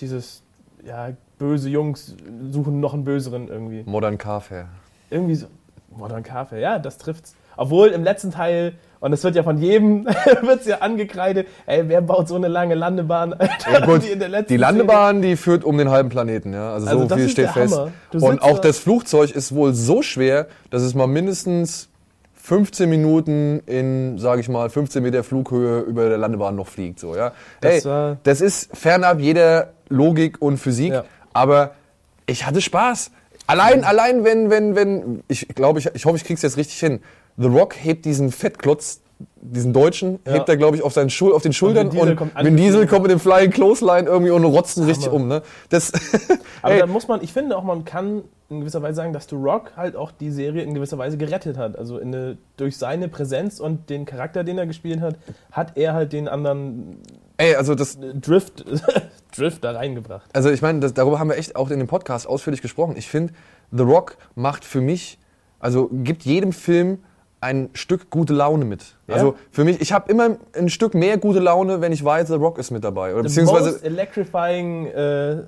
dieses, 0.00 0.42
ja, 0.86 1.10
böse 1.38 1.68
Jungs 1.68 2.14
suchen 2.50 2.80
noch 2.80 2.94
einen 2.94 3.04
böseren 3.04 3.48
irgendwie. 3.48 3.82
Modern 3.86 4.18
Car 4.18 4.40
Fair. 4.40 4.68
Irgendwie 5.10 5.34
so. 5.34 5.46
Modern 5.96 6.22
Kaffee, 6.22 6.60
ja, 6.60 6.78
das 6.78 6.98
trifft's. 6.98 7.34
Obwohl 7.56 7.88
im 7.88 8.02
letzten 8.02 8.32
Teil, 8.32 8.72
und 8.98 9.12
es 9.12 9.22
wird 9.22 9.36
ja 9.36 9.44
von 9.44 9.58
jedem, 9.58 10.06
wird's 10.42 10.66
ja 10.66 10.78
angekreidet, 10.78 11.46
ey, 11.66 11.88
wer 11.88 12.00
baut 12.00 12.26
so 12.26 12.34
eine 12.34 12.48
lange 12.48 12.74
Landebahn? 12.74 13.34
Ja, 13.72 13.84
gut, 13.86 14.02
die 14.02 14.08
in 14.08 14.18
der 14.18 14.28
letzten 14.28 14.52
Die 14.52 14.56
Landebahn, 14.56 15.22
die 15.22 15.36
führt 15.36 15.64
um 15.64 15.78
den 15.78 15.90
halben 15.90 16.08
Planeten, 16.08 16.52
ja. 16.52 16.72
Also, 16.72 16.88
Also 16.88 17.00
so 17.02 17.06
das 17.06 17.18
viel 17.18 17.28
steht 17.28 17.50
fest. 17.50 17.78
Und 18.12 18.42
auch 18.42 18.58
da- 18.58 18.68
das 18.68 18.78
Flugzeug 18.78 19.30
ist 19.30 19.54
wohl 19.54 19.72
so 19.72 20.02
schwer, 20.02 20.48
dass 20.70 20.82
es 20.82 20.94
mal 20.94 21.06
mindestens 21.06 21.88
15 22.48 22.90
Minuten 22.90 23.60
in, 23.64 24.18
sage 24.18 24.42
ich 24.42 24.50
mal, 24.50 24.68
15 24.68 25.02
Meter 25.02 25.24
Flughöhe 25.24 25.80
über 25.80 26.10
der 26.10 26.18
Landebahn 26.18 26.54
noch 26.54 26.66
fliegt, 26.68 27.00
so, 27.00 27.16
ja. 27.16 27.32
Das 27.62 27.72
Ey, 27.76 27.84
war- 27.86 28.18
das 28.22 28.42
ist 28.42 28.68
fernab 28.76 29.18
jeder 29.18 29.72
Logik 29.88 30.42
und 30.42 30.58
Physik, 30.58 30.92
Ja. 30.92 31.04
aber 31.32 31.70
ich 32.26 32.44
hatte 32.46 32.60
Spaß. 32.60 33.12
Allein, 33.46 33.82
allein 33.82 34.24
wenn, 34.24 34.50
wenn, 34.50 34.76
wenn, 34.76 35.22
ich 35.26 35.48
glaube, 35.48 35.78
ich, 35.78 35.86
ich 35.94 36.04
hoffe, 36.04 36.16
ich 36.18 36.24
krieg's 36.24 36.42
jetzt 36.42 36.58
richtig 36.58 36.78
hin. 36.78 37.00
The 37.38 37.46
Rock 37.48 37.76
hebt 37.82 38.04
diesen 38.04 38.30
Fettklotz, 38.30 39.00
diesen 39.40 39.72
Deutschen, 39.72 40.18
Ja. 40.26 40.34
hebt 40.34 40.48
er, 40.50 40.58
glaube 40.58 40.76
ich, 40.76 40.82
auf, 40.82 40.92
seinen 40.92 41.08
Schul 41.08 41.32
auf 41.32 41.40
den 41.40 41.54
Schultern 41.54 41.86
Vin 41.86 41.92
Diesel 41.92 42.10
und 42.10 42.16
kommt 42.16 42.34
Vin 42.36 42.56
Diesel 42.58 42.80
angeflogen. 42.82 42.88
kommt 42.88 43.02
mit 43.04 43.10
dem 43.10 43.20
Flying 43.20 43.50
Clothesline 43.52 44.06
irgendwie 44.06 44.32
und 44.32 44.44
rotzt 44.44 44.76
ihn 44.76 44.84
richtig 44.84 45.08
um, 45.10 45.28
ne? 45.28 45.40
Das, 45.70 45.92
Aber 46.60 46.76
da 46.78 46.86
muss 46.86 47.08
man, 47.08 47.22
ich 47.22 47.32
finde 47.32 47.56
auch, 47.56 47.64
man 47.64 47.86
kann 47.86 48.22
in 48.50 48.60
gewisser 48.60 48.82
Weise 48.82 48.96
sagen, 48.96 49.12
dass 49.12 49.28
The 49.28 49.36
Rock 49.36 49.72
halt 49.76 49.96
auch 49.96 50.12
die 50.12 50.30
Serie 50.30 50.62
in 50.62 50.74
gewisser 50.74 50.98
Weise 50.98 51.16
gerettet 51.16 51.56
hat. 51.56 51.78
Also 51.78 51.98
in 51.98 52.14
eine, 52.14 52.38
durch 52.56 52.76
seine 52.76 53.08
Präsenz 53.08 53.58
und 53.58 53.88
den 53.90 54.04
Charakter, 54.04 54.44
den 54.44 54.58
er 54.58 54.66
gespielt 54.66 55.00
hat, 55.00 55.16
hat 55.50 55.76
er 55.76 55.94
halt 55.94 56.12
den 56.12 56.28
anderen 56.28 56.98
ey, 57.38 57.54
also 57.56 57.74
das, 57.74 57.98
Drift, 58.20 58.64
Drift 59.36 59.64
da 59.64 59.72
reingebracht. 59.72 60.28
also 60.34 60.50
ich 60.50 60.62
meine, 60.62 60.80
das- 60.80 60.94
darüber 60.94 61.18
haben 61.18 61.28
wir 61.30 61.36
echt 61.38 61.56
auch 61.56 61.70
in 61.70 61.78
dem 61.78 61.88
Podcast 61.88 62.26
ausführlich 62.26 62.62
gesprochen. 62.62 62.94
Ich 62.96 63.08
finde, 63.08 63.32
The 63.72 63.82
Rock 63.82 64.16
macht 64.34 64.64
für 64.64 64.80
mich, 64.80 65.18
also 65.58 65.88
gibt 65.92 66.22
jedem 66.24 66.52
Film 66.52 66.98
ein 67.40 67.70
Stück 67.74 68.08
gute 68.10 68.32
Laune 68.34 68.64
mit. 68.64 68.96
Ja? 69.06 69.14
Also 69.16 69.34
für 69.50 69.64
mich, 69.64 69.80
ich 69.80 69.92
habe 69.92 70.10
immer 70.10 70.36
ein 70.54 70.68
Stück 70.68 70.94
mehr 70.94 71.18
gute 71.18 71.40
Laune, 71.40 71.80
wenn 71.80 71.92
ich 71.92 72.04
weiß, 72.04 72.28
The 72.28 72.34
Rock 72.34 72.58
ist 72.58 72.70
mit 72.70 72.84
dabei. 72.84 73.12
Oder 73.14 73.28
The 73.28 73.40
beziehungsweise, 73.40 73.72
most 73.72 73.84
electrifying 73.84 74.86
äh, 74.86 75.42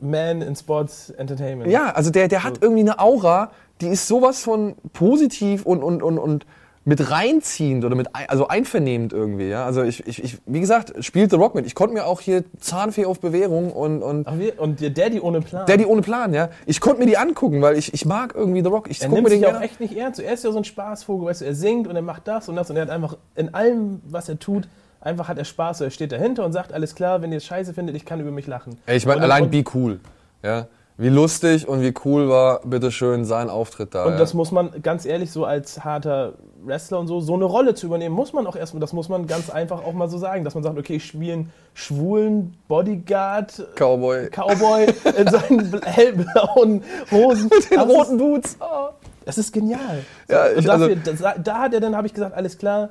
man 0.00 0.42
in 0.42 0.54
Sports 0.56 1.10
Entertainment. 1.10 1.70
ja, 1.70 1.90
also 1.90 2.10
der, 2.10 2.28
der 2.28 2.44
hat 2.44 2.58
irgendwie 2.60 2.82
eine 2.82 2.98
Aura, 3.00 3.50
die 3.80 3.88
ist 3.88 4.06
sowas 4.08 4.42
von 4.42 4.74
positiv 4.92 5.64
und, 5.66 5.82
und, 5.82 6.02
und, 6.02 6.18
und 6.18 6.46
mit 6.88 7.10
reinziehend 7.10 7.84
oder 7.84 7.96
mit, 7.96 8.14
ein- 8.14 8.28
also 8.28 8.46
einvernehmend 8.46 9.12
irgendwie, 9.12 9.48
ja. 9.48 9.64
Also 9.66 9.82
ich, 9.82 10.06
ich, 10.06 10.22
ich 10.22 10.38
wie 10.46 10.60
gesagt, 10.60 10.92
spielt 11.04 11.30
The 11.30 11.36
Rock 11.36 11.56
mit. 11.56 11.66
Ich 11.66 11.74
konnte 11.74 11.92
mir 11.94 12.06
auch 12.06 12.20
hier 12.20 12.44
Zahnfee 12.60 13.06
auf 13.06 13.18
Bewährung 13.18 13.72
und, 13.72 14.02
und 14.04 14.28
Ach, 14.28 14.38
wir, 14.38 14.60
und 14.60 14.80
der 14.80 14.90
Daddy 14.90 15.18
ohne 15.20 15.40
Plan. 15.40 15.66
Daddy 15.66 15.84
ohne 15.84 16.02
Plan, 16.02 16.32
ja. 16.32 16.48
Ich 16.64 16.80
konnte 16.80 17.00
mir 17.00 17.06
die 17.06 17.16
angucken, 17.18 17.60
weil 17.60 17.76
ich, 17.76 17.92
ich 17.92 18.04
mag 18.06 18.34
irgendwie 18.36 18.62
The 18.62 18.68
Rock. 18.68 18.88
Ich 18.88 19.00
er 19.02 19.08
guck 19.08 19.14
nimmt 19.16 19.24
mir 19.24 19.30
den 19.34 19.40
sich 19.40 19.48
auch 19.52 19.60
echt 19.60 19.80
nicht 19.80 19.96
ernst. 19.96 20.20
Er 20.20 20.32
ist 20.32 20.44
ja 20.44 20.52
so 20.52 20.58
ein 20.58 20.64
Spaßvogel, 20.64 21.26
weißt 21.28 21.40
du, 21.40 21.46
er 21.46 21.54
singt 21.56 21.88
und 21.88 21.96
er 21.96 22.02
macht 22.02 22.28
das 22.28 22.48
und 22.48 22.54
das 22.54 22.70
und 22.70 22.76
er 22.76 22.82
hat 22.82 22.90
einfach 22.90 23.16
in 23.34 23.52
allem, 23.52 24.00
was 24.08 24.28
er 24.28 24.38
tut, 24.38 24.68
einfach 25.06 25.28
hat 25.28 25.38
er 25.38 25.44
Spaß. 25.44 25.80
Er 25.80 25.90
steht 25.90 26.12
dahinter 26.12 26.44
und 26.44 26.52
sagt, 26.52 26.72
alles 26.72 26.94
klar, 26.94 27.22
wenn 27.22 27.30
ihr 27.32 27.38
es 27.38 27.44
scheiße 27.46 27.72
findet, 27.72 27.96
ich 27.96 28.04
kann 28.04 28.20
über 28.20 28.30
mich 28.30 28.46
lachen. 28.46 28.76
Ey, 28.86 28.96
ich 28.96 29.06
meine, 29.06 29.18
Und- 29.18 29.24
allein 29.24 29.44
und- 29.44 29.50
Be 29.50 29.64
Cool, 29.74 30.00
ja. 30.42 30.66
wie 30.98 31.08
lustig 31.08 31.68
und 31.68 31.80
wie 31.82 31.92
cool 32.04 32.28
war, 32.28 32.60
bitteschön, 32.64 33.24
sein 33.24 33.48
Auftritt 33.50 33.94
da. 33.94 34.04
Und 34.06 34.12
ja. 34.12 34.18
das 34.18 34.34
muss 34.34 34.50
man 34.52 34.70
ganz 34.82 35.04
ehrlich 35.06 35.30
so 35.30 35.44
als 35.44 35.84
harter 35.84 36.32
Wrestler 36.64 36.98
und 36.98 37.06
so, 37.06 37.20
so 37.20 37.34
eine 37.34 37.44
Rolle 37.44 37.74
zu 37.74 37.86
übernehmen, 37.86 38.14
muss 38.14 38.32
man 38.32 38.46
auch 38.46 38.56
erstmal, 38.56 38.80
das 38.80 38.92
muss 38.92 39.08
man 39.08 39.26
ganz 39.26 39.50
einfach 39.50 39.84
auch 39.84 39.92
mal 39.92 40.08
so 40.08 40.18
sagen, 40.18 40.42
dass 40.44 40.54
man 40.54 40.64
sagt, 40.64 40.78
okay, 40.78 40.96
ich 40.96 41.04
spiele 41.06 41.32
einen 41.34 41.52
schwulen 41.74 42.54
Bodyguard, 42.66 43.66
Cowboy. 43.76 44.28
Cowboy 44.30 44.86
in 45.18 45.28
seinen 45.28 45.70
bl- 45.72 45.84
hellblauen 45.84 46.82
Hosen. 47.10 47.50
Mit 47.54 47.70
den 47.70 47.80
roten 47.80 48.16
Boots. 48.18 48.56
Oh. 48.60 48.88
Das 49.24 49.38
ist 49.38 49.52
genial. 49.52 50.02
Ja, 50.28 50.46
und 50.46 50.58
ich- 50.58 50.64
dafür, 50.64 50.96
also- 51.06 51.22
da, 51.22 51.34
da 51.38 51.58
hat 51.58 51.74
er 51.74 51.80
dann, 51.80 51.94
habe 51.96 52.06
ich 52.06 52.14
gesagt, 52.14 52.34
alles 52.34 52.56
klar, 52.58 52.90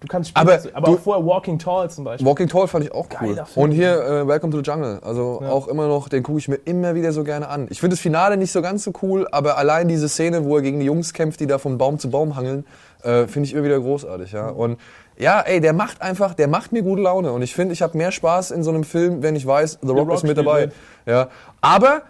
du 0.00 0.06
kannst 0.08 0.30
spielen. 0.30 0.48
Aber 0.48 0.58
aber 0.74 0.86
du- 0.86 0.94
auch 0.94 1.00
vorher 1.00 1.24
Walking 1.26 1.58
Tall 1.58 1.90
zum 1.90 2.04
Beispiel. 2.04 2.26
Walking 2.26 2.48
Tall 2.48 2.68
fand 2.68 2.84
ich 2.84 2.92
auch 2.92 3.06
cool. 3.20 3.42
Und 3.54 3.70
hier 3.72 4.00
äh, 4.00 4.28
Welcome 4.28 4.52
to 4.52 4.58
the 4.58 4.62
Jungle. 4.64 5.00
Also 5.02 5.40
Ja. 5.42 5.50
auch 5.50 5.68
immer 5.68 5.88
noch, 5.88 6.08
den 6.08 6.22
gucke 6.22 6.38
ich 6.38 6.48
mir 6.48 6.56
immer 6.64 6.94
wieder 6.94 7.12
so 7.12 7.24
gerne 7.24 7.48
an. 7.48 7.66
Ich 7.70 7.80
finde 7.80 7.94
das 7.96 8.00
Finale 8.00 8.36
nicht 8.36 8.52
so 8.52 8.62
ganz 8.62 8.84
so 8.84 8.92
cool, 9.02 9.26
aber 9.32 9.56
allein 9.58 9.88
diese 9.88 10.08
Szene, 10.08 10.44
wo 10.44 10.56
er 10.56 10.62
gegen 10.62 10.80
die 10.80 10.86
Jungs 10.86 11.12
kämpft, 11.12 11.40
die 11.40 11.46
da 11.46 11.58
von 11.58 11.78
Baum 11.78 11.98
zu 11.98 12.10
Baum 12.10 12.36
hangeln, 12.36 12.66
äh, 13.02 13.26
finde 13.26 13.46
ich 13.48 13.54
immer 13.54 13.64
wieder 13.64 13.80
großartig. 13.80 14.32
Ja. 14.32 14.50
Mhm. 14.52 14.56
Und 14.56 14.80
ja, 15.18 15.40
ey, 15.40 15.60
der 15.62 15.72
macht 15.72 16.02
einfach, 16.02 16.34
der 16.34 16.46
macht 16.48 16.72
mir 16.72 16.82
gute 16.82 17.00
Laune. 17.02 17.32
Und 17.32 17.40
ich 17.42 17.54
finde, 17.54 17.72
ich 17.72 17.80
habe 17.80 17.96
mehr 17.96 18.12
Spaß 18.12 18.50
in 18.50 18.62
so 18.62 18.70
einem 18.70 18.84
Film, 18.84 19.22
wenn 19.22 19.34
ich 19.34 19.46
weiß, 19.46 19.78
The 19.80 19.88
Rock, 19.88 20.08
Rock 20.08 20.14
ist 20.16 20.22
mit 20.24 20.36
dabei. 20.36 20.66
mit. 20.66 20.74
Ja. 21.06 21.28
Aber 21.62 22.02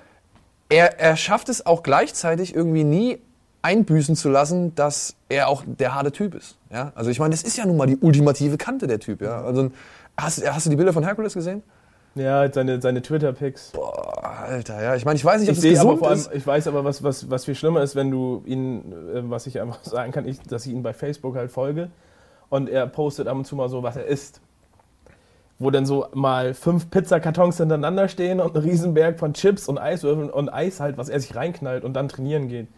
er, 0.69 0.99
er 0.99 1.17
schafft 1.17 1.49
es 1.49 1.65
auch 1.65 1.85
gleichzeitig 1.85 2.53
irgendwie 2.55 2.83
nie 2.83 3.19
einbüßen 3.67 4.15
zu 4.15 4.29
lassen, 4.29 4.75
dass 4.77 5.17
er 5.29 5.49
auch 5.49 5.65
der 5.67 5.95
harte 5.95 6.13
Typ 6.13 6.35
ist. 6.37 6.57
Ja? 6.71 6.93
Also 6.95 7.11
ich 7.11 7.19
meine, 7.19 7.33
das 7.33 7.43
ist 7.43 7.57
ja 7.57 7.67
nun 7.67 7.77
mal 7.77 7.87
die 7.87 7.97
ultimative 7.97 8.57
Kante, 8.59 8.87
der 8.87 9.01
Typ. 9.01 9.21
Ja? 9.21 9.43
Also, 9.43 9.71
hast, 10.17 10.49
hast 10.49 10.67
du 10.67 10.71
die 10.71 10.77
Bilder 10.77 10.93
von 10.93 11.03
Hercules 11.03 11.35
gesehen? 11.35 11.65
Ja, 12.15 12.51
seine, 12.51 12.81
seine 12.81 13.03
Twitter-Pics. 13.03 13.73
Boah, 13.73 14.25
Alter, 14.25 14.83
ja. 14.83 14.95
Ich 14.95 15.05
meine, 15.05 15.17
ich 15.17 15.25
weiß 15.25 15.41
nicht, 15.41 15.51
ob 15.51 15.57
Ich 15.57 15.63
das 15.63 15.81
aber 15.81 15.95
gesund 15.95 15.99
vor 15.99 16.09
allem, 16.09 16.19
ist. 16.19 16.31
ich 16.33 16.47
weiß 16.47 16.69
aber, 16.69 16.85
was, 16.85 17.03
was, 17.03 17.29
was 17.29 17.45
viel 17.45 17.57
schlimmer 17.57 17.83
ist, 17.83 17.97
wenn 17.97 18.11
du 18.11 18.43
ihn, 18.47 18.93
äh, 18.93 19.29
was 19.29 19.47
ich 19.49 19.61
einfach 19.61 19.79
sagen 19.83 20.13
kann, 20.13 20.27
ich, 20.27 20.41
dass 20.41 20.65
ich 20.65 20.73
ihn 20.73 20.83
bei 20.83 20.95
Facebook 20.95 21.37
halt 21.37 21.51
folge 21.51 21.91
und 22.49 22.71
er 22.71 22.87
postet 22.87 23.27
ab 23.27 23.37
und 23.37 23.47
zu 23.47 23.57
mal 23.57 23.69
so, 23.69 23.83
was 23.83 23.97
er 23.97 24.07
isst. 24.07 24.41
Wo 25.59 25.71
dann 25.71 25.87
so 25.87 26.07
mal 26.15 26.55
fünf 26.55 26.89
Pizzakartons 26.89 27.57
hintereinander 27.57 28.09
stehen 28.09 28.41
und 28.41 28.55
ein 28.57 28.63
Riesenberg 28.63 29.19
von 29.19 29.35
Chips 29.35 29.69
und 29.69 29.77
Eiswürfeln 29.79 30.31
und 30.31 30.51
Eis 30.51 30.79
halt, 30.81 30.97
was 30.99 31.09
er 31.09 31.19
sich 31.19 31.35
reinknallt 31.35 31.85
und 31.85 31.95
dann 31.95 32.09
trainieren 32.09 32.49
geht. 32.49 32.69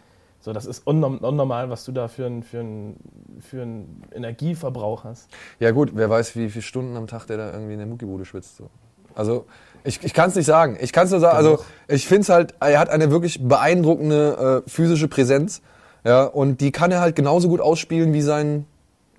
So, 0.41 0.53
das 0.53 0.65
ist 0.65 0.87
unnorm, 0.87 1.17
unnormal, 1.17 1.69
was 1.69 1.83
du 1.83 1.91
da 1.91 2.07
für 2.07 2.25
einen 2.25 2.43
für 2.43 2.59
ein, 2.59 2.95
für 3.41 3.61
ein 3.61 4.03
Energieverbrauch 4.13 5.03
hast. 5.03 5.29
Ja 5.59 5.71
gut, 5.71 5.91
wer 5.95 6.09
weiß, 6.09 6.35
wie 6.35 6.49
viele 6.49 6.63
Stunden 6.63 6.95
am 6.95 7.07
Tag 7.07 7.25
der 7.27 7.37
da 7.37 7.51
irgendwie 7.51 7.73
in 7.73 7.79
der 7.79 7.87
Muckibude 7.87 8.23
schwitzt. 8.23 8.55
So. 8.55 8.69
Also 9.15 9.45
ich, 9.83 10.03
ich 10.03 10.13
kann 10.13 10.29
es 10.29 10.35
nicht 10.35 10.45
sagen. 10.45 10.77
Ich 10.79 10.93
kann 10.93 11.05
es 11.05 11.11
nur 11.11 11.19
sagen, 11.19 11.35
also 11.35 11.59
ich 11.87 12.07
finde 12.07 12.21
es 12.21 12.29
halt, 12.29 12.55
er 12.59 12.79
hat 12.79 12.89
eine 12.89 13.11
wirklich 13.11 13.45
beeindruckende 13.45 14.63
äh, 14.65 14.69
physische 14.69 15.07
Präsenz. 15.07 15.61
Ja, 16.05 16.23
und 16.23 16.61
die 16.61 16.71
kann 16.71 16.91
er 16.91 17.01
halt 17.01 17.17
genauso 17.17 17.49
gut 17.49 17.59
ausspielen 17.59 18.13
wie 18.13 18.21
sein, 18.21 18.65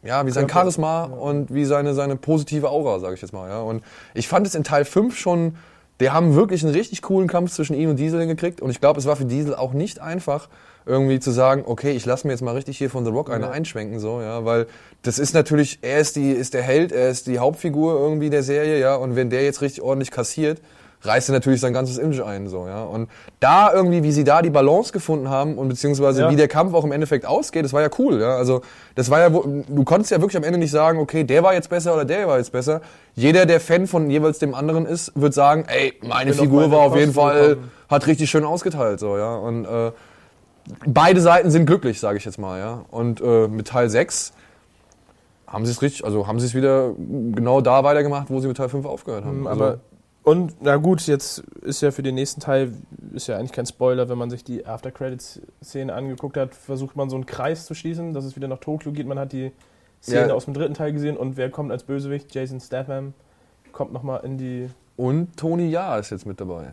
ja, 0.02 0.24
wie 0.24 0.30
sein 0.30 0.46
Körper, 0.46 0.60
Charisma 0.60 1.04
und 1.04 1.52
wie 1.52 1.66
seine, 1.66 1.92
seine 1.92 2.16
positive 2.16 2.70
Aura, 2.70 2.98
sage 3.00 3.14
ich 3.14 3.20
jetzt 3.20 3.32
mal. 3.32 3.50
Ja. 3.50 3.60
Und 3.60 3.82
ich 4.14 4.28
fand 4.28 4.46
es 4.46 4.54
in 4.54 4.64
Teil 4.64 4.86
5 4.86 5.16
schon, 5.18 5.56
die 6.00 6.10
haben 6.10 6.34
wirklich 6.34 6.64
einen 6.64 6.72
richtig 6.72 7.02
coolen 7.02 7.28
Kampf 7.28 7.52
zwischen 7.52 7.74
ihm 7.74 7.90
und 7.90 7.96
Diesel 7.96 8.20
hingekriegt. 8.20 8.62
Und 8.62 8.70
ich 8.70 8.80
glaube, 8.80 8.98
es 8.98 9.04
war 9.04 9.16
für 9.16 9.26
Diesel 9.26 9.54
auch 9.54 9.74
nicht 9.74 10.00
einfach, 10.00 10.48
irgendwie 10.86 11.20
zu 11.20 11.30
sagen, 11.30 11.64
okay, 11.66 11.92
ich 11.92 12.06
lasse 12.06 12.26
mir 12.26 12.32
jetzt 12.32 12.42
mal 12.42 12.54
richtig 12.54 12.78
hier 12.78 12.90
von 12.90 13.04
The 13.04 13.10
Rock 13.10 13.30
eine 13.30 13.46
Ja. 13.46 13.50
einschwenken, 13.50 14.00
so, 14.00 14.20
ja, 14.20 14.44
weil 14.44 14.66
das 15.02 15.18
ist 15.18 15.34
natürlich, 15.34 15.78
er 15.82 15.98
ist 15.98 16.16
die, 16.16 16.32
ist 16.32 16.54
der 16.54 16.62
Held, 16.62 16.92
er 16.92 17.08
ist 17.10 17.26
die 17.26 17.38
Hauptfigur 17.38 17.98
irgendwie 18.00 18.30
der 18.30 18.42
Serie, 18.42 18.78
ja, 18.80 18.94
und 18.96 19.16
wenn 19.16 19.30
der 19.30 19.42
jetzt 19.44 19.60
richtig 19.62 19.82
ordentlich 19.82 20.10
kassiert, 20.10 20.60
reißt 21.02 21.30
er 21.30 21.32
natürlich 21.32 21.60
sein 21.62 21.72
ganzes 21.72 21.96
Image 21.96 22.20
ein, 22.20 22.48
so, 22.48 22.66
ja, 22.66 22.82
und 22.84 23.08
da 23.40 23.72
irgendwie, 23.72 24.02
wie 24.02 24.12
sie 24.12 24.22
da 24.24 24.42
die 24.42 24.50
Balance 24.50 24.92
gefunden 24.92 25.30
haben 25.30 25.56
und 25.56 25.68
beziehungsweise 25.68 26.22
Ja. 26.22 26.30
wie 26.30 26.36
der 26.36 26.48
Kampf 26.48 26.74
auch 26.74 26.84
im 26.84 26.92
Endeffekt 26.92 27.24
ausgeht, 27.24 27.64
das 27.64 27.72
war 27.72 27.80
ja 27.80 27.88
cool, 27.98 28.20
ja, 28.20 28.36
also 28.36 28.60
das 28.96 29.08
war 29.10 29.20
ja, 29.20 29.30
du 29.30 29.84
konntest 29.84 30.10
ja 30.10 30.20
wirklich 30.20 30.36
am 30.36 30.44
Ende 30.44 30.58
nicht 30.58 30.70
sagen, 30.72 30.98
okay, 30.98 31.24
der 31.24 31.42
war 31.42 31.54
jetzt 31.54 31.70
besser 31.70 31.94
oder 31.94 32.04
der 32.04 32.26
war 32.28 32.36
jetzt 32.36 32.52
besser. 32.52 32.82
Jeder, 33.14 33.46
der 33.46 33.60
Fan 33.60 33.86
von 33.86 34.10
jeweils 34.10 34.38
dem 34.40 34.54
anderen 34.54 34.84
ist, 34.84 35.12
wird 35.14 35.32
sagen, 35.32 35.64
ey, 35.68 35.94
meine 36.06 36.34
Figur 36.34 36.62
meine 36.62 36.72
war 36.72 36.80
auf 36.80 36.96
jeden 36.96 37.14
Fall, 37.14 37.48
gekommen. 37.50 37.70
hat 37.88 38.06
richtig 38.06 38.28
schön 38.28 38.44
ausgeteilt, 38.44 39.00
so, 39.00 39.16
ja, 39.16 39.36
und 39.36 39.64
äh, 39.64 39.92
beide 40.86 41.20
Seiten 41.20 41.50
sind 41.50 41.66
glücklich, 41.66 42.00
sage 42.00 42.18
ich 42.18 42.24
jetzt 42.24 42.38
mal, 42.38 42.58
ja. 42.58 42.84
Und 42.90 43.20
äh, 43.20 43.48
mit 43.48 43.68
Teil 43.68 43.88
6 43.90 44.32
haben 45.46 45.64
sie 45.66 45.72
es 45.72 45.82
richtig, 45.82 46.04
also 46.04 46.26
haben 46.26 46.38
sie 46.40 46.46
es 46.46 46.54
wieder 46.54 46.92
genau 46.96 47.60
da 47.60 47.82
weitergemacht, 47.84 48.30
wo 48.30 48.40
sie 48.40 48.48
mit 48.48 48.56
Teil 48.56 48.68
5 48.68 48.86
aufgehört 48.86 49.24
haben. 49.24 49.46
Also, 49.46 49.60
Mhm, 49.60 49.68
Aber 49.68 49.80
und 50.22 50.54
na 50.60 50.76
gut, 50.76 51.00
jetzt 51.06 51.38
ist 51.62 51.80
ja 51.80 51.90
für 51.90 52.02
den 52.02 52.14
nächsten 52.14 52.40
Teil 52.40 52.72
ist 53.14 53.26
ja 53.26 53.36
eigentlich 53.38 53.52
kein 53.52 53.66
Spoiler, 53.66 54.08
wenn 54.08 54.18
man 54.18 54.30
sich 54.30 54.44
die 54.44 54.66
After 54.66 54.90
Credits 54.90 55.40
Szene 55.64 55.94
angeguckt 55.94 56.36
hat, 56.36 56.54
versucht 56.54 56.94
man 56.94 57.08
so 57.10 57.16
einen 57.16 57.26
Kreis 57.26 57.64
zu 57.66 57.74
schließen, 57.74 58.12
dass 58.12 58.24
es 58.24 58.36
wieder 58.36 58.46
nach 58.46 58.58
Tokio 58.58 58.92
geht. 58.92 59.06
Man 59.06 59.18
hat 59.18 59.32
die 59.32 59.50
Szene 60.02 60.28
Ja. 60.28 60.34
aus 60.34 60.44
dem 60.44 60.54
dritten 60.54 60.74
Teil 60.74 60.92
gesehen 60.92 61.16
und 61.16 61.36
wer 61.36 61.50
kommt 61.50 61.72
als 61.72 61.82
Bösewicht? 61.84 62.34
Jason 62.34 62.60
Statham 62.60 63.14
kommt 63.72 63.92
noch 63.92 64.02
mal 64.02 64.18
in 64.18 64.36
die 64.38 64.68
und 64.96 65.34
Tony 65.36 65.68
Ja 65.70 65.96
ist 65.98 66.10
jetzt 66.10 66.26
mit 66.26 66.38
dabei. 66.40 66.68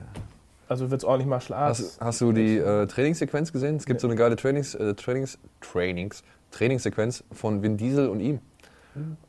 Also 0.69 0.91
wird's 0.91 1.03
ordentlich 1.03 1.27
Martial 1.27 1.57
Arts. 1.57 1.79
Hast, 1.79 2.01
hast 2.01 2.21
du 2.21 2.31
die 2.31 2.57
äh, 2.57 2.85
Trainingssequenz 2.87 3.51
gesehen? 3.53 3.75
Es 3.77 3.85
gibt 3.85 3.97
Nee. 3.99 4.01
so 4.01 4.07
eine 4.07 4.15
geile 4.15 4.35
Trainings, 4.35 4.75
äh, 4.75 4.93
Trainings, 4.95 5.37
Trainings, 5.61 6.23
Trainingssequenz 6.51 7.23
von 7.31 7.61
Vin 7.63 7.77
Diesel 7.77 8.09
und 8.09 8.19
ihm. 8.19 8.39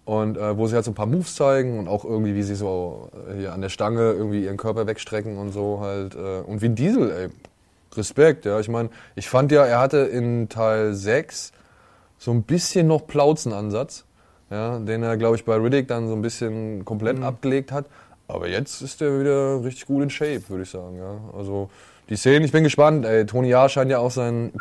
Und 0.07 0.39
äh, 0.39 0.57
wo 0.57 0.67
sie 0.67 0.75
halt 0.77 0.87
so 0.87 0.93
ein 0.93 0.95
paar 0.95 1.05
Moves 1.05 1.35
zeigen 1.35 1.79
und 1.79 1.89
auch 1.89 2.03
irgendwie, 2.07 2.35
wie 2.35 2.43
sie 2.43 2.55
so 2.55 3.11
äh, 3.31 3.35
hier 3.39 3.53
an 3.53 3.61
der 3.61 3.69
Stange 3.69 4.13
irgendwie 4.13 4.45
ihren 4.45 4.57
Körper 4.57 4.87
wegstrecken 4.87 5.37
und 5.37 5.53
so 5.53 5.81
halt. 5.81 6.15
Äh, 6.15 6.41
und 6.41 6.63
Vin 6.63 6.75
Diesel, 6.75 7.11
ey, 7.11 7.29
Respekt, 7.95 8.47
ja. 8.47 8.59
Ich 8.61 8.69
meine, 8.71 8.89
ich 9.15 9.29
fand 9.29 9.53
ja, 9.53 9.67
er 9.67 9.79
hatte 9.79 9.99
in 9.99 10.49
Teil 10.49 10.95
6 10.95 11.53
so 12.17 12.31
ein 12.31 12.45
bisschen 12.45 12.87
noch 12.87 13.07
Plauzenansatz, 13.07 14.05
ja, 14.51 14.79
den 14.79 15.03
er, 15.03 15.19
glaube 15.19 15.37
ich, 15.37 15.45
bei 15.45 15.57
Riddick 15.57 15.87
dann 15.87 16.09
so 16.09 16.15
ein 16.15 16.23
bisschen 16.23 16.87
komplett 16.87 17.19
Mhm. 17.19 17.25
abgelegt 17.25 17.71
hat. 17.71 17.85
Aber 18.29 18.49
jetzt 18.49 18.83
ist 18.83 19.01
er 19.03 19.19
wieder 19.21 19.65
richtig 19.65 19.87
gut 19.87 20.03
in 20.03 20.11
Shape, 20.11 20.43
würde 20.49 20.63
ich 20.65 20.71
sagen, 20.71 20.97
ja. 20.99 21.19
Also 21.37 21.71
die 22.09 22.17
Szenen, 22.17 22.45
ich 22.45 22.53
bin 22.53 22.63
gespannt. 22.63 23.05
Ey, 23.07 23.25
Tony 23.27 23.49
Jaa 23.49 23.69
scheint 23.69 23.91
ja 23.91 23.99
auch 23.99 24.11
sein 24.11 24.53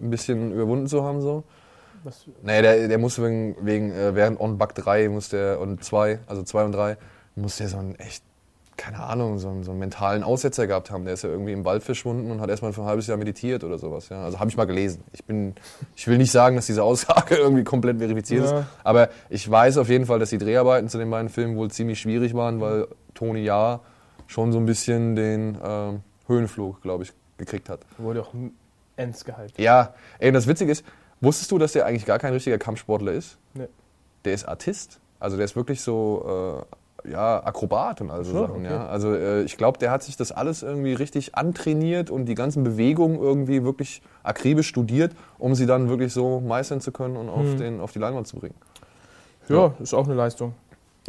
ein 0.00 0.10
bisschen 0.10 0.52
überwunden 0.52 0.86
zu 0.86 1.04
haben, 1.04 1.20
so. 1.20 1.44
Was, 2.02 2.24
Nee, 2.42 2.62
der, 2.62 2.88
der 2.88 2.96
musste 2.98 3.22
wegen, 3.22 3.56
wegen 3.60 3.92
äh, 3.92 4.14
während 4.14 4.40
On 4.40 4.56
Bug 4.56 4.74
3 4.74 5.10
muss 5.10 5.28
der, 5.28 5.60
und 5.60 5.84
2, 5.84 6.20
also 6.26 6.42
2 6.42 6.64
und 6.64 6.72
3, 6.72 6.96
muss 7.36 7.58
der 7.58 7.68
so 7.68 7.76
einen 7.76 7.94
echt, 7.96 8.24
keine 8.78 9.00
Ahnung, 9.00 9.38
so 9.38 9.48
einen, 9.50 9.64
so 9.64 9.70
einen 9.72 9.80
mentalen 9.80 10.22
Aussetzer 10.22 10.66
gehabt 10.66 10.90
haben. 10.90 11.04
Der 11.04 11.12
ist 11.12 11.22
ja 11.24 11.28
irgendwie 11.28 11.52
im 11.52 11.66
Wald 11.66 11.82
verschwunden 11.82 12.30
und 12.30 12.40
hat 12.40 12.48
erstmal 12.48 12.72
für 12.72 12.80
ein 12.80 12.86
halbes 12.86 13.06
Jahr 13.06 13.18
meditiert 13.18 13.64
oder 13.64 13.76
sowas. 13.78 14.08
Ja. 14.08 14.24
Also 14.24 14.40
habe 14.40 14.48
ich 14.48 14.56
mal 14.56 14.64
gelesen. 14.64 15.04
Ich, 15.12 15.24
bin, 15.24 15.54
ich 15.94 16.06
will 16.08 16.16
nicht 16.16 16.32
sagen, 16.32 16.56
dass 16.56 16.64
diese 16.64 16.82
Aussage 16.82 17.34
irgendwie 17.36 17.64
komplett 17.64 17.98
verifiziert 17.98 18.46
Ja. 18.46 18.60
ist, 18.60 18.66
aber 18.82 19.10
ich 19.28 19.50
weiß 19.50 19.76
auf 19.76 19.90
jeden 19.90 20.06
Fall, 20.06 20.18
dass 20.18 20.30
die 20.30 20.38
Dreharbeiten 20.38 20.88
zu 20.88 20.96
den 20.96 21.10
beiden 21.10 21.28
Filmen 21.28 21.56
wohl 21.56 21.70
ziemlich 21.70 22.00
schwierig 22.00 22.32
waren, 22.32 22.62
weil 22.62 22.88
Tony 23.20 23.40
Jaa 23.44 23.80
schon 24.26 24.50
so 24.50 24.58
ein 24.58 24.64
bisschen 24.66 25.14
den 25.14 25.58
ähm, 25.62 26.00
Höhenflug, 26.26 26.80
glaube 26.80 27.04
ich, 27.04 27.12
gekriegt 27.36 27.68
hat. 27.68 27.80
wurde 27.98 28.22
auch 28.22 28.32
ends 28.96 29.24
gehypt. 29.26 29.58
Ja, 29.58 29.92
ey, 30.18 30.28
und 30.28 30.34
das 30.34 30.46
Witzige 30.46 30.72
ist, 30.72 30.84
wusstest 31.20 31.50
du, 31.52 31.58
dass 31.58 31.72
der 31.72 31.84
eigentlich 31.84 32.06
gar 32.06 32.18
kein 32.18 32.32
richtiger 32.32 32.56
Kampfsportler 32.58 33.12
ist? 33.12 33.36
Nee. 33.54 33.66
Der 34.24 34.32
ist 34.32 34.46
Artist. 34.46 35.00
Also 35.18 35.36
der 35.36 35.44
ist 35.44 35.54
wirklich 35.54 35.82
so, 35.82 36.64
äh, 37.04 37.10
ja, 37.12 37.42
Akrobat 37.44 38.00
und 38.00 38.10
all 38.10 38.24
so 38.24 38.32
so, 38.32 38.40
Sachen. 38.46 38.56
okay. 38.56 38.70
Ja. 38.72 38.86
Also 38.86 39.14
äh, 39.14 39.42
ich 39.42 39.56
glaube, 39.58 39.78
der 39.78 39.90
hat 39.90 40.02
sich 40.02 40.16
das 40.16 40.32
alles 40.32 40.62
irgendwie 40.62 40.94
richtig 40.94 41.34
antrainiert 41.34 42.10
und 42.10 42.24
die 42.26 42.34
ganzen 42.34 42.62
Bewegungen 42.64 43.18
irgendwie 43.18 43.64
wirklich 43.64 44.00
akribisch 44.22 44.68
studiert, 44.68 45.12
um 45.38 45.54
sie 45.54 45.66
dann 45.66 45.88
wirklich 45.90 46.12
so 46.14 46.40
meistern 46.40 46.80
zu 46.80 46.90
können 46.92 47.16
und 47.18 47.28
auf, 47.28 47.44
Mhm. 47.44 47.56
den, 47.58 47.80
auf 47.80 47.92
die 47.92 47.98
Leinwand 47.98 48.26
zu 48.28 48.36
bringen. 48.36 48.54
Ja, 49.48 49.72
ist 49.80 49.92
auch 49.94 50.04
eine 50.06 50.14
Leistung. 50.14 50.54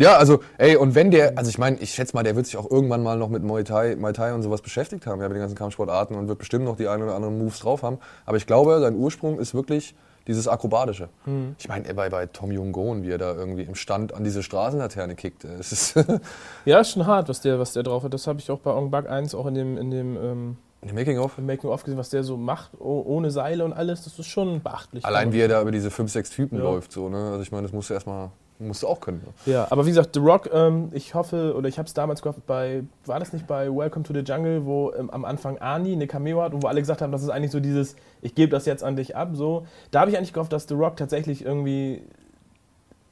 Ja, 0.02 0.18
also, 0.18 0.40
ey, 0.58 0.76
und 0.76 0.96
wenn 0.96 1.12
der, 1.12 1.38
also 1.38 1.50
ich 1.50 1.58
meine, 1.58 1.78
ich 1.78 1.92
schätze 1.92 2.16
mal, 2.16 2.24
der 2.24 2.36
wird 2.36 2.46
sich 2.46 2.58
auch 2.58 2.70
irgendwann 2.70 3.04
mal 3.04 3.18
noch 3.18 3.30
mit 3.30 3.44
Muay 3.44 3.64
Thai, 3.64 3.96
Muay 3.96 4.14
Thai 4.14 4.34
und 4.34 4.42
sowas 4.42 4.62
beschäftigt 4.62 5.06
haben, 5.06 5.22
ja, 5.22 5.28
mit 5.28 5.36
den 5.36 5.42
ganzen 5.42 5.56
Kampfsportarten 5.56 6.16
und 6.16 6.28
wird 6.28 6.40
bestimmt 6.40 6.66
noch 6.66 6.76
die 6.76 6.88
ein 6.88 7.02
oder 7.02 7.16
anderen 7.16 7.38
Moves 7.38 7.60
drauf 7.60 7.84
haben. 7.84 8.00
Aber 8.26 8.38
ich 8.38 8.48
glaube, 8.48 8.80
sein 8.80 8.96
Ursprung 8.96 9.40
ist 9.40 9.54
wirklich 9.54 9.96
dieses 10.28 10.48
Akrobatische. 10.48 11.10
Mhm. 11.26 11.56
Ich 11.58 11.68
meine, 11.68 11.92
bei, 11.94 12.10
bei 12.10 12.26
Tom 12.28 12.52
Jung-Gon, 12.52 13.04
wie 13.04 13.12
er 13.12 13.18
da 13.18 13.34
irgendwie 13.34 13.64
im 13.64 13.76
Stand 13.76 14.14
an 14.14 14.24
diese 14.24 14.44
Straßenlaterne 14.44 15.16
kickt, 15.16 15.44
es 15.46 15.72
ist 15.72 15.96
Ja, 16.66 16.80
ist 16.80 16.92
schon 16.92 17.06
hart, 17.08 17.30
was 17.30 17.42
der, 17.42 17.60
was 17.60 17.74
der 17.74 17.84
drauf 17.84 18.04
hat. 18.04 18.14
Das 18.14 18.28
habe 18.28 18.40
ich 18.40 18.50
auch 18.52 18.60
bei 18.60 18.72
Ong 18.72 18.92
Bak 18.92 19.10
1 19.10 19.34
auch 19.36 19.46
in 19.48 19.56
dem, 19.56 19.78
in 19.78 19.90
dem 19.92 20.16
ähm, 20.18 20.58
im 20.82 20.96
Making-of. 20.96 21.38
Making-of 21.38 21.84
gesehen, 21.84 21.98
was 22.00 22.10
der 22.10 22.24
so 22.24 22.38
macht, 22.38 22.72
oh, 22.80 23.04
ohne 23.06 23.30
Seile 23.30 23.64
und 23.66 23.74
alles. 23.74 24.04
Das 24.04 24.18
ist 24.18 24.28
schon 24.28 24.62
beachtlich. 24.64 25.06
Allein 25.06 25.32
wie 25.32 25.40
er 25.40 25.48
da 25.48 25.62
über 25.62 25.72
diese 25.72 25.92
fünf, 25.92 26.12
sechs 26.12 26.32
Typen 26.32 26.58
Ja. 26.58 26.64
läuft, 26.64 26.92
so, 26.92 27.08
ne? 27.08 27.18
Also 27.32 27.42
ich 27.44 27.52
meine, 27.52 27.64
das 27.64 27.72
musst 27.72 27.90
du 27.92 27.94
erstmal, 27.94 28.32
musst 28.62 28.84
du 28.84 28.88
auch 28.88 29.00
können. 29.00 29.22
Ne? 29.26 29.54
Ja, 29.54 29.68
aber 29.70 29.86
wie 29.86 29.90
gesagt, 29.90 30.12
The 30.14 30.20
Rock, 30.20 30.50
ähm, 30.54 30.90
ich 30.94 31.14
hoffe, 31.14 31.56
oder 31.56 31.68
ich 31.68 31.78
habe 31.78 31.88
es 31.88 31.94
damals 31.94 32.22
gehofft, 32.22 32.46
bei, 32.46 32.84
war 33.06 33.20
das 33.20 33.34
nicht 33.34 33.48
bei 33.48 33.68
Welcome 33.68 34.04
to 34.04 34.14
the 34.14 34.20
Jungle, 34.20 34.66
wo 34.66 34.94
ähm, 34.94 35.10
am 35.10 35.26
Anfang 35.26 35.58
Arnie 35.58 35.94
eine 35.94 36.08
Cameo 36.08 36.42
hat 36.42 36.54
und 36.54 36.64
wo 36.64 36.68
alle 36.68 36.80
gesagt 36.80 37.02
haben, 37.02 37.12
das 37.12 37.24
ist 37.24 37.30
eigentlich 37.30 37.52
so 37.52 37.60
dieses, 37.60 37.96
ich 38.22 38.36
gebe 38.36 38.52
das 38.52 38.66
jetzt 38.66 38.84
an 38.84 38.96
dich 38.96 39.16
ab, 39.16 39.32
so. 39.34 39.66
Da 39.92 40.02
habe 40.02 40.12
ich 40.12 40.18
eigentlich 40.18 40.34
gehofft, 40.34 40.54
dass 40.54 40.68
The 40.68 40.76
Rock 40.76 40.98
tatsächlich 40.98 41.44
irgendwie, 41.44 42.04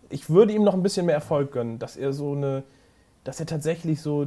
ich 0.09 0.29
würde 0.29 0.53
ihm 0.53 0.63
noch 0.63 0.73
ein 0.73 0.83
bisschen 0.83 1.05
mehr 1.05 1.15
Erfolg 1.15 1.51
gönnen, 1.51 1.79
dass 1.79 1.97
er 1.97 2.13
so 2.13 2.33
eine, 2.33 2.63
dass 3.23 3.39
er 3.39 3.45
tatsächlich 3.45 4.01
so 4.01 4.25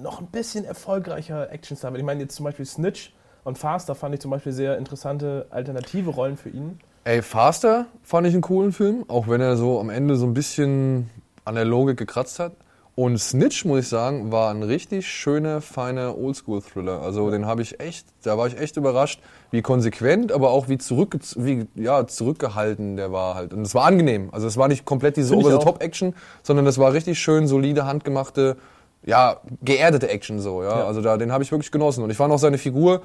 noch 0.00 0.20
ein 0.20 0.26
bisschen 0.26 0.64
erfolgreicher 0.64 1.50
Actionstar 1.50 1.92
wird. 1.92 2.00
Ich 2.00 2.06
meine 2.06 2.20
jetzt 2.20 2.36
zum 2.36 2.44
Beispiel 2.44 2.66
Snitch 2.66 3.12
Und 3.44 3.58
Faster 3.58 3.94
fand 3.94 4.14
ich 4.14 4.20
zum 4.20 4.30
Beispiel 4.30 4.52
sehr 4.52 4.78
interessante 4.78 5.46
alternative 5.50 6.10
Rollen 6.10 6.36
für 6.36 6.50
ihn. 6.50 6.78
Ey, 7.08 7.22
Faster 7.22 7.86
fand 8.02 8.26
ich 8.26 8.34
einen 8.34 8.42
coolen 8.42 8.70
Film, 8.70 9.06
auch 9.08 9.28
wenn 9.28 9.40
er 9.40 9.56
so 9.56 9.80
am 9.80 9.88
Ende 9.88 10.16
so 10.16 10.26
ein 10.26 10.34
bisschen 10.34 11.08
an 11.46 11.54
der 11.54 11.64
Logik 11.64 11.96
gekratzt 11.96 12.38
hat. 12.38 12.52
Und 12.96 13.16
Snitch, 13.16 13.64
muss 13.64 13.80
ich 13.80 13.88
sagen, 13.88 14.30
war 14.30 14.50
ein 14.50 14.62
richtig 14.62 15.08
schöner, 15.08 15.62
feiner 15.62 16.18
Oldschool-Thriller. 16.18 17.00
Also 17.00 17.30
den 17.30 17.46
habe 17.46 17.62
ich 17.62 17.80
echt, 17.80 18.08
da 18.24 18.36
war 18.36 18.46
ich 18.46 18.60
echt 18.60 18.76
überrascht, 18.76 19.22
wie 19.50 19.62
konsequent, 19.62 20.32
aber 20.32 20.50
auch 20.50 20.68
wie, 20.68 20.76
zurück, 20.76 21.16
wie 21.36 21.66
ja, 21.76 22.06
zurückgehalten 22.06 22.96
der 22.96 23.10
war 23.10 23.36
halt. 23.36 23.54
Und 23.54 23.62
es 23.62 23.74
war 23.74 23.86
angenehm. 23.86 24.28
Also 24.32 24.46
es 24.46 24.58
war 24.58 24.68
nicht 24.68 24.84
komplett 24.84 25.16
diese 25.16 25.34
over-the-top-Action, 25.34 26.14
sondern 26.42 26.66
das 26.66 26.76
war 26.76 26.92
richtig 26.92 27.18
schön, 27.18 27.46
solide, 27.46 27.86
handgemachte, 27.86 28.58
ja, 29.06 29.40
geerdete 29.62 30.10
Action 30.10 30.40
so. 30.40 30.62
Ja? 30.62 30.80
Ja. 30.80 30.84
Also 30.84 31.00
da, 31.00 31.16
den 31.16 31.32
habe 31.32 31.42
ich 31.42 31.50
wirklich 31.52 31.72
genossen. 31.72 32.04
Und 32.04 32.10
ich 32.10 32.18
fand 32.18 32.34
auch 32.34 32.38
seine 32.38 32.58
Figur, 32.58 33.00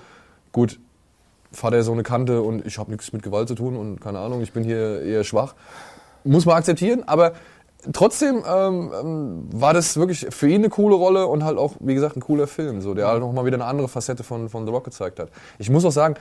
gut, 0.51 0.77
Vater 1.53 1.83
so 1.83 1.91
eine 1.91 2.03
Kante 2.03 2.41
und 2.41 2.65
ich 2.65 2.77
habe 2.77 2.91
nichts 2.91 3.13
mit 3.13 3.23
Gewalt 3.23 3.47
zu 3.47 3.55
tun 3.55 3.75
und 3.77 4.01
keine 4.01 4.19
Ahnung, 4.19 4.41
ich 4.41 4.51
bin 4.53 4.63
hier 4.63 5.01
eher 5.03 5.23
schwach. 5.23 5.55
Muss 6.23 6.45
man 6.45 6.57
akzeptieren, 6.57 7.03
aber 7.05 7.33
trotzdem 7.91 8.43
ähm, 8.47 8.91
ähm, 8.99 9.47
war 9.51 9.73
das 9.73 9.97
wirklich 9.97 10.27
für 10.29 10.47
ihn 10.47 10.61
eine 10.61 10.69
coole 10.69 10.95
Rolle 10.95 11.27
und 11.27 11.43
halt 11.43 11.57
auch, 11.57 11.73
wie 11.79 11.93
gesagt, 11.93 12.15
ein 12.15 12.21
cooler 12.21 12.47
Film, 12.47 12.81
so, 12.81 12.93
der 12.93 13.07
halt 13.07 13.19
noch 13.19 13.31
mal 13.33 13.45
wieder 13.45 13.55
eine 13.57 13.65
andere 13.65 13.87
Facette 13.89 14.23
von, 14.23 14.49
von 14.49 14.65
The 14.65 14.71
Rock 14.71 14.85
gezeigt 14.85 15.19
hat. 15.19 15.29
Ich 15.59 15.69
muss 15.69 15.83
auch 15.85 15.91
sagen, 15.91 16.15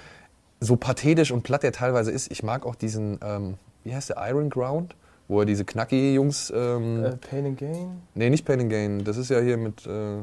so 0.61 0.77
pathetisch 0.77 1.31
und 1.33 1.43
platt 1.43 1.63
der 1.63 1.73
teilweise 1.73 2.11
ist, 2.11 2.31
ich 2.31 2.43
mag 2.43 2.67
auch 2.67 2.75
diesen, 2.75 3.19
ähm, 3.25 3.55
wie 3.85 3.95
heißt 3.95 4.11
der, 4.11 4.17
Iron 4.29 4.51
Ground? 4.51 4.95
Wo 5.29 5.41
er 5.41 5.47
diese 5.47 5.65
knackige 5.65 6.13
Jungs, 6.15 6.53
ähm, 6.55 7.05
Äh, 7.05 7.11
Pain 7.17 7.47
and 7.47 7.59
Gain. 7.59 8.03
nee, 8.15 8.29
nicht 8.29 8.45
Pain 8.45 8.61
and 8.61 8.71
Gain, 8.71 9.05
das 9.05 9.17
ist 9.17 9.31
ja 9.31 9.39
hier 9.41 9.57
mit, 9.57 9.87
äh, 9.87 10.19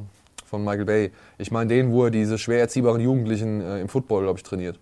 von 0.45 0.63
Michael 0.63 0.86
Bay. 0.86 1.12
Ich 1.38 1.52
meine 1.52 1.67
den, 1.69 1.91
wo 1.91 2.06
er 2.06 2.12
diese 2.12 2.38
schwer 2.38 2.60
erziehbaren 2.60 3.02
Jugendlichen 3.02 3.62
äh, 3.62 3.80
im 3.80 3.88
Football, 3.88 4.24
glaube 4.24 4.38
ich, 4.39 4.43
trainiert. 4.43 4.78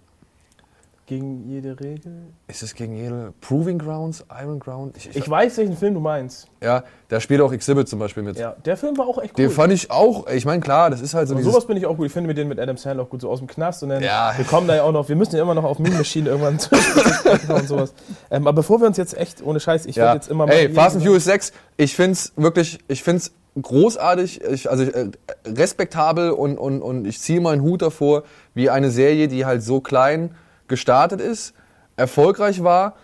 Gegen 1.09 1.47
jede 1.47 1.79
Regel. 1.79 2.11
Ist 2.49 2.61
es 2.63 2.75
gegen 2.75 2.93
jede 2.93 3.33
Proving 3.39 3.79
Grounds, 3.79 4.25
Iron 4.41 4.59
Ground? 4.59 4.97
Ich, 4.97 5.09
ich, 5.09 5.15
Ich 5.15 5.29
weiß, 5.29 5.55
welchen 5.57 5.77
Film 5.77 5.93
du 5.93 6.01
meinst. 6.01 6.49
ja, 6.61 6.83
da 7.07 7.21
spielt 7.21 7.39
auch 7.39 7.53
Exhibit 7.53 7.87
zum 7.87 7.97
Beispiel 7.97 8.23
mit. 8.23 8.37
Ja, 8.37 8.57
der 8.65 8.75
Film 8.75 8.97
war 8.97 9.07
auch 9.07 9.17
echt 9.23 9.31
cool. 9.39 9.45
Den 9.45 9.49
fand 9.51 9.71
ich 9.71 9.89
auch, 9.89 10.27
ich 10.27 10.43
meine, 10.45 10.59
klar, 10.59 10.89
das 10.89 10.99
ist 10.99 11.13
halt 11.13 11.29
so 11.29 11.35
dieses. 11.35 11.49
sowas 11.49 11.65
bin 11.65 11.77
ich 11.77 11.85
auch 11.85 11.95
gut. 11.95 12.07
Ich 12.07 12.11
finde 12.11 12.27
mit 12.27 12.37
den 12.37 12.49
mit 12.49 12.59
Adam 12.59 12.75
Sandler 12.75 13.03
auch 13.03 13.09
gut, 13.09 13.21
so 13.21 13.29
aus 13.29 13.39
dem 13.39 13.47
Knast. 13.47 13.83
Und 13.83 13.89
dann, 13.89 14.03
Ja. 14.03 14.33
wir 14.35 14.43
kommen 14.43 14.67
da 14.67 14.75
ja 14.75 14.83
auch 14.83 14.91
noch, 14.91 15.07
wir 15.07 15.15
müssen 15.15 15.33
ja 15.37 15.41
immer 15.43 15.55
noch 15.55 15.63
auf 15.63 15.79
Meme 15.79 15.95
Machine 15.95 16.27
irgendwann 16.29 16.59
zu 16.59 16.71
und 16.75 17.67
sowas. 17.69 17.93
Ähm, 18.29 18.45
aber 18.45 18.55
bevor 18.57 18.81
wir 18.81 18.87
uns 18.87 18.97
jetzt 18.97 19.15
echt, 19.17 19.41
ohne 19.41 19.61
Scheiß, 19.61 19.85
ich 19.85 19.95
ja. 19.95 20.03
werde 20.07 20.17
jetzt 20.17 20.29
immer 20.29 20.45
mal. 20.45 20.51
Ey, 20.51 20.73
Fast 20.73 20.97
and 20.97 21.05
Furious 21.05 21.23
6, 21.23 21.53
ich 21.77 21.95
find's 21.95 22.33
wirklich, 22.35 22.79
ich 22.89 23.01
find's 23.01 23.31
großartig, 23.61 24.41
ich, 24.43 24.69
also 24.69 24.83
äh, 24.83 25.09
respektabel 25.45 26.31
und, 26.31 26.57
und, 26.57 26.81
und 26.81 27.05
ich 27.07 27.21
ziehe 27.21 27.39
meinen 27.39 27.61
Hut 27.61 27.81
davor, 27.81 28.23
wie 28.53 28.69
eine 28.69 28.91
Serie, 28.91 29.29
die 29.29 29.45
halt 29.45 29.63
so 29.63 29.79
klein 29.79 30.35
gestartet 30.67 31.21
ist, 31.21 31.53
erfolgreich 31.95 32.63
war, 32.63 32.95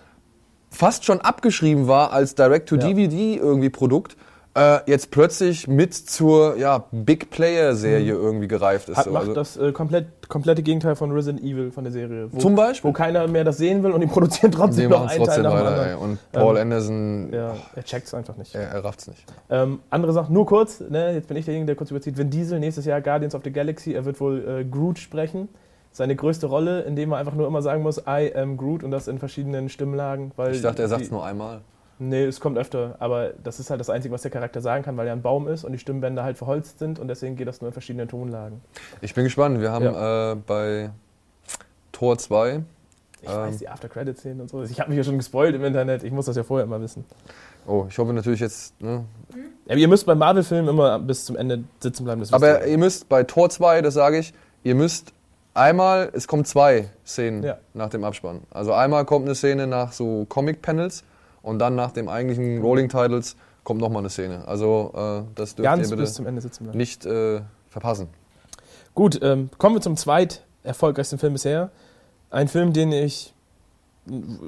fast 0.70 1.06
schon 1.06 1.22
abgeschrieben 1.22 1.88
war 1.88 2.12
als 2.14 2.36
Direct-to-DVD 2.36 3.36
irgendwie 3.38 3.70
Produkt, 3.70 4.16
äh, 4.56 4.80
jetzt 4.86 5.10
plötzlich 5.10 5.68
mit 5.68 5.96
zur 5.96 6.58
ja, 6.58 6.86
Big 6.92 7.32
Player-Serie 7.32 8.14
irgendwie 8.14 8.48
gereift 8.48 8.88
ist. 8.90 8.98
Hat, 8.98 9.08
macht 9.08 9.22
Also- 9.22 9.34
das 9.34 9.58
äh, 9.58 9.72
komplett, 9.72 10.30
komplette 10.30 10.62
Gegenteil 10.62 10.96
von 10.96 11.12
Resident 11.12 11.44
Evil 11.44 11.72
von 11.72 11.84
der 11.84 11.92
Serie. 11.94 12.28
Wo, 12.32 12.38
Zum 12.38 12.54
Beispiel? 12.56 12.90
Wo 12.90 12.94
keiner 12.94 13.28
mehr 13.28 13.44
das 13.44 13.58
sehen 13.58 13.82
will 13.82 13.92
und 13.92 14.02
die 14.02 14.08
produzieren 14.14 14.52
trotzdem 14.52 14.92
noch 14.92 15.00
machen 15.06 15.10
einen 15.10 15.18
Teil 15.26 15.26
trotzdem 15.26 15.44
dem 15.44 15.52
weiter. 15.54 15.88
Ey. 15.88 15.96
Und 15.96 16.20
Paul 16.32 16.56
Ähm, 16.58 16.62
Anderson, 16.62 17.34
Ja, 17.34 17.56
er 17.76 17.84
checkt's 17.84 18.14
einfach 18.14 18.38
nicht. 18.38 18.54
er, 18.54 18.62
er 18.70 18.84
rafft's 18.84 19.08
nicht. 19.08 19.24
Ähm, 19.50 19.80
andere 19.90 20.14
Sachen, 20.14 20.34
nur 20.34 20.46
kurz, 20.46 20.82
ne, 20.82 21.14
jetzt 21.16 21.28
bin 21.28 21.38
ich 21.38 21.46
derjenige, 21.46 21.68
der 21.68 21.76
kurz 21.76 21.90
überzieht. 21.90 22.16
Vin 22.18 22.30
Diesel, 22.30 22.60
nächstes 22.60 22.86
Jahr 22.86 23.02
Guardians 23.02 23.34
of 23.34 23.42
the 23.44 23.52
Galaxy, 23.52 23.94
er 23.94 24.06
wird 24.06 24.20
wohl 24.20 24.48
äh, 24.48 24.66
Groot 24.66 25.00
sprechen. 25.00 25.50
Seine 25.94 26.16
größte 26.16 26.48
Rolle, 26.48 26.82
indem 26.82 27.12
er 27.14 27.20
einfach 27.20 27.36
nur 27.36 27.48
immer 27.48 27.62
sagen 27.62 27.84
muss, 27.84 28.00
I 28.08 28.34
am 28.36 28.58
Groot 28.58 28.84
und 28.84 28.92
das 28.92 29.08
in 29.08 29.20
verschiedenen 29.20 29.70
Stimmlagen. 29.70 30.32
Weil 30.36 30.54
Ich 30.56 30.62
dachte, 30.62 30.82
er 30.82 30.88
die- 30.88 30.90
sagt's 30.90 31.12
nur 31.12 31.24
einmal. 31.26 31.62
Nee, 32.00 32.26
es 32.26 32.40
kommt 32.40 32.58
öfter, 32.58 32.96
aber 33.00 33.32
das 33.44 33.60
ist 33.60 33.70
halt 33.70 33.80
das 33.80 33.90
Einzige, 33.92 34.14
was 34.14 34.24
der 34.24 34.32
Charakter 34.32 34.60
sagen 34.60 34.84
kann, 34.84 34.98
weil 34.98 35.06
er 35.08 35.14
ein 35.14 35.22
Baum 35.22 35.48
ist 35.48 35.64
und 35.64 35.72
die 35.72 35.78
Stimmbänder 35.78 36.24
halt 36.24 36.38
verholzt 36.38 36.80
sind 36.80 36.98
und 37.00 37.08
deswegen 37.08 37.36
geht 37.36 37.48
das 37.48 37.62
nur 37.62 37.70
in 37.70 37.74
verschiedenen 37.74 38.08
Tonlagen. 38.08 38.62
Ich 39.02 39.14
bin 39.14 39.24
gespannt. 39.24 39.62
Wir 39.62 39.72
haben 39.72 39.86
äh, 39.86 40.42
bei 40.46 40.90
Tor 41.92 42.18
2. 42.18 42.64
Ich 43.22 43.30
Ähm. 43.30 43.36
weiß 43.36 43.58
die 43.60 43.70
After-Credit-Szenen 43.70 44.42
und 44.42 44.50
so. 44.50 44.64
Ich 44.64 44.80
habe 44.80 44.90
mich 44.90 44.98
ja 44.98 45.04
schon 45.04 45.18
gespoilt 45.18 45.56
im 45.56 45.64
Internet, 45.64 46.04
ich 46.04 46.12
muss 46.12 46.26
das 46.26 46.36
ja 46.36 46.44
vorher 46.44 46.66
immer 46.66 46.82
wissen. 46.82 47.06
Oh, 47.68 47.86
ich 47.88 47.98
hoffe 47.98 48.12
natürlich 48.12 48.42
jetzt. 48.42 48.80
Ne? 48.82 49.06
Ja, 49.68 49.76
ihr 49.76 49.88
müsst 49.88 50.06
bei 50.06 50.16
Marvel-Filmen 50.16 50.68
immer 50.68 51.00
bis 51.00 51.24
zum 51.24 51.38
Ende 51.38 51.64
sitzen 51.80 52.04
bleiben. 52.04 52.22
Aber 52.32 52.66
ihr. 52.66 52.72
ihr 52.72 52.78
müsst 52.80 53.08
bei 53.08 53.24
Tor 53.24 53.50
2, 53.50 53.82
das 53.82 53.94
sage 53.94 54.18
ich, 54.18 54.34
ihr 54.64 54.76
müsst 54.76 55.14
einmal, 55.54 56.10
es 56.14 56.28
kommen 56.28 56.46
zwei 56.46 56.90
Szenen 57.06 57.44
Ja. 57.44 57.58
nach 57.74 57.90
dem 57.90 58.04
Abspann. 58.04 58.42
Also 58.52 58.74
einmal 58.74 59.06
kommt 59.06 59.26
eine 59.26 59.36
Szene 59.36 59.68
nach 59.68 59.92
so 59.92 60.26
Comic-Panels 60.30 61.04
und 61.42 61.60
dann 61.60 61.76
nach 61.76 61.92
dem 61.92 62.10
eigentlichen 62.10 62.62
Rolling 62.62 62.90
Titles 62.90 63.36
kommt 63.64 63.82
nochmal 63.82 64.02
eine 64.02 64.10
Szene. 64.10 64.48
Also 64.48 64.92
äh, 64.96 65.22
das 65.36 65.56
dürft 65.56 65.64
Ganz 65.66 65.90
ihr 65.92 65.98
bitte 65.98 66.78
nicht 66.78 67.06
äh, 67.06 67.42
verpassen. 67.70 68.08
Gut, 68.96 69.20
ähm, 69.24 69.50
kommen 69.58 69.76
wir 69.76 69.82
zum 69.82 69.98
zweit 69.98 70.44
erfolgreichsten 70.64 71.18
Film 71.18 71.34
bisher. 71.34 71.70
Ein 72.30 72.48
Film, 72.48 72.74
den 72.74 72.92
ich. 72.92 73.34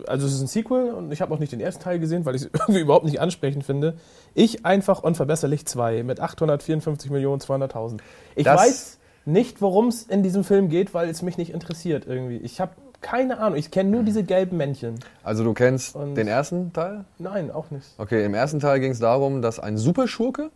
Also, 0.07 0.27
es 0.27 0.33
ist 0.33 0.41
ein 0.41 0.47
Sequel 0.47 0.91
und 0.91 1.13
ich 1.13 1.21
habe 1.21 1.33
auch 1.33 1.39
nicht 1.39 1.53
den 1.53 1.61
ersten 1.61 1.81
Teil 1.81 1.97
gesehen, 1.99 2.25
weil 2.25 2.35
ich 2.35 2.41
es 2.41 2.49
irgendwie 2.53 2.81
überhaupt 2.81 3.05
nicht 3.05 3.21
ansprechend 3.21 3.63
finde. 3.63 3.93
Ich 4.33 4.65
einfach 4.65 5.01
unverbesserlich 5.01 5.65
2 5.65 6.03
mit 6.03 6.19
854.200.000. 6.21 7.99
Ich 8.35 8.43
Das- 8.43 8.59
weiß 8.59 8.97
nicht, 9.25 9.61
worum 9.61 9.87
es 9.87 10.03
in 10.03 10.23
diesem 10.23 10.43
Film 10.43 10.69
geht, 10.69 10.93
weil 10.93 11.09
es 11.09 11.21
mich 11.21 11.37
nicht 11.37 11.51
interessiert 11.51 12.05
irgendwie. 12.07 12.37
Ich 12.37 12.59
habe 12.61 12.71
keine 13.01 13.37
Ahnung. 13.39 13.57
Ich 13.57 13.69
kenne 13.71 13.89
nur 13.91 14.03
diese 14.03 14.23
gelben 14.23 14.57
Männchen. 14.57 14.95
Also 15.23 15.43
du 15.43 15.53
kennst 15.53 15.95
Und- 15.95 16.15
den 16.15 16.27
ersten 16.27 16.73
Teil? 16.73 17.05
Nein, 17.19 17.51
auch 17.51 17.69
nicht. 17.71 17.87
Okay, 17.97 18.25
im 18.25 18.33
ersten 18.33 18.59
Teil 18.59 18.79
ging 18.79 18.91
es 18.91 18.99
darum, 18.99 19.41
dass 19.41 19.59
ein 19.59 19.77
Superschurke, 19.77 20.49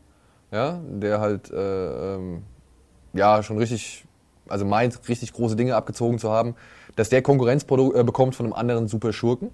ja, 0.51 0.79
der 0.89 1.19
halt 1.19 1.51
äh, 1.51 2.15
ähm, 2.15 2.43
ja 3.13 3.43
schon 3.43 3.57
richtig, 3.57 4.05
also 4.47 4.65
meint, 4.65 5.07
richtig 5.09 5.33
große 5.33 5.55
Dinge 5.55 5.75
abgezogen 5.75 6.17
zu 6.17 6.31
haben, 6.31 6.55
dass 6.95 7.09
der 7.09 7.21
Konkurrenz 7.21 7.63
äh, 7.63 8.03
bekommt 8.03 8.35
von 8.35 8.47
einem 8.47 8.53
anderen 8.53 8.87
Superschurken. 8.87 9.51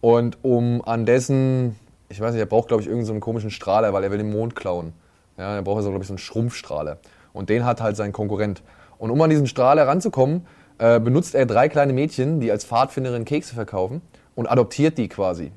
Und 0.00 0.38
um 0.42 0.82
an 0.84 1.06
dessen, 1.06 1.76
ich 2.08 2.20
weiß 2.20 2.32
nicht, 2.32 2.40
er 2.40 2.46
braucht, 2.46 2.68
glaube 2.68 2.82
ich, 2.82 2.88
irgendeinen 2.88 3.06
so 3.06 3.12
einen 3.12 3.20
komischen 3.20 3.50
Strahler, 3.50 3.92
weil 3.92 4.02
er 4.04 4.10
will 4.10 4.18
den 4.18 4.30
Mond 4.30 4.56
klauen. 4.56 4.92
Ja, 5.38 5.54
er 5.54 5.62
braucht 5.62 5.82
so, 5.82 5.88
glaube 5.90 6.02
ich, 6.02 6.08
so 6.08 6.12
einen 6.14 6.18
Schrumpfstrahler. 6.18 6.98
Und 7.34 7.50
den 7.50 7.66
hat 7.66 7.82
halt 7.82 7.96
sein 7.96 8.12
Konkurrent. 8.12 8.62
Und 8.96 9.10
um 9.10 9.20
an 9.20 9.28
diesen 9.28 9.46
Strahler 9.46 9.86
ranzukommen, 9.86 10.46
äh, 10.78 10.98
benutzt 10.98 11.34
er 11.34 11.44
drei 11.44 11.68
kleine 11.68 11.92
Mädchen, 11.92 12.40
die 12.40 12.50
als 12.50 12.64
Pfadfinderin 12.64 13.26
Kekse 13.26 13.54
verkaufen 13.54 14.00
und 14.34 14.46
adoptiert 14.46 14.96
die 14.96 15.08
quasi 15.08 15.52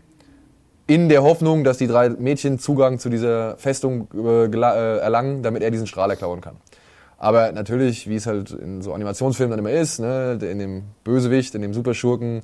in 0.87 1.09
der 1.09 1.21
Hoffnung, 1.21 1.65
dass 1.65 1.77
die 1.77 1.87
drei 1.87 2.09
Mädchen 2.09 2.59
Zugang 2.59 2.97
zu 2.97 3.09
dieser 3.09 3.57
Festung 3.57 4.07
äh, 4.13 4.45
äh, 4.45 4.97
erlangen, 4.99 5.43
damit 5.43 5.61
er 5.61 5.69
diesen 5.69 5.85
Strahler 5.85 6.15
klauen 6.15 6.41
kann. 6.41 6.55
Aber 7.17 7.51
natürlich, 7.51 8.07
wie 8.07 8.15
es 8.15 8.25
halt 8.25 8.51
in 8.51 8.81
so 8.81 8.93
Animationsfilmen 8.93 9.51
dann 9.51 9.59
immer 9.59 9.77
ist, 9.77 9.99
ne, 9.99 10.39
in 10.41 10.59
dem 10.59 10.83
Bösewicht, 11.03 11.55
in 11.55 11.61
dem 11.61 11.73
Superschurken, 11.73 12.41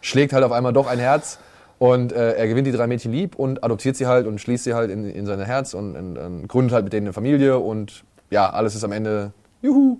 schlägt 0.00 0.32
halt 0.32 0.44
auf 0.44 0.52
einmal 0.52 0.72
doch 0.72 0.86
ein 0.86 0.98
Herz 0.98 1.38
und 1.78 2.12
äh, 2.12 2.34
er 2.34 2.46
gewinnt 2.46 2.66
die 2.66 2.72
drei 2.72 2.86
Mädchen 2.86 3.10
lieb 3.10 3.34
und 3.34 3.64
adoptiert 3.64 3.96
sie 3.96 4.06
halt 4.06 4.26
und 4.26 4.40
schließt 4.40 4.64
sie 4.64 4.74
halt 4.74 4.90
in, 4.90 5.04
in 5.04 5.26
sein 5.26 5.40
Herz 5.40 5.74
und, 5.74 5.96
und, 5.96 6.18
und 6.18 6.48
gründet 6.48 6.74
halt 6.74 6.84
mit 6.84 6.92
denen 6.92 7.06
eine 7.06 7.12
Familie 7.12 7.58
und 7.58 8.04
ja, 8.32 8.48
alles 8.48 8.74
ist 8.74 8.82
am 8.82 8.92
Ende, 8.92 9.32
juhu. 9.60 9.98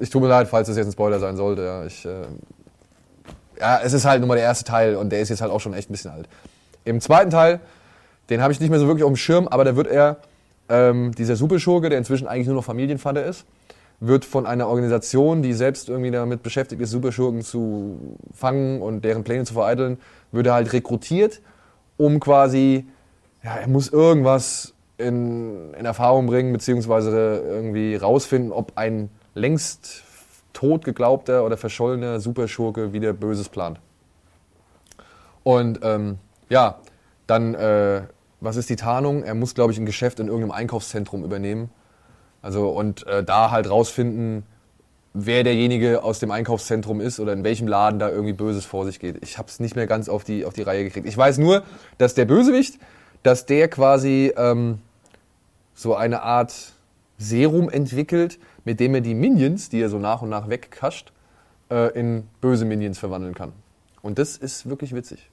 Ich 0.00 0.08
tut 0.08 0.22
mir 0.22 0.28
leid, 0.28 0.48
falls 0.48 0.68
das 0.68 0.76
jetzt 0.76 0.86
ein 0.86 0.92
Spoiler 0.92 1.18
sein 1.18 1.36
sollte. 1.36 1.64
Ja, 1.64 1.84
ich, 1.84 2.06
äh, 2.06 2.22
ja, 3.58 3.80
es 3.82 3.92
ist 3.92 4.04
halt 4.04 4.20
nur 4.20 4.28
mal 4.28 4.36
der 4.36 4.44
erste 4.44 4.64
Teil 4.64 4.94
und 4.94 5.10
der 5.10 5.20
ist 5.20 5.28
jetzt 5.28 5.42
halt 5.42 5.50
auch 5.50 5.60
schon 5.60 5.74
echt 5.74 5.90
ein 5.90 5.92
bisschen 5.92 6.12
alt. 6.12 6.28
Im 6.84 7.00
zweiten 7.00 7.30
Teil, 7.30 7.60
den 8.30 8.40
habe 8.42 8.52
ich 8.52 8.60
nicht 8.60 8.70
mehr 8.70 8.78
so 8.78 8.86
wirklich 8.86 9.02
auf 9.02 9.10
dem 9.10 9.16
Schirm, 9.16 9.48
aber 9.48 9.64
da 9.64 9.74
wird 9.74 9.88
er, 9.88 10.18
ähm, 10.68 11.12
dieser 11.16 11.34
Superschurke, 11.34 11.88
der 11.88 11.98
inzwischen 11.98 12.28
eigentlich 12.28 12.46
nur 12.46 12.56
noch 12.56 12.64
Familienvater 12.64 13.24
ist, 13.24 13.44
wird 13.98 14.24
von 14.24 14.46
einer 14.46 14.68
Organisation, 14.68 15.42
die 15.42 15.52
selbst 15.52 15.88
irgendwie 15.88 16.12
damit 16.12 16.44
beschäftigt 16.44 16.80
ist, 16.80 16.90
Superschurken 16.90 17.42
zu 17.42 18.16
fangen 18.32 18.80
und 18.80 19.04
deren 19.04 19.24
Pläne 19.24 19.44
zu 19.44 19.54
vereiteln, 19.54 19.98
wird 20.30 20.46
er 20.46 20.54
halt 20.54 20.72
rekrutiert, 20.72 21.40
um 21.96 22.20
quasi, 22.20 22.86
ja, 23.42 23.56
er 23.56 23.68
muss 23.68 23.88
irgendwas 23.88 24.74
in, 25.02 25.74
in 25.74 25.84
Erfahrung 25.84 26.26
bringen, 26.26 26.52
beziehungsweise 26.52 27.42
irgendwie 27.44 27.96
rausfinden, 27.96 28.52
ob 28.52 28.72
ein 28.76 29.10
längst 29.34 30.04
tot 30.52 30.84
geglaubter 30.84 31.44
oder 31.44 31.56
verschollener 31.56 32.20
Superschurke 32.20 32.92
wieder 32.92 33.12
Böses 33.12 33.48
plant. 33.48 33.80
Und 35.42 35.80
ähm, 35.82 36.18
ja, 36.48 36.78
dann, 37.26 37.54
äh, 37.54 38.02
was 38.40 38.56
ist 38.56 38.70
die 38.70 38.76
Tarnung? 38.76 39.22
Er 39.22 39.34
muss, 39.34 39.54
glaube 39.54 39.72
ich, 39.72 39.78
ein 39.78 39.86
Geschäft 39.86 40.20
in 40.20 40.28
irgendeinem 40.28 40.52
Einkaufszentrum 40.52 41.24
übernehmen. 41.24 41.70
Also 42.42 42.70
und 42.70 43.06
äh, 43.06 43.22
da 43.22 43.50
halt 43.50 43.70
rausfinden, 43.70 44.44
wer 45.14 45.44
derjenige 45.44 46.02
aus 46.02 46.18
dem 46.18 46.30
Einkaufszentrum 46.30 47.00
ist 47.00 47.20
oder 47.20 47.32
in 47.32 47.44
welchem 47.44 47.68
Laden 47.68 47.98
da 47.98 48.08
irgendwie 48.08 48.32
Böses 48.32 48.64
vor 48.64 48.84
sich 48.84 48.98
geht. 48.98 49.18
Ich 49.22 49.38
habe 49.38 49.48
es 49.48 49.60
nicht 49.60 49.76
mehr 49.76 49.86
ganz 49.86 50.08
auf 50.08 50.24
die, 50.24 50.44
auf 50.44 50.54
die 50.54 50.62
Reihe 50.62 50.84
gekriegt. 50.84 51.06
Ich 51.06 51.16
weiß 51.16 51.38
nur, 51.38 51.62
dass 51.98 52.14
der 52.14 52.24
Bösewicht, 52.24 52.78
dass 53.22 53.46
der 53.46 53.68
quasi 53.68 54.32
ähm, 54.36 54.78
so 55.74 55.94
eine 55.94 56.22
Art 56.22 56.72
Serum 57.18 57.70
entwickelt, 57.70 58.38
mit 58.64 58.80
dem 58.80 58.94
er 58.94 59.00
die 59.00 59.14
Minions, 59.14 59.68
die 59.68 59.80
er 59.80 59.88
so 59.88 59.98
nach 59.98 60.22
und 60.22 60.28
nach 60.28 60.48
wegkascht, 60.48 61.12
äh, 61.70 61.98
in 61.98 62.28
böse 62.40 62.64
Minions 62.64 62.98
verwandeln 62.98 63.34
kann. 63.34 63.52
Und 64.02 64.18
das 64.18 64.36
ist 64.36 64.68
wirklich 64.68 64.94
witzig. 64.94 65.30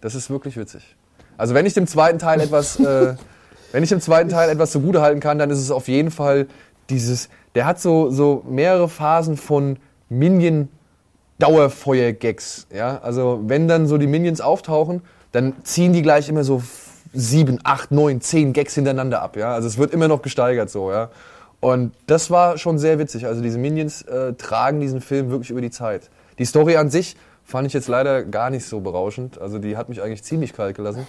Das 0.00 0.14
ist 0.14 0.30
wirklich 0.30 0.56
witzig. 0.56 0.96
Also 1.38 1.54
wenn 1.54 1.66
ich 1.66 1.74
dem 1.74 1.86
zweiten 1.86 2.18
Teil 2.18 2.40
etwas, 2.40 2.78
äh, 2.78 3.14
wenn 3.72 3.82
ich 3.82 3.88
dem 3.88 4.00
zweiten 4.00 4.28
Teil 4.28 4.50
etwas 4.50 4.72
zugute 4.72 5.00
halten 5.00 5.20
kann, 5.20 5.38
dann 5.38 5.50
ist 5.50 5.58
es 5.58 5.70
auf 5.70 5.88
jeden 5.88 6.10
Fall 6.10 6.46
dieses, 6.90 7.28
der 7.54 7.66
hat 7.66 7.80
so, 7.80 8.10
so 8.10 8.44
mehrere 8.48 8.88
Phasen 8.88 9.36
von 9.36 9.78
Minion 10.08 10.68
Dauerfeuer-Gags. 11.38 12.68
Ja? 12.72 12.98
Also 12.98 13.40
wenn 13.46 13.68
dann 13.68 13.86
so 13.86 13.98
die 13.98 14.06
Minions 14.06 14.40
auftauchen, 14.40 15.02
dann 15.32 15.54
ziehen 15.64 15.92
die 15.92 16.02
gleich 16.02 16.28
immer 16.28 16.44
so 16.44 16.62
sieben, 17.16 17.58
acht, 17.64 17.90
neun, 17.90 18.20
zehn 18.20 18.52
Gags 18.52 18.74
hintereinander 18.74 19.22
ab. 19.22 19.36
Ja? 19.36 19.54
Also 19.54 19.68
es 19.68 19.78
wird 19.78 19.92
immer 19.92 20.08
noch 20.08 20.22
gesteigert 20.22 20.70
so. 20.70 20.90
Ja? 20.90 21.10
Und 21.60 21.92
das 22.06 22.30
war 22.30 22.58
schon 22.58 22.78
sehr 22.78 22.98
witzig. 22.98 23.26
Also 23.26 23.42
diese 23.42 23.58
Minions 23.58 24.02
äh, 24.02 24.34
tragen 24.34 24.80
diesen 24.80 25.00
Film 25.00 25.30
wirklich 25.30 25.50
über 25.50 25.60
die 25.60 25.70
Zeit. 25.70 26.10
Die 26.38 26.44
Story 26.44 26.76
an 26.76 26.90
sich 26.90 27.16
fand 27.44 27.66
ich 27.66 27.72
jetzt 27.72 27.88
leider 27.88 28.24
gar 28.24 28.50
nicht 28.50 28.66
so 28.66 28.80
berauschend. 28.80 29.40
Also 29.40 29.58
die 29.58 29.76
hat 29.76 29.88
mich 29.88 30.02
eigentlich 30.02 30.22
ziemlich 30.22 30.52
kalt 30.52 30.76
gelassen. 30.76 31.06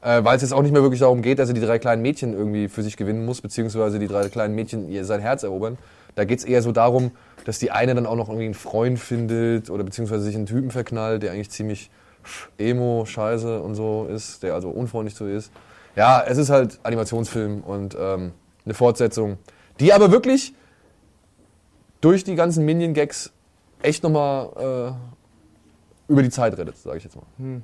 Äh, 0.00 0.24
Weil 0.24 0.36
es 0.36 0.42
jetzt 0.42 0.52
auch 0.52 0.62
nicht 0.62 0.72
mehr 0.72 0.82
wirklich 0.82 1.00
darum 1.00 1.22
geht, 1.22 1.38
dass 1.38 1.48
er 1.48 1.54
die 1.54 1.60
drei 1.60 1.78
kleinen 1.78 2.02
Mädchen 2.02 2.32
irgendwie 2.32 2.68
für 2.68 2.82
sich 2.82 2.96
gewinnen 2.96 3.24
muss, 3.24 3.40
beziehungsweise 3.40 3.98
die 3.98 4.08
drei 4.08 4.28
kleinen 4.28 4.54
Mädchen 4.54 4.88
ihr 4.88 5.04
sein 5.04 5.20
Herz 5.20 5.42
erobern. 5.42 5.78
Da 6.14 6.24
geht 6.24 6.40
es 6.40 6.44
eher 6.44 6.62
so 6.62 6.72
darum, 6.72 7.12
dass 7.44 7.58
die 7.58 7.70
eine 7.70 7.94
dann 7.94 8.06
auch 8.06 8.16
noch 8.16 8.28
irgendwie 8.28 8.46
einen 8.46 8.54
Freund 8.54 8.98
findet 8.98 9.70
oder 9.70 9.84
beziehungsweise 9.84 10.24
sich 10.24 10.34
einen 10.34 10.46
Typen 10.46 10.70
verknallt, 10.70 11.22
der 11.22 11.32
eigentlich 11.32 11.50
ziemlich 11.50 11.90
emo, 12.58 13.04
scheiße 13.04 13.60
und 13.60 13.74
so 13.74 14.06
ist, 14.06 14.42
der 14.42 14.54
also 14.54 14.70
unfreundlich 14.70 15.14
so 15.14 15.26
ist. 15.26 15.52
Ja, 15.96 16.22
es 16.26 16.38
ist 16.38 16.50
halt 16.50 16.80
Animationsfilm 16.82 17.62
und 17.62 17.96
ähm, 17.98 18.32
eine 18.64 18.74
Fortsetzung, 18.74 19.38
die 19.80 19.92
aber 19.92 20.10
wirklich 20.10 20.54
durch 22.00 22.24
die 22.24 22.34
ganzen 22.34 22.64
Minion-Gags 22.64 23.32
echt 23.82 24.02
nochmal 24.02 24.96
äh, 26.08 26.12
über 26.12 26.22
die 26.22 26.30
Zeit 26.30 26.56
rettet, 26.56 26.76
sage 26.76 26.98
ich 26.98 27.04
jetzt 27.04 27.16
mal. 27.16 27.24
Hm. 27.38 27.62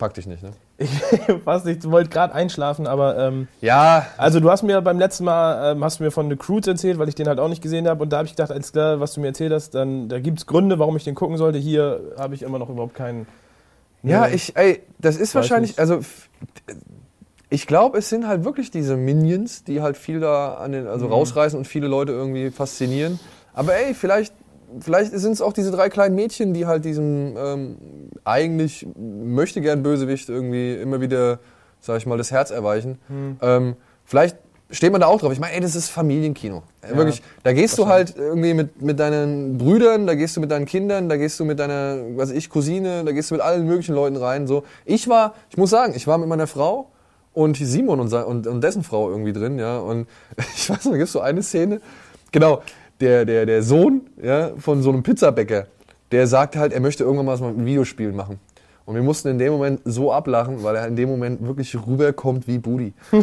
Pack 0.00 0.14
dich 0.14 0.26
nicht, 0.26 0.42
ne? 0.42 0.50
Ich 0.78 0.90
fast 1.44 1.64
nicht, 1.66 1.88
wollte 1.88 2.10
gerade 2.10 2.34
einschlafen, 2.34 2.88
aber 2.88 3.16
ähm, 3.18 3.46
Ja, 3.60 4.06
also 4.16 4.40
du 4.40 4.50
hast 4.50 4.62
mir 4.64 4.80
beim 4.80 4.98
letzten 4.98 5.24
Mal 5.24 5.72
ähm, 5.72 5.84
hast 5.84 6.00
du 6.00 6.04
mir 6.04 6.10
von 6.10 6.28
The 6.28 6.34
Croods 6.36 6.66
erzählt, 6.66 6.98
weil 6.98 7.08
ich 7.08 7.14
den 7.14 7.28
halt 7.28 7.38
auch 7.38 7.48
nicht 7.48 7.62
gesehen 7.62 7.86
habe 7.86 8.02
und 8.02 8.10
da 8.12 8.16
habe 8.16 8.26
ich 8.26 8.32
gedacht, 8.34 8.50
alles 8.50 8.72
klar, 8.72 8.98
was 8.98 9.12
du 9.12 9.20
mir 9.20 9.28
erzählt 9.28 9.52
hast, 9.52 9.74
dann 9.76 10.08
da 10.08 10.18
gibt 10.18 10.38
es 10.40 10.46
Gründe, 10.46 10.78
warum 10.80 10.96
ich 10.96 11.04
den 11.04 11.14
gucken 11.14 11.36
sollte. 11.36 11.58
Hier 11.58 12.00
habe 12.18 12.34
ich 12.34 12.42
immer 12.42 12.58
noch 12.58 12.68
überhaupt 12.68 12.94
keinen. 12.94 13.28
Ja, 14.02 14.26
Nee. 14.26 14.34
ich, 14.34 14.56
ey, 14.56 14.82
das 14.98 15.16
ist 15.16 15.34
wahrscheinlich, 15.34 15.72
nicht. 15.72 15.78
also 15.78 16.00
ich 17.50 17.66
glaube, 17.66 17.98
es 17.98 18.08
sind 18.08 18.26
halt 18.26 18.44
wirklich 18.44 18.70
diese 18.70 18.96
Minions, 18.96 19.64
die 19.64 19.82
halt 19.82 19.96
viel 19.96 20.20
da 20.20 20.54
an 20.54 20.72
den, 20.72 20.86
also 20.86 21.06
Mhm. 21.06 21.12
rausreißen 21.12 21.58
und 21.58 21.66
viele 21.66 21.88
Leute 21.88 22.12
irgendwie 22.12 22.50
faszinieren. 22.50 23.18
Aber 23.52 23.74
ey, 23.74 23.92
vielleicht, 23.94 24.32
vielleicht 24.80 25.12
sind 25.12 25.32
es 25.32 25.42
auch 25.42 25.52
diese 25.52 25.70
drei 25.70 25.88
kleinen 25.88 26.14
Mädchen, 26.14 26.54
die 26.54 26.66
halt 26.66 26.84
diesem 26.84 27.36
ähm, 27.36 27.76
eigentlich 28.24 28.86
möchte 28.96 29.60
gern 29.60 29.82
Bösewicht 29.82 30.28
irgendwie 30.28 30.74
immer 30.74 31.00
wieder, 31.00 31.40
sag 31.80 31.98
ich 31.98 32.06
mal, 32.06 32.18
das 32.18 32.30
Herz 32.30 32.50
erweichen. 32.50 32.98
Hm. 33.08 33.36
Ähm, 33.42 33.76
vielleicht 34.04 34.36
steht 34.70 34.92
man 34.92 35.00
da 35.00 35.08
auch 35.08 35.20
drauf. 35.20 35.32
Ich 35.32 35.40
meine, 35.40 35.54
ey, 35.54 35.60
das 35.60 35.74
ist 35.74 35.88
Familienkino. 35.88 36.62
Äh, 36.82 36.90
Ja, 36.90 36.96
Wirklich, 36.96 37.22
da 37.42 37.52
gehst 37.52 37.78
du 37.78 37.86
halt 37.86 38.14
irgendwie 38.16 38.54
mit, 38.54 38.80
mit 38.80 39.00
deinen 39.00 39.58
Brüdern, 39.58 40.06
da 40.06 40.14
gehst 40.14 40.36
du 40.36 40.40
mit 40.40 40.50
deinen 40.50 40.66
Kindern, 40.66 41.08
da 41.08 41.16
gehst 41.16 41.40
du 41.40 41.44
mit 41.44 41.58
deiner, 41.58 41.98
was 42.16 42.30
weiß 42.30 42.36
ich, 42.36 42.50
Cousine, 42.50 43.04
da 43.04 43.12
gehst 43.12 43.30
du 43.30 43.34
mit 43.34 43.42
allen 43.42 43.66
möglichen 43.66 43.94
Leuten 43.94 44.16
rein. 44.16 44.46
So. 44.46 44.64
Ich 44.84 45.08
war, 45.08 45.34
ich 45.50 45.56
muss 45.56 45.70
sagen, 45.70 45.94
ich 45.96 46.06
war 46.06 46.18
mit 46.18 46.28
meiner 46.28 46.46
Frau 46.46 46.90
und 47.32 47.56
Simon 47.56 48.00
und, 48.00 48.12
und, 48.12 48.46
und 48.46 48.60
dessen 48.62 48.82
Frau 48.82 49.10
irgendwie 49.10 49.32
drin, 49.32 49.58
ja. 49.58 49.78
Und 49.78 50.06
ich 50.56 50.70
weiß 50.70 50.84
noch, 50.84 50.92
da 50.92 50.98
gibt 50.98 51.10
so 51.10 51.20
eine 51.20 51.42
Szene, 51.42 51.80
genau, 52.32 52.62
der, 53.00 53.24
der, 53.24 53.46
der 53.46 53.62
Sohn 53.62 54.02
ja, 54.22 54.52
von 54.58 54.82
so 54.82 54.90
einem 54.90 55.02
Pizzabäcker, 55.02 55.66
der 56.12 56.26
sagt 56.26 56.56
halt, 56.56 56.72
er 56.72 56.80
möchte 56.80 57.04
irgendwann 57.04 57.26
mal 57.26 57.32
was 57.32 57.40
mit 57.40 57.64
Videospielen 57.64 58.16
machen. 58.16 58.38
Und 58.84 58.94
wir 58.96 59.02
mussten 59.02 59.28
in 59.28 59.38
dem 59.38 59.52
Moment 59.52 59.80
so 59.84 60.12
ablachen, 60.12 60.62
weil 60.64 60.74
er 60.76 60.88
in 60.88 60.96
dem 60.96 61.08
Moment 61.08 61.46
wirklich 61.46 61.76
rüberkommt 61.86 62.48
wie 62.48 62.58
Budi. 62.58 62.92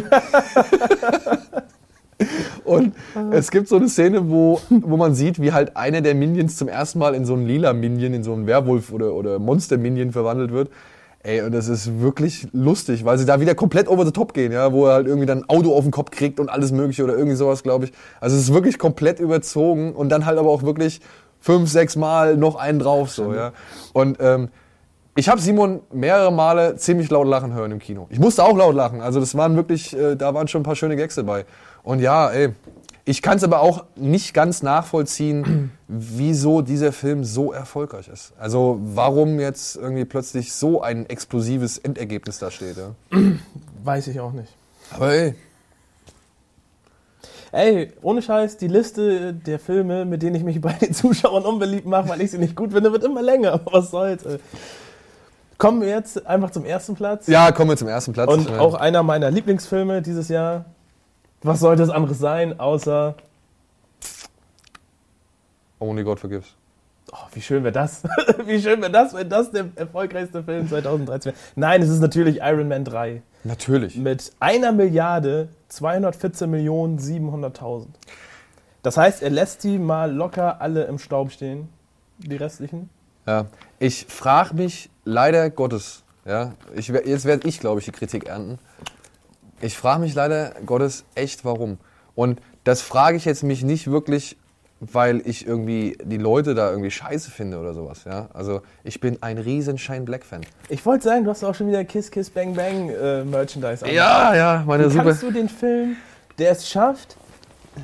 Und 2.64 2.94
es 3.32 3.50
gibt 3.50 3.68
so 3.68 3.76
eine 3.76 3.88
Szene, 3.88 4.28
wo, 4.30 4.60
wo 4.70 4.96
man 4.96 5.14
sieht, 5.14 5.40
wie 5.40 5.52
halt 5.52 5.76
einer 5.76 6.00
der 6.00 6.14
Minions 6.14 6.56
zum 6.56 6.68
ersten 6.68 6.98
Mal 6.98 7.14
in 7.14 7.24
so 7.24 7.34
einen 7.34 7.46
lila 7.46 7.72
Minion, 7.72 8.14
in 8.14 8.22
so 8.22 8.32
einen 8.32 8.46
Werwolf 8.46 8.92
oder, 8.92 9.14
oder 9.14 9.38
Monster-Minion 9.38 10.12
verwandelt 10.12 10.52
wird. 10.52 10.70
Ey, 11.28 11.42
und 11.42 11.52
das 11.52 11.68
ist 11.68 12.00
wirklich 12.00 12.48
lustig, 12.52 13.04
weil 13.04 13.18
sie 13.18 13.26
da 13.26 13.38
wieder 13.38 13.54
komplett 13.54 13.86
over 13.86 14.06
the 14.06 14.12
top 14.12 14.32
gehen, 14.32 14.50
ja, 14.50 14.72
wo 14.72 14.86
er 14.86 14.94
halt 14.94 15.06
irgendwie 15.06 15.26
dann 15.26 15.42
ein 15.42 15.48
Auto 15.50 15.76
auf 15.76 15.84
den 15.84 15.90
Kopf 15.90 16.10
kriegt 16.10 16.40
und 16.40 16.48
alles 16.48 16.72
mögliche 16.72 17.04
oder 17.04 17.12
irgendwie 17.12 17.36
sowas, 17.36 17.62
glaube 17.62 17.84
ich. 17.84 17.92
Also 18.18 18.34
es 18.34 18.44
ist 18.44 18.54
wirklich 18.54 18.78
komplett 18.78 19.20
überzogen 19.20 19.92
und 19.92 20.08
dann 20.08 20.24
halt 20.24 20.38
aber 20.38 20.48
auch 20.48 20.62
wirklich 20.62 21.02
fünf, 21.38 21.68
sechs 21.68 21.96
Mal 21.96 22.38
noch 22.38 22.56
einen 22.56 22.78
drauf, 22.78 23.10
so, 23.10 23.34
ja. 23.34 23.52
Und 23.92 24.16
ähm, 24.20 24.48
ich 25.16 25.28
habe 25.28 25.38
Simon 25.38 25.80
mehrere 25.92 26.32
Male 26.32 26.76
ziemlich 26.76 27.10
laut 27.10 27.26
lachen 27.26 27.52
hören 27.52 27.72
im 27.72 27.78
Kino. 27.78 28.06
Ich 28.08 28.18
musste 28.18 28.42
auch 28.42 28.56
laut 28.56 28.74
lachen. 28.74 29.02
Also 29.02 29.20
das 29.20 29.34
waren 29.36 29.54
wirklich, 29.54 29.94
äh, 29.94 30.16
da 30.16 30.32
waren 30.32 30.48
schon 30.48 30.62
ein 30.62 30.64
paar 30.64 30.76
schöne 30.76 30.96
Gags 30.96 31.16
dabei. 31.16 31.44
Und 31.82 32.00
ja, 32.00 32.30
ey, 32.30 32.54
ich 33.08 33.22
kann 33.22 33.38
es 33.38 33.44
aber 33.44 33.60
auch 33.60 33.84
nicht 33.96 34.34
ganz 34.34 34.62
nachvollziehen, 34.62 35.70
wieso 35.88 36.60
dieser 36.62 36.92
Film 36.92 37.24
so 37.24 37.52
erfolgreich 37.52 38.08
ist. 38.08 38.32
Also 38.38 38.78
warum 38.82 39.40
jetzt 39.40 39.76
irgendwie 39.76 40.04
plötzlich 40.04 40.52
so 40.52 40.82
ein 40.82 41.08
explosives 41.08 41.78
Endergebnis 41.78 42.38
da 42.38 42.50
steht. 42.50 42.76
Ja? 42.76 42.90
Weiß 43.84 44.06
ich 44.08 44.20
auch 44.20 44.32
nicht. 44.32 44.52
Aber 44.94 45.12
ey, 45.12 45.34
Ey, 47.50 47.92
ohne 48.02 48.20
Scheiß, 48.20 48.58
die 48.58 48.68
Liste 48.68 49.32
der 49.32 49.58
Filme, 49.58 50.04
mit 50.04 50.22
denen 50.22 50.36
ich 50.36 50.44
mich 50.44 50.60
bei 50.60 50.72
den 50.74 50.92
Zuschauern 50.92 51.44
unbeliebt 51.44 51.86
mache, 51.86 52.06
weil 52.10 52.20
ich 52.20 52.30
sie 52.30 52.36
nicht 52.38 52.54
gut 52.54 52.72
finde, 52.72 52.92
wird 52.92 53.04
immer 53.04 53.22
länger. 53.22 53.54
Aber 53.54 53.72
was 53.72 53.90
soll's. 53.90 54.22
Ey. 54.26 54.38
Kommen 55.56 55.80
wir 55.80 55.88
jetzt 55.88 56.26
einfach 56.26 56.50
zum 56.50 56.66
ersten 56.66 56.94
Platz. 56.94 57.26
ja, 57.26 57.50
kommen 57.52 57.70
wir 57.70 57.76
zum 57.78 57.88
ersten 57.88 58.12
Platz. 58.12 58.30
Und 58.30 58.50
Ja. 58.50 58.60
auch 58.60 58.74
einer 58.74 59.02
meiner 59.02 59.30
Lieblingsfilme 59.30 60.02
dieses 60.02 60.28
Jahr. 60.28 60.66
Was 61.42 61.60
sollte 61.60 61.82
es 61.82 61.90
anderes 61.90 62.18
sein, 62.18 62.58
außer. 62.58 63.14
Only 65.78 66.02
God 66.02 66.18
Forgives. 66.18 66.54
Oh, 67.12 67.16
wie 67.32 67.40
schön 67.40 67.62
wäre 67.62 67.72
das? 67.72 68.02
wie 68.44 68.60
schön 68.60 68.80
wäre 68.80 68.90
das, 68.90 69.14
wenn 69.14 69.28
das 69.28 69.50
der 69.50 69.68
erfolgreichste 69.76 70.42
Film 70.42 70.68
2013 70.68 71.32
wäre? 71.32 71.42
Nein, 71.56 71.82
es 71.82 71.88
ist 71.88 72.00
natürlich 72.00 72.38
Iron 72.42 72.68
Man 72.68 72.84
3. 72.84 73.22
Natürlich. 73.44 73.96
Mit 73.96 74.32
einer 74.40 74.72
Milliarde 74.72 75.48
214 75.68 76.50
Millionen 76.50 76.98
700.000. 76.98 77.86
Das 78.82 78.96
heißt, 78.96 79.22
er 79.22 79.30
lässt 79.30 79.64
die 79.64 79.78
mal 79.78 80.12
locker 80.12 80.60
alle 80.60 80.84
im 80.84 80.98
Staub 80.98 81.30
stehen, 81.30 81.68
die 82.18 82.36
restlichen. 82.36 82.90
Ja, 83.26 83.46
ich 83.78 84.06
frage 84.06 84.54
mich 84.54 84.90
leider 85.04 85.50
Gottes, 85.50 86.02
ja, 86.24 86.52
ich, 86.74 86.88
jetzt 86.88 87.24
werde 87.24 87.48
ich, 87.48 87.60
glaube 87.60 87.80
ich, 87.80 87.86
die 87.86 87.92
Kritik 87.92 88.26
ernten. 88.26 88.58
Ich 89.60 89.76
frage 89.76 90.00
mich 90.00 90.14
leider 90.14 90.52
Gottes 90.64 91.04
echt, 91.14 91.44
warum. 91.44 91.78
Und 92.14 92.40
das 92.64 92.82
frage 92.82 93.16
ich 93.16 93.24
jetzt 93.24 93.42
mich 93.42 93.62
nicht 93.64 93.90
wirklich, 93.90 94.36
weil 94.80 95.20
ich 95.24 95.46
irgendwie 95.46 95.98
die 96.04 96.18
Leute 96.18 96.54
da 96.54 96.70
irgendwie 96.70 96.90
scheiße 96.90 97.30
finde 97.30 97.58
oder 97.58 97.74
sowas. 97.74 98.04
Ja? 98.04 98.28
Also 98.32 98.62
ich 98.84 99.00
bin 99.00 99.18
ein 99.22 99.38
riesen 99.38 99.78
Shine 99.78 100.02
Black 100.02 100.24
Fan. 100.24 100.42
Ich 100.68 100.84
wollte 100.86 101.04
sagen, 101.04 101.24
du 101.24 101.30
hast 101.30 101.42
auch 101.42 101.54
schon 101.54 101.68
wieder 101.68 101.84
Kiss 101.84 102.10
Kiss 102.10 102.30
Bang 102.30 102.54
Bang 102.54 102.90
äh, 102.90 103.24
Merchandise 103.24 103.84
an. 103.84 103.92
Ja, 103.92 104.34
ja, 104.34 104.64
meine 104.66 104.86
Wie 104.86 104.90
super. 104.90 105.04
kannst 105.04 105.22
du 105.22 105.30
den 105.32 105.48
Film, 105.48 105.96
der 106.38 106.52
es 106.52 106.68
schafft, 106.68 107.16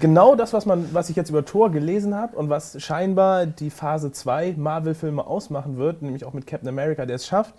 genau 0.00 0.36
das, 0.36 0.52
was, 0.52 0.66
man, 0.66 0.88
was 0.92 1.10
ich 1.10 1.16
jetzt 1.16 1.30
über 1.30 1.44
Thor 1.44 1.70
gelesen 1.70 2.14
habe 2.14 2.36
und 2.36 2.48
was 2.48 2.80
scheinbar 2.80 3.46
die 3.46 3.70
Phase 3.70 4.12
2 4.12 4.54
Marvel-Filme 4.56 5.26
ausmachen 5.26 5.76
wird, 5.76 6.02
nämlich 6.02 6.24
auch 6.24 6.32
mit 6.32 6.46
Captain 6.46 6.68
America, 6.68 7.06
der 7.06 7.16
es 7.16 7.26
schafft, 7.26 7.54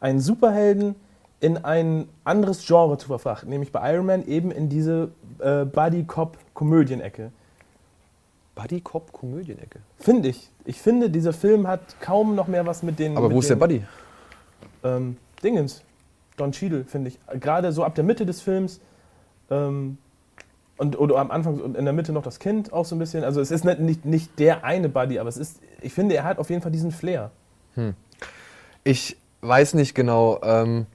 einen 0.00 0.20
Superhelden 0.20 0.94
in 1.40 1.56
ein 1.58 2.08
anderes 2.24 2.66
Genre 2.66 2.98
zu 2.98 3.08
verfrachten, 3.08 3.48
nämlich 3.48 3.72
bei 3.72 3.92
Iron 3.94 4.06
Man 4.06 4.26
eben 4.26 4.50
in 4.50 4.68
diese 4.68 5.10
äh, 5.38 5.64
Buddy-Cop-Komödien-Ecke. 5.64 7.30
Buddy 8.58 8.80
Cop 8.80 9.12
Komödienecke. 9.12 9.78
Finde 10.00 10.30
ich. 10.30 10.50
Ich 10.64 10.80
finde, 10.80 11.10
dieser 11.10 11.32
Film 11.32 11.68
hat 11.68 12.00
kaum 12.00 12.34
noch 12.34 12.48
mehr 12.48 12.66
was 12.66 12.82
mit 12.82 12.98
den. 12.98 13.16
Aber 13.16 13.28
mit 13.28 13.36
wo 13.36 13.40
ist 13.40 13.48
der 13.48 13.56
den, 13.56 13.60
Buddy? 13.60 13.84
Ähm, 14.82 15.16
Dingens. 15.44 15.84
Don 16.36 16.50
Cheadle, 16.50 16.84
finde 16.84 17.10
ich. 17.10 17.18
Gerade 17.40 17.70
so 17.72 17.84
ab 17.84 17.94
der 17.94 18.02
Mitte 18.02 18.26
des 18.26 18.40
Films. 18.40 18.80
Ähm, 19.48 19.98
und 20.76 20.98
oder 20.98 21.18
am 21.18 21.30
Anfang 21.30 21.60
und 21.60 21.76
in 21.76 21.84
der 21.84 21.94
Mitte 21.94 22.12
noch 22.12 22.22
das 22.22 22.40
Kind 22.40 22.72
auch 22.72 22.84
so 22.84 22.96
ein 22.96 22.98
bisschen. 22.98 23.22
Also 23.22 23.40
es 23.40 23.52
ist 23.52 23.64
nicht, 23.64 23.78
nicht, 23.78 24.04
nicht 24.04 24.38
der 24.40 24.64
eine 24.64 24.88
Buddy, 24.88 25.20
aber 25.20 25.28
es 25.28 25.36
ist, 25.36 25.60
ich 25.80 25.92
finde, 25.92 26.16
er 26.16 26.24
hat 26.24 26.38
auf 26.38 26.50
jeden 26.50 26.62
Fall 26.62 26.72
diesen 26.72 26.90
Flair. 26.90 27.30
Ich 28.82 29.16
weiß 29.40 29.74
nicht 29.74 29.94
genau. 29.94 30.40
Ähm, 30.42 30.86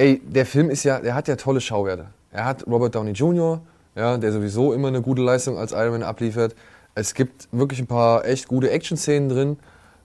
ey, 0.00 0.18
der 0.24 0.46
Film 0.46 0.70
ist 0.70 0.84
ja, 0.84 0.98
der 0.98 1.14
hat 1.14 1.28
ja 1.28 1.36
tolle 1.36 1.60
Schauwerte. 1.60 2.06
Er 2.32 2.46
hat 2.46 2.66
Robert 2.66 2.94
Downey 2.94 3.12
Jr., 3.12 3.60
ja, 3.94 4.16
der 4.16 4.32
sowieso 4.32 4.72
immer 4.72 4.88
eine 4.88 5.02
gute 5.02 5.20
Leistung 5.20 5.58
als 5.58 5.72
Iron 5.72 5.90
Man 5.90 6.02
abliefert. 6.02 6.54
Es 6.94 7.12
gibt 7.12 7.48
wirklich 7.52 7.80
ein 7.80 7.86
paar 7.86 8.24
echt 8.24 8.48
gute 8.48 8.70
Action-Szenen 8.70 9.28
drin. 9.28 9.58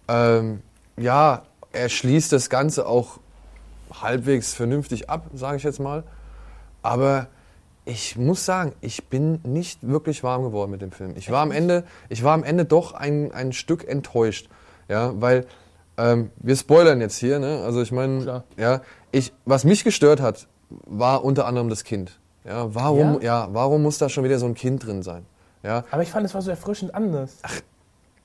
Ähm, 0.10 0.62
ja, 0.97 1.43
er 1.71 1.88
schließt 1.88 2.34
das 2.34 2.49
Ganze 2.49 2.88
auch 2.88 3.19
halbwegs 4.01 4.53
vernünftig 4.53 5.10
ab, 5.10 5.27
sage 5.34 5.58
ich 5.58 5.63
jetzt 5.63 5.79
mal. 5.79 6.03
Aber 6.81 7.27
ich 7.86 8.17
muss 8.17 8.43
sagen, 8.43 8.73
ich 8.81 9.05
bin 9.05 9.39
nicht 9.43 9.88
wirklich 9.88 10.23
warm 10.23 10.43
geworden 10.43 10.71
mit 10.71 10.81
dem 10.81 10.91
Film. 10.91 11.13
Ich 11.15 11.31
war 11.31 11.41
am 11.41 11.51
Ende, 11.51 11.86
ich 12.10 12.21
war 12.21 12.34
am 12.34 12.43
Ende 12.43 12.65
doch 12.65 12.91
ein, 12.93 13.31
ein 13.31 13.53
Stück 13.53 13.88
enttäuscht. 13.88 14.49
Ja, 14.89 15.13
weil 15.21 15.45
ähm, 15.97 16.31
wir 16.38 16.55
spoilern 16.55 17.01
jetzt 17.01 17.17
hier, 17.17 17.39
ne? 17.39 17.62
Also 17.63 17.81
ich 17.81 17.91
meine, 17.91 18.43
ja, 18.58 18.81
ich, 19.12 19.34
was 19.45 19.63
mich 19.63 19.84
gestört 19.84 20.21
hat, 20.21 20.47
war 20.69 21.23
unter 21.23 21.45
anderem 21.45 21.69
das 21.69 21.84
Kind. 21.84 22.19
Ja, 22.43 22.73
warum, 22.75 23.15
Ja? 23.21 23.45
ja? 23.45 23.47
warum 23.51 23.81
muss 23.84 23.97
da 23.97 24.10
schon 24.10 24.23
wieder 24.23 24.38
so 24.39 24.45
ein 24.45 24.53
Kind 24.55 24.86
drin 24.86 25.03
sein? 25.03 25.25
Ja, 25.63 25.84
Aber 25.91 26.03
ich 26.03 26.12
fand, 26.12 26.25
es 26.25 26.34
war 26.34 26.41
so 26.41 26.51
erfrischend 26.51 26.93
anders. 26.93 27.38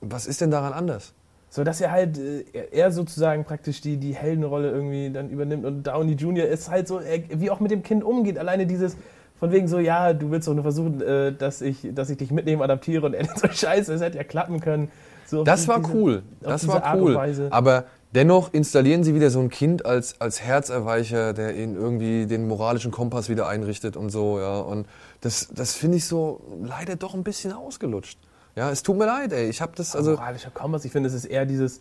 was 0.00 0.26
ist 0.26 0.40
denn 0.40 0.50
daran 0.50 0.72
anders? 0.72 1.14
So, 1.48 1.64
dass 1.64 1.80
er 1.80 1.90
halt, 1.90 2.16
äh, 2.18 2.44
er- 2.52 2.72
er 2.72 2.92
sozusagen 2.92 3.44
praktisch 3.44 3.80
die, 3.80 3.96
die 3.96 4.14
Heldenrolle 4.14 4.70
irgendwie 4.70 5.10
dann 5.10 5.30
übernimmt 5.30 5.64
und 5.64 5.82
Downey 5.84 6.12
Jr. 6.12 6.46
ist 6.46 6.70
halt 6.70 6.86
so, 6.86 6.98
er, 7.00 7.18
wie 7.40 7.50
auch 7.50 7.60
mit 7.60 7.70
dem 7.70 7.82
Kind 7.82 8.04
umgeht. 8.04 8.38
Alleine 8.38 8.66
dieses, 8.66 8.96
von 9.40 9.50
wegen 9.50 9.66
so, 9.66 9.78
ja, 9.80 10.12
du 10.12 10.30
willst 10.30 10.46
doch 10.46 10.54
nur 10.54 10.62
versuchen, 10.62 11.00
äh, 11.02 11.32
dass, 11.32 11.60
ich, 11.62 11.88
dass 11.92 12.10
ich 12.10 12.18
dich 12.18 12.30
mitnehme, 12.30 12.62
adaptiere 12.62 13.06
und 13.06 13.14
er 13.14 13.24
so, 13.36 13.48
scheiße, 13.50 13.92
es 13.94 14.00
hätte 14.00 14.18
ja 14.18 14.24
klappen 14.24 14.60
können. 14.60 14.90
So 15.26 15.42
Das 15.44 15.62
die- 15.62 15.68
war 15.68 15.80
diese- 15.80 15.92
cool. 15.94 16.22
Das 16.40 16.68
war 16.68 16.96
cool. 16.96 17.18
Aber 17.50 17.84
dennoch 18.14 18.52
installieren 18.52 19.02
sie 19.04 19.14
wieder 19.14 19.30
so 19.30 19.40
ein 19.40 19.48
Kind 19.48 19.86
als, 19.86 20.20
als 20.20 20.42
Herzerweicher, 20.42 21.32
der 21.32 21.56
ihnen 21.56 21.74
irgendwie 21.76 22.26
den 22.26 22.46
moralischen 22.48 22.90
Kompass 22.90 23.28
wieder 23.28 23.48
einrichtet 23.48 23.96
und 23.96 24.10
so, 24.10 24.38
ja. 24.38 24.58
Und 24.60 24.86
das, 25.20 25.48
das 25.54 25.74
finde 25.74 25.96
ich 25.98 26.04
so 26.06 26.40
leider 26.62 26.96
doch 26.96 27.14
ein 27.14 27.22
bisschen 27.24 27.52
ausgelutscht. 27.52 28.18
Ja, 28.56 28.70
es 28.70 28.82
tut 28.82 28.98
mir 28.98 29.06
leid, 29.06 29.32
ey. 29.32 29.48
Ich 29.48 29.60
habe 29.62 29.72
das, 29.76 29.94
also. 29.94 30.12
moralischer 30.12 30.50
Kompass. 30.50 30.84
Ich 30.84 30.92
finde, 30.92 31.08
es 31.08 31.14
ist 31.14 31.24
eher 31.24 31.46
dieses, 31.46 31.80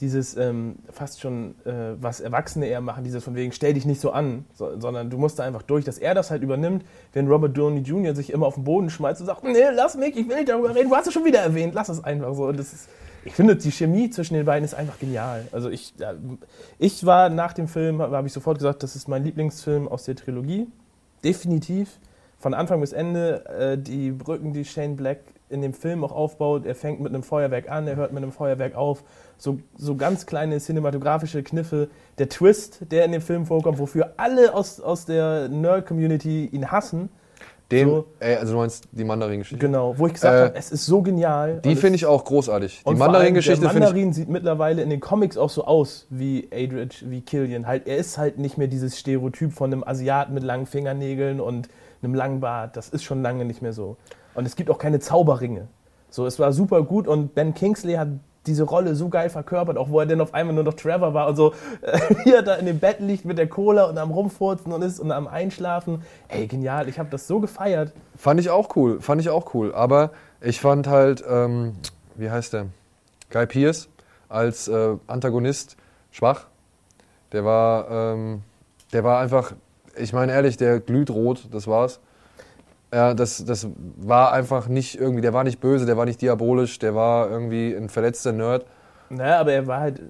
dieses 0.00 0.36
ähm, 0.36 0.76
fast 0.90 1.20
schon, 1.20 1.54
äh, 1.64 2.00
was 2.00 2.20
Erwachsene 2.20 2.66
eher 2.66 2.80
machen, 2.80 3.02
dieses 3.02 3.24
von 3.24 3.34
wegen, 3.34 3.52
stell 3.52 3.74
dich 3.74 3.84
nicht 3.84 4.00
so 4.00 4.12
an, 4.12 4.44
so, 4.54 4.78
sondern 4.78 5.10
du 5.10 5.18
musst 5.18 5.38
da 5.38 5.44
einfach 5.44 5.62
durch, 5.62 5.84
dass 5.84 5.98
er 5.98 6.14
das 6.14 6.30
halt 6.30 6.42
übernimmt, 6.42 6.84
wenn 7.12 7.26
Robert 7.26 7.56
Downey 7.56 7.80
Jr. 7.80 8.14
sich 8.14 8.30
immer 8.30 8.46
auf 8.46 8.54
den 8.54 8.64
Boden 8.64 8.90
schmeißt 8.90 9.20
und 9.20 9.26
sagt, 9.26 9.42
nee, 9.42 9.58
lass 9.74 9.96
mich, 9.96 10.16
ich 10.16 10.28
will 10.28 10.36
nicht 10.36 10.48
darüber 10.48 10.74
reden, 10.74 10.88
du 10.88 10.96
hast 10.96 11.08
es 11.08 11.12
schon 11.12 11.24
wieder 11.24 11.40
erwähnt, 11.40 11.74
lass 11.74 11.88
es 11.88 12.02
einfach 12.02 12.32
so. 12.34 12.46
Und 12.46 12.58
das 12.58 12.72
ist, 12.72 12.88
ich 13.24 13.34
finde, 13.34 13.56
die 13.56 13.72
Chemie 13.72 14.08
zwischen 14.10 14.34
den 14.34 14.46
beiden 14.46 14.64
ist 14.64 14.74
einfach 14.74 14.98
genial. 15.00 15.46
Also 15.50 15.68
ich, 15.68 15.94
ja, 15.98 16.14
ich 16.78 17.04
war 17.04 17.28
nach 17.28 17.52
dem 17.52 17.66
Film, 17.66 18.00
habe 18.00 18.26
ich 18.26 18.32
sofort 18.32 18.58
gesagt, 18.58 18.84
das 18.84 18.94
ist 18.94 19.08
mein 19.08 19.24
Lieblingsfilm 19.24 19.88
aus 19.88 20.04
der 20.04 20.14
Trilogie. 20.14 20.68
Definitiv. 21.24 21.98
Von 22.38 22.54
Anfang 22.54 22.80
bis 22.80 22.92
Ende 22.92 23.44
äh, 23.46 23.76
die 23.76 24.12
Brücken, 24.12 24.52
die 24.52 24.64
Shane 24.64 24.94
Black 24.96 25.18
in 25.50 25.62
dem 25.62 25.72
Film 25.72 26.04
auch 26.04 26.12
aufbaut. 26.12 26.66
Er 26.66 26.74
fängt 26.74 27.00
mit 27.00 27.12
einem 27.12 27.22
Feuerwerk 27.22 27.70
an, 27.70 27.86
er 27.86 27.96
hört 27.96 28.12
mit 28.12 28.22
einem 28.22 28.32
Feuerwerk 28.32 28.74
auf. 28.74 29.02
So, 29.38 29.58
so 29.76 29.94
ganz 29.94 30.26
kleine 30.26 30.58
cinematografische 30.58 31.42
Kniffe. 31.44 31.88
Der 32.18 32.28
Twist, 32.28 32.80
der 32.90 33.04
in 33.04 33.12
dem 33.12 33.22
Film 33.22 33.46
vorkommt, 33.46 33.78
wofür 33.78 34.14
alle 34.16 34.52
aus, 34.52 34.80
aus 34.80 35.04
der 35.06 35.48
Nerd-Community 35.48 36.46
ihn 36.46 36.70
hassen. 36.70 37.08
Dem, 37.70 37.88
so- 37.90 38.04
ey, 38.18 38.34
also 38.36 38.54
du 38.54 38.58
meinst 38.60 38.88
die 38.92 39.04
Mandarin-Geschichte. 39.04 39.64
Genau, 39.64 39.96
wo 39.96 40.06
ich 40.06 40.14
gesagt 40.14 40.34
Äh, 40.34 40.42
habe, 40.46 40.54
es 40.56 40.72
ist 40.72 40.86
so 40.86 41.02
genial. 41.02 41.60
Die 41.62 41.76
finde 41.76 41.96
ich 41.96 42.06
auch 42.06 42.24
großartig. 42.24 42.82
Die 42.88 42.94
Mandarin-Geschichte 42.94 43.60
Der 43.60 43.70
finde 43.70 43.86
ich. 43.88 43.92
Mandarin 43.92 44.12
sieht 44.14 44.28
mittlerweile 44.30 44.82
in 44.82 44.88
den 44.90 45.00
Comics 45.00 45.36
auch 45.36 45.50
so 45.50 45.66
aus 45.66 46.06
wie 46.08 46.48
Adrich, 46.50 47.04
wie 47.08 47.20
Killian. 47.20 47.66
Halt, 47.66 47.86
er 47.86 47.98
ist 47.98 48.16
halt 48.18 48.38
nicht 48.38 48.56
mehr 48.58 48.68
dieses 48.68 48.98
Stereotyp 48.98 49.52
von 49.52 49.70
einem 49.72 49.84
Asiaten 49.84 50.32
mit 50.34 50.42
langen 50.44 50.64
Fingernägeln 50.66 51.40
und 51.40 51.68
einem 52.02 52.14
langen 52.14 52.40
Bart. 52.40 52.74
Das 52.76 52.88
ist 52.88 53.04
schon 53.04 53.20
lange 53.22 53.44
nicht 53.44 53.60
mehr 53.60 53.74
so. 53.74 53.98
Und 54.34 54.46
es 54.46 54.56
gibt 54.56 54.70
auch 54.70 54.78
keine 54.78 54.98
Zauberringe. 54.98 55.68
So, 56.10 56.24
es 56.26 56.38
war 56.38 56.52
super 56.54 56.82
gut 56.82 57.06
und 57.06 57.34
Ben 57.34 57.52
Kingsley 57.54 57.94
hat 57.96 58.08
diese 58.48 58.64
Rolle 58.64 58.94
so 58.94 59.08
geil 59.08 59.30
verkörpert, 59.30 59.76
auch 59.76 59.90
wo 59.90 60.00
er 60.00 60.06
dann 60.06 60.20
auf 60.20 60.34
einmal 60.34 60.54
nur 60.54 60.64
noch 60.64 60.74
Trevor 60.74 61.14
war 61.14 61.28
und 61.28 61.36
so, 61.36 61.52
äh, 61.82 61.98
wie 62.24 62.32
er 62.32 62.42
da 62.42 62.54
in 62.54 62.66
dem 62.66 62.78
Bett 62.78 63.00
liegt 63.00 63.24
mit 63.24 63.38
der 63.38 63.48
Cola 63.48 63.84
und 63.84 63.98
am 63.98 64.10
Rumfurzen 64.10 64.72
und 64.72 64.82
ist 64.82 64.98
und 64.98 65.12
am 65.12 65.28
Einschlafen. 65.28 66.02
Ey, 66.28 66.46
genial, 66.46 66.88
ich 66.88 66.98
habe 66.98 67.08
das 67.10 67.26
so 67.26 67.40
gefeiert. 67.40 67.92
Fand 68.16 68.40
ich 68.40 68.50
auch 68.50 68.74
cool, 68.76 69.00
fand 69.00 69.20
ich 69.20 69.28
auch 69.28 69.54
cool. 69.54 69.74
Aber 69.74 70.10
ich 70.40 70.60
fand 70.60 70.88
halt, 70.88 71.22
ähm, 71.28 71.74
wie 72.16 72.30
heißt 72.30 72.52
der? 72.52 72.66
Guy 73.30 73.46
Pearce 73.46 73.88
als 74.28 74.68
äh, 74.68 74.96
Antagonist 75.06 75.76
schwach. 76.10 76.46
Der 77.32 77.44
war, 77.44 77.90
ähm, 77.90 78.42
der 78.92 79.04
war 79.04 79.20
einfach, 79.20 79.52
ich 79.96 80.12
meine 80.12 80.32
ehrlich, 80.32 80.56
der 80.56 80.80
glüht 80.80 81.10
rot, 81.10 81.48
das 81.52 81.66
war's. 81.66 82.00
Ja, 82.92 83.12
das, 83.14 83.44
das 83.44 83.66
war 83.98 84.32
einfach 84.32 84.68
nicht 84.68 84.98
irgendwie, 84.98 85.20
der 85.20 85.34
war 85.34 85.44
nicht 85.44 85.60
böse, 85.60 85.84
der 85.84 85.96
war 85.98 86.06
nicht 86.06 86.22
diabolisch, 86.22 86.78
der 86.78 86.94
war 86.94 87.30
irgendwie 87.30 87.74
ein 87.74 87.88
verletzter 87.90 88.32
Nerd. 88.32 88.64
Naja, 89.10 89.40
aber 89.40 89.52
er 89.52 89.66
war 89.66 89.80
halt 89.80 90.00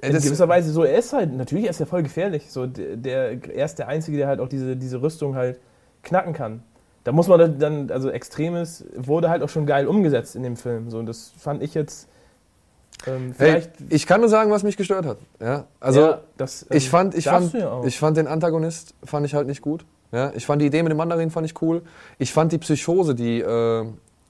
in 0.00 0.12
das- 0.12 0.24
gewisser 0.24 0.48
Weise 0.48 0.70
so, 0.72 0.84
er 0.84 0.98
ist 0.98 1.12
halt, 1.12 1.32
natürlich 1.34 1.64
er 1.64 1.70
ist 1.70 1.80
er 1.80 1.86
voll 1.86 2.02
gefährlich. 2.02 2.50
So, 2.50 2.66
der, 2.66 2.96
der, 2.96 3.30
er 3.54 3.64
ist 3.66 3.78
der 3.78 3.88
Einzige, 3.88 4.16
der 4.16 4.26
halt 4.28 4.40
auch 4.40 4.48
diese, 4.48 4.74
diese 4.76 5.02
Rüstung 5.02 5.34
halt 5.36 5.58
knacken 6.02 6.32
kann. 6.32 6.62
Da 7.04 7.12
muss 7.12 7.28
man 7.28 7.58
dann, 7.58 7.90
also 7.90 8.08
Extremes 8.08 8.86
wurde 8.96 9.28
halt 9.28 9.42
auch 9.42 9.50
schon 9.50 9.66
geil 9.66 9.86
umgesetzt 9.86 10.34
in 10.36 10.42
dem 10.42 10.56
Film. 10.56 10.88
So, 10.90 10.98
und 10.98 11.06
das 11.06 11.32
fand 11.36 11.62
ich 11.62 11.74
jetzt 11.74 12.08
ähm, 13.06 13.34
Hey, 13.36 13.50
vielleicht. 13.50 13.70
ich 13.90 14.06
kann 14.06 14.20
nur 14.20 14.30
sagen, 14.30 14.50
was 14.50 14.62
mich 14.62 14.78
gestört 14.78 15.04
hat. 15.04 15.18
Ja, 15.40 15.64
also 15.80 16.00
ja, 16.00 16.20
das, 16.38 16.62
ähm, 16.62 16.68
Ich 16.78 16.88
fand, 16.88 17.14
ich, 17.14 17.26
fand, 17.26 17.52
ja 17.52 17.82
ich 17.84 17.98
fand 17.98 18.16
den 18.16 18.26
Antagonist 18.26 18.94
fand 19.04 19.26
ich 19.26 19.34
halt 19.34 19.46
nicht 19.46 19.60
gut. 19.60 19.84
Ja, 20.14 20.32
ich 20.36 20.46
fand 20.46 20.62
die 20.62 20.66
Idee 20.66 20.84
mit 20.84 20.90
dem 20.90 20.96
Mandarin 20.96 21.30
fand 21.30 21.44
ich 21.44 21.60
cool. 21.60 21.82
Ich 22.18 22.32
fand 22.32 22.52
die 22.52 22.58
Psychose, 22.58 23.16
die 23.16 23.40
äh, 23.40 23.84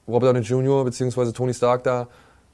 Robert 0.07 0.35
Downey 0.35 0.39
Jr. 0.39 0.83
bzw. 0.83 1.31
Tony 1.31 1.53
Stark 1.53 1.83
da 1.83 2.07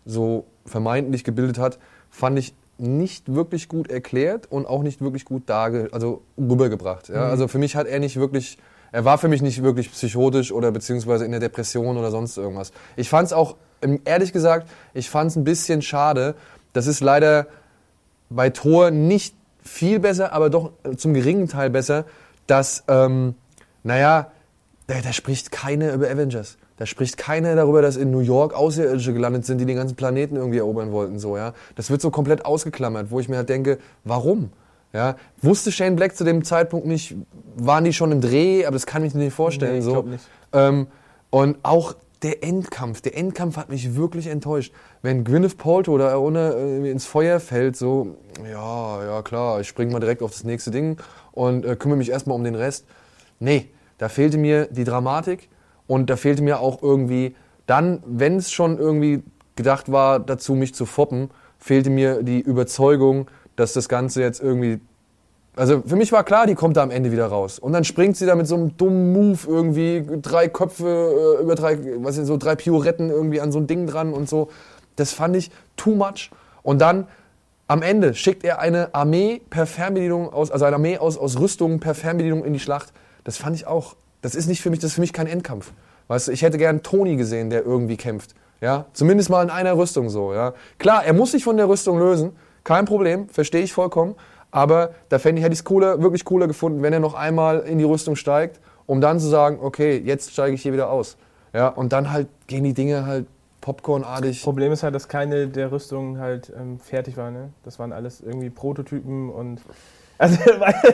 so 0.05 0.45
vermeintlich 0.65 1.23
gebildet 1.23 1.57
hat, 1.57 1.79
fand 2.09 2.37
ich 2.37 2.53
nicht 2.77 3.33
wirklich 3.33 3.69
gut 3.69 3.89
erklärt 3.89 4.51
und 4.51 4.65
auch 4.65 4.83
nicht 4.83 4.99
wirklich 5.01 5.23
gut 5.23 5.43
darge 5.45 5.87
also 5.93 6.23
rübergebracht. 6.37 7.07
Ja? 7.07 7.25
Mhm. 7.25 7.31
Also 7.31 7.47
für 7.47 7.57
mich 7.57 7.77
hat 7.77 7.87
er 7.87 7.99
nicht 7.99 8.17
wirklich, 8.17 8.57
er 8.91 9.05
war 9.05 9.17
für 9.17 9.29
mich 9.29 9.41
nicht 9.41 9.63
wirklich 9.63 9.91
psychotisch 9.91 10.51
oder 10.51 10.71
beziehungsweise 10.71 11.23
in 11.23 11.31
der 11.31 11.39
Depression 11.39 11.97
oder 11.97 12.11
sonst 12.11 12.37
irgendwas. 12.37 12.73
Ich 12.97 13.07
fand 13.07 13.27
es 13.27 13.33
auch, 13.33 13.55
ähm, 13.81 14.01
ehrlich 14.03 14.33
gesagt, 14.33 14.67
ich 14.93 15.09
fand 15.09 15.31
es 15.31 15.37
ein 15.37 15.45
bisschen 15.45 15.81
schade. 15.81 16.35
Das 16.73 16.85
ist 16.85 16.99
leider 16.99 17.47
bei 18.29 18.49
Thor 18.49 18.91
nicht 18.91 19.35
viel 19.63 19.99
besser, 19.99 20.33
aber 20.33 20.49
doch 20.49 20.71
äh, 20.83 20.97
zum 20.97 21.13
geringen 21.13 21.47
Teil 21.47 21.69
besser, 21.69 22.05
dass, 22.51 22.83
ähm, 22.89 23.35
naja, 23.83 24.31
da, 24.87 24.95
da 25.01 25.13
spricht 25.13 25.51
keiner 25.51 25.93
über 25.93 26.09
Avengers. 26.09 26.57
Da 26.75 26.85
spricht 26.85 27.17
keiner 27.17 27.55
darüber, 27.55 27.81
dass 27.81 27.95
in 27.95 28.11
New 28.11 28.19
York 28.19 28.53
Außerirdische 28.53 29.13
gelandet 29.13 29.45
sind, 29.45 29.59
die 29.59 29.65
den 29.65 29.77
ganzen 29.77 29.95
Planeten 29.95 30.35
irgendwie 30.35 30.57
erobern 30.57 30.91
wollten. 30.91 31.17
So, 31.17 31.37
ja? 31.37 31.53
Das 31.75 31.89
wird 31.89 32.01
so 32.01 32.11
komplett 32.11 32.43
ausgeklammert, 32.43 33.09
wo 33.09 33.19
ich 33.21 33.29
mir 33.29 33.37
halt 33.37 33.47
denke, 33.47 33.77
warum? 34.03 34.51
Ja? 34.91 35.15
Wusste 35.41 35.71
Shane 35.71 35.95
Black 35.95 36.17
zu 36.17 36.25
dem 36.25 36.43
Zeitpunkt 36.43 36.85
nicht, 36.87 37.15
waren 37.55 37.85
die 37.85 37.93
schon 37.93 38.11
im 38.11 38.19
Dreh, 38.19 38.65
aber 38.65 38.73
das 38.73 38.85
kann 38.85 39.05
ich 39.05 39.13
mir 39.13 39.23
nicht 39.23 39.33
vorstellen. 39.33 39.73
Nee, 39.73 39.79
ich 39.79 39.85
so. 39.85 40.01
nicht. 40.01 40.27
Ähm, 40.51 40.87
und 41.29 41.57
auch 41.63 41.95
der 42.21 42.43
Endkampf, 42.43 43.01
der 43.01 43.17
Endkampf 43.17 43.57
hat 43.57 43.69
mich 43.69 43.95
wirklich 43.95 44.27
enttäuscht. 44.27 44.73
Wenn 45.01 45.23
Gwyneth 45.23 45.57
Paltrow 45.57 45.97
da 45.97 46.17
ohne 46.17 46.53
äh, 46.53 46.91
ins 46.91 47.05
Feuer 47.05 47.39
fällt, 47.39 47.75
so, 47.75 48.15
ja, 48.49 49.03
ja 49.03 49.21
klar, 49.21 49.59
ich 49.59 49.67
spring 49.67 49.91
mal 49.91 49.99
direkt 49.99 50.21
auf 50.21 50.31
das 50.31 50.43
nächste 50.43 50.71
Ding 50.71 50.97
und 51.31 51.65
äh, 51.65 51.75
kümmere 51.75 51.97
mich 51.97 52.09
erstmal 52.09 52.35
um 52.35 52.43
den 52.43 52.55
Rest. 52.55 52.85
Nee, 53.39 53.69
da 53.97 54.09
fehlte 54.09 54.37
mir 54.37 54.67
die 54.67 54.83
Dramatik 54.83 55.49
und 55.87 56.09
da 56.09 56.15
fehlte 56.15 56.43
mir 56.43 56.59
auch 56.59 56.83
irgendwie, 56.83 57.35
dann, 57.65 58.03
wenn 58.05 58.37
es 58.37 58.51
schon 58.51 58.77
irgendwie 58.77 59.23
gedacht 59.55 59.91
war, 59.91 60.19
dazu 60.19 60.53
mich 60.53 60.75
zu 60.75 60.85
foppen, 60.85 61.29
fehlte 61.57 61.89
mir 61.89 62.23
die 62.23 62.39
Überzeugung, 62.39 63.29
dass 63.55 63.73
das 63.73 63.89
Ganze 63.89 64.21
jetzt 64.21 64.41
irgendwie 64.41 64.79
also 65.55 65.81
für 65.85 65.95
mich 65.95 66.11
war 66.11 66.23
klar, 66.23 66.47
die 66.47 66.55
kommt 66.55 66.77
da 66.77 66.83
am 66.83 66.91
Ende 66.91 67.11
wieder 67.11 67.27
raus. 67.27 67.59
Und 67.59 67.73
dann 67.73 67.83
springt 67.83 68.15
sie 68.15 68.25
da 68.25 68.35
mit 68.35 68.47
so 68.47 68.55
einem 68.55 68.77
dummen 68.77 69.11
Move 69.11 69.39
irgendwie 69.47 70.05
drei 70.21 70.47
Köpfe 70.47 71.37
äh, 71.39 71.41
über 71.41 71.55
drei, 71.55 71.77
was 72.03 72.17
ist 72.17 72.27
so 72.27 72.37
drei 72.37 72.55
Pioretten 72.55 73.09
irgendwie 73.09 73.41
an 73.41 73.51
so 73.51 73.59
ein 73.59 73.67
Ding 73.67 73.87
dran 73.87 74.13
und 74.13 74.29
so. 74.29 74.49
Das 74.95 75.11
fand 75.11 75.35
ich 75.35 75.51
too 75.75 75.95
much. 75.95 76.31
Und 76.63 76.79
dann 76.79 77.07
am 77.67 77.81
Ende 77.81 78.13
schickt 78.13 78.43
er 78.43 78.59
eine 78.59 78.93
Armee 78.93 79.41
per 79.49 79.65
Fernbedienung 79.65 80.31
aus, 80.31 80.51
also 80.51 80.65
eine 80.65 80.75
Armee 80.75 80.97
aus, 80.97 81.17
aus 81.17 81.39
Rüstungen 81.39 81.79
per 81.79 81.95
Fernbedienung 81.95 82.45
in 82.45 82.53
die 82.53 82.59
Schlacht. 82.59 82.93
Das 83.23 83.37
fand 83.37 83.55
ich 83.55 83.67
auch. 83.67 83.95
Das 84.21 84.35
ist 84.35 84.47
nicht 84.47 84.61
für 84.61 84.69
mich, 84.69 84.79
das 84.79 84.91
ist 84.91 84.95
für 84.95 85.01
mich 85.01 85.13
kein 85.13 85.27
Endkampf. 85.27 85.71
Weißt 86.07 86.27
du, 86.27 86.31
ich 86.31 86.41
hätte 86.41 86.57
gern 86.57 86.83
Tony 86.83 87.15
gesehen, 87.15 87.49
der 87.49 87.65
irgendwie 87.65 87.97
kämpft. 87.97 88.35
Ja, 88.61 88.85
zumindest 88.93 89.29
mal 89.29 89.43
in 89.43 89.49
einer 89.49 89.75
Rüstung 89.77 90.09
so. 90.09 90.33
Ja, 90.33 90.53
klar, 90.77 91.03
er 91.03 91.13
muss 91.13 91.31
sich 91.31 91.43
von 91.43 91.57
der 91.57 91.67
Rüstung 91.67 91.97
lösen, 91.97 92.33
kein 92.63 92.85
Problem, 92.85 93.27
verstehe 93.29 93.63
ich 93.63 93.73
vollkommen. 93.73 94.15
Aber 94.51 94.91
da 95.09 95.17
fände 95.17 95.39
ich, 95.39 95.45
hätte 95.45 95.53
ich 95.53 95.59
es 95.59 95.65
cooler, 95.65 96.01
wirklich 96.01 96.25
cooler 96.25 96.47
gefunden, 96.47 96.81
wenn 96.81 96.93
er 96.93 96.99
noch 96.99 97.13
einmal 97.13 97.59
in 97.61 97.77
die 97.77 97.85
Rüstung 97.85 98.15
steigt, 98.15 98.59
um 98.85 99.01
dann 99.01 99.19
zu 99.19 99.27
sagen, 99.27 99.59
okay, 99.61 99.97
jetzt 99.97 100.31
steige 100.31 100.53
ich 100.53 100.61
hier 100.61 100.73
wieder 100.73 100.89
aus. 100.89 101.17
Ja, 101.53 101.69
und 101.69 101.93
dann 101.93 102.11
halt 102.11 102.27
gehen 102.47 102.63
die 102.63 102.73
Dinge 102.73 103.05
halt 103.05 103.25
popcornartig. 103.61 104.43
Problem 104.43 104.71
ist 104.71 104.83
halt, 104.83 104.95
dass 104.95 105.07
keine 105.07 105.47
der 105.47 105.71
Rüstungen 105.71 106.19
halt 106.19 106.51
ähm, 106.57 106.79
fertig 106.79 107.15
war. 107.15 107.31
Ne? 107.31 107.49
Das 107.63 107.79
waren 107.79 107.93
alles 107.93 108.21
irgendwie 108.21 108.49
Prototypen 108.49 109.29
und. 109.29 109.61
Also, 110.21 110.37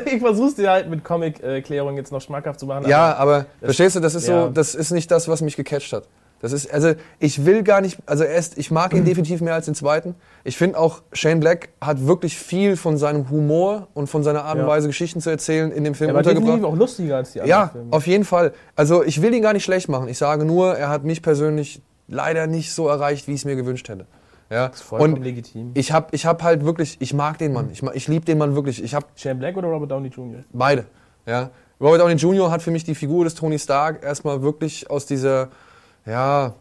ich 0.05 0.21
versuch's 0.21 0.55
dir 0.55 0.69
halt 0.69 0.89
mit 0.89 1.03
Comic-Erklärung 1.03 1.97
jetzt 1.97 2.13
noch 2.13 2.21
schmackhaft 2.21 2.61
zu 2.61 2.65
machen. 2.65 2.87
Ja, 2.87 3.13
aber 3.15 3.39
aber 3.39 3.45
verstehst 3.61 3.97
du, 3.97 3.99
das 3.99 4.15
ist 4.15 4.25
ja. 4.25 4.45
so, 4.45 4.49
das 4.49 4.73
ist 4.73 4.91
nicht 4.91 5.11
das, 5.11 5.27
was 5.27 5.41
mich 5.41 5.57
gecatcht 5.57 5.91
hat. 5.91 6.07
Das 6.39 6.51
ist, 6.51 6.71
also 6.71 6.93
ich 7.19 7.45
will 7.45 7.63
gar 7.63 7.81
nicht, 7.81 7.97
also 8.05 8.23
er 8.23 8.35
ist, 8.35 8.57
ich 8.59 8.69
mag 8.69 8.93
ihn 8.93 9.03
definitiv 9.05 9.41
mehr 9.41 9.55
als 9.55 9.65
den 9.65 9.73
zweiten. 9.73 10.13
Ich 10.43 10.55
finde 10.55 10.77
auch, 10.77 11.01
Shane 11.11 11.39
Black 11.39 11.69
hat 11.81 12.05
wirklich 12.05 12.37
viel 12.37 12.77
von 12.77 12.97
seinem 12.97 13.29
Humor 13.31 13.87
und 13.95 14.07
von 14.07 14.21
seiner 14.23 14.43
Art 14.43 14.55
und 14.55 14.61
Ja. 14.61 14.67
Weise, 14.67 14.87
Geschichten 14.87 15.19
zu 15.19 15.31
erzählen, 15.31 15.71
in 15.71 15.83
dem 15.83 15.95
Film 15.95 16.09
Er 16.11 16.15
war 16.15 16.21
definitiv 16.21 16.45
untergebracht. 16.47 16.73
auch 16.73 16.77
lustiger 16.77 17.15
als 17.17 17.31
die 17.33 17.41
anderen 17.41 17.49
Ja, 17.61 17.67
Filme. 17.69 17.87
auf 17.91 18.05
jeden 18.05 18.23
Fall. 18.23 18.53
Also 18.75 19.03
ich 19.03 19.21
will 19.21 19.33
ihn 19.33 19.41
gar 19.41 19.53
nicht 19.53 19.63
schlecht 19.63 19.89
machen. 19.89 20.07
Ich 20.09 20.19
sage 20.19 20.45
nur, 20.45 20.75
er 20.75 20.89
hat 20.89 21.03
mich 21.03 21.23
persönlich 21.23 21.81
leider 22.07 22.45
nicht 22.45 22.71
so 22.71 22.87
erreicht, 22.87 23.27
wie 23.27 23.31
ich 23.33 23.39
es 23.41 23.45
mir 23.45 23.55
gewünscht 23.55 23.89
hätte. 23.89 24.05
Ja. 24.51 24.67
Das 24.67 24.77
ist 24.77 24.83
vollkommen 24.83 25.15
Und 25.15 25.23
legitim. 25.23 25.71
ich 25.73 25.91
habe 25.91 26.07
ich 26.11 26.25
hab 26.27 26.43
halt 26.43 26.63
wirklich, 26.63 26.97
ich 26.99 27.13
mag 27.15 27.37
den 27.39 27.51
Mann. 27.51 27.69
Ich, 27.73 27.81
ich 27.83 28.07
liebe 28.07 28.25
den 28.25 28.37
Mann 28.37 28.53
wirklich. 28.55 28.81
Ich 28.83 28.93
habe 28.93 29.07
Shane 29.15 29.39
Black 29.39 29.57
oder 29.57 29.67
Robert 29.69 29.89
Downey 29.91 30.09
Jr.? 30.09 30.43
beide. 30.53 30.85
Ja. 31.25 31.49
Robert 31.81 31.99
Downey 32.01 32.13
Jr. 32.13 32.49
hat 32.51 32.61
für 32.61 32.71
mich 32.71 32.83
die 32.83 32.95
Figur 32.95 33.23
des 33.25 33.35
Tony 33.35 33.59
Stark 33.59 34.03
erstmal 34.03 34.41
wirklich 34.41 34.89
aus 34.89 35.05
dieser, 35.05 35.49
ja, 36.07 36.53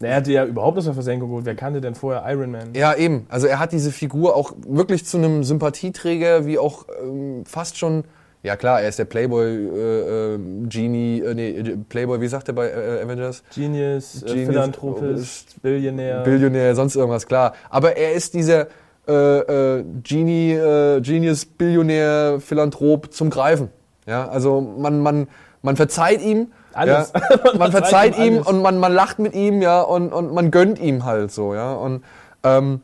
Er 0.00 0.16
hatte 0.16 0.32
ja 0.32 0.44
überhaupt 0.44 0.76
der 0.84 0.92
Versenkung 0.92 1.28
geholt. 1.30 1.46
Wer 1.46 1.54
kannte 1.54 1.80
denn 1.80 1.94
vorher 1.94 2.24
Iron 2.30 2.50
Man? 2.50 2.74
Ja, 2.74 2.94
eben. 2.94 3.26
Also 3.28 3.46
er 3.46 3.58
hat 3.58 3.72
diese 3.72 3.92
Figur 3.92 4.36
auch 4.36 4.52
wirklich 4.66 5.06
zu 5.06 5.16
einem 5.16 5.44
Sympathieträger, 5.44 6.46
wie 6.46 6.58
auch 6.58 6.86
ähm, 7.02 7.44
fast 7.46 7.78
schon. 7.78 8.04
Ja 8.42 8.56
klar, 8.56 8.82
er 8.82 8.90
ist 8.90 8.98
der 8.98 9.06
Playboy 9.06 9.46
äh, 9.46 10.34
äh, 10.34 10.38
Genie, 10.68 11.20
äh, 11.20 11.34
nee, 11.34 11.76
Playboy, 11.88 12.20
wie 12.20 12.28
sagt 12.28 12.48
er 12.48 12.54
bei 12.54 12.68
äh, 12.68 13.02
Avengers? 13.02 13.42
Genius, 13.54 14.22
äh, 14.22 14.26
Genius, 14.26 14.48
Philanthropist, 14.48 15.62
Billionär. 15.62 16.22
Billionär, 16.24 16.74
sonst 16.74 16.94
irgendwas, 16.96 17.26
klar. 17.26 17.54
Aber 17.70 17.96
er 17.96 18.12
ist 18.12 18.34
dieser 18.34 18.66
Genie, 19.06 20.52
äh, 20.52 21.00
Genius, 21.02 21.44
Billionär, 21.44 22.40
Philanthrop 22.40 23.12
zum 23.12 23.28
Greifen. 23.28 23.68
Ja, 24.06 24.26
also 24.28 24.62
man, 24.62 25.00
man, 25.00 25.28
man 25.60 25.76
verzeiht 25.76 26.22
ihm. 26.22 26.52
Alles. 26.74 27.12
Ja, 27.14 27.52
man 27.58 27.70
verzeiht 27.70 28.18
ihm 28.18 28.34
alles. 28.34 28.46
und 28.46 28.62
man, 28.62 28.78
man 28.78 28.92
lacht 28.92 29.18
mit 29.18 29.34
ihm, 29.34 29.62
ja, 29.62 29.80
und, 29.80 30.12
und 30.12 30.32
man 30.32 30.50
gönnt 30.50 30.78
ihm 30.78 31.04
halt 31.04 31.32
so, 31.32 31.54
ja. 31.54 31.74
Und 31.74 32.04
ähm, 32.42 32.80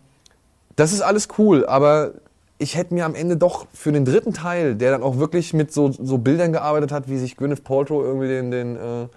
das 0.76 0.92
ist 0.92 1.02
alles 1.02 1.28
cool, 1.38 1.66
aber 1.66 2.12
ich 2.58 2.76
hätte 2.76 2.94
mir 2.94 3.06
am 3.06 3.14
Ende 3.14 3.36
doch 3.36 3.66
für 3.72 3.90
den 3.90 4.04
dritten 4.04 4.34
Teil, 4.34 4.74
der 4.74 4.90
dann 4.90 5.02
auch 5.02 5.18
wirklich 5.18 5.54
mit 5.54 5.72
so, 5.72 5.90
so 5.92 6.18
Bildern 6.18 6.52
gearbeitet 6.52 6.92
hat, 6.92 7.08
wie 7.08 7.16
sich 7.16 7.36
Gwyneth 7.36 7.64
Paltrow 7.64 8.02
irgendwie 8.04 8.28
den, 8.28 8.50
den, 8.50 8.76
äh, 8.76 9.08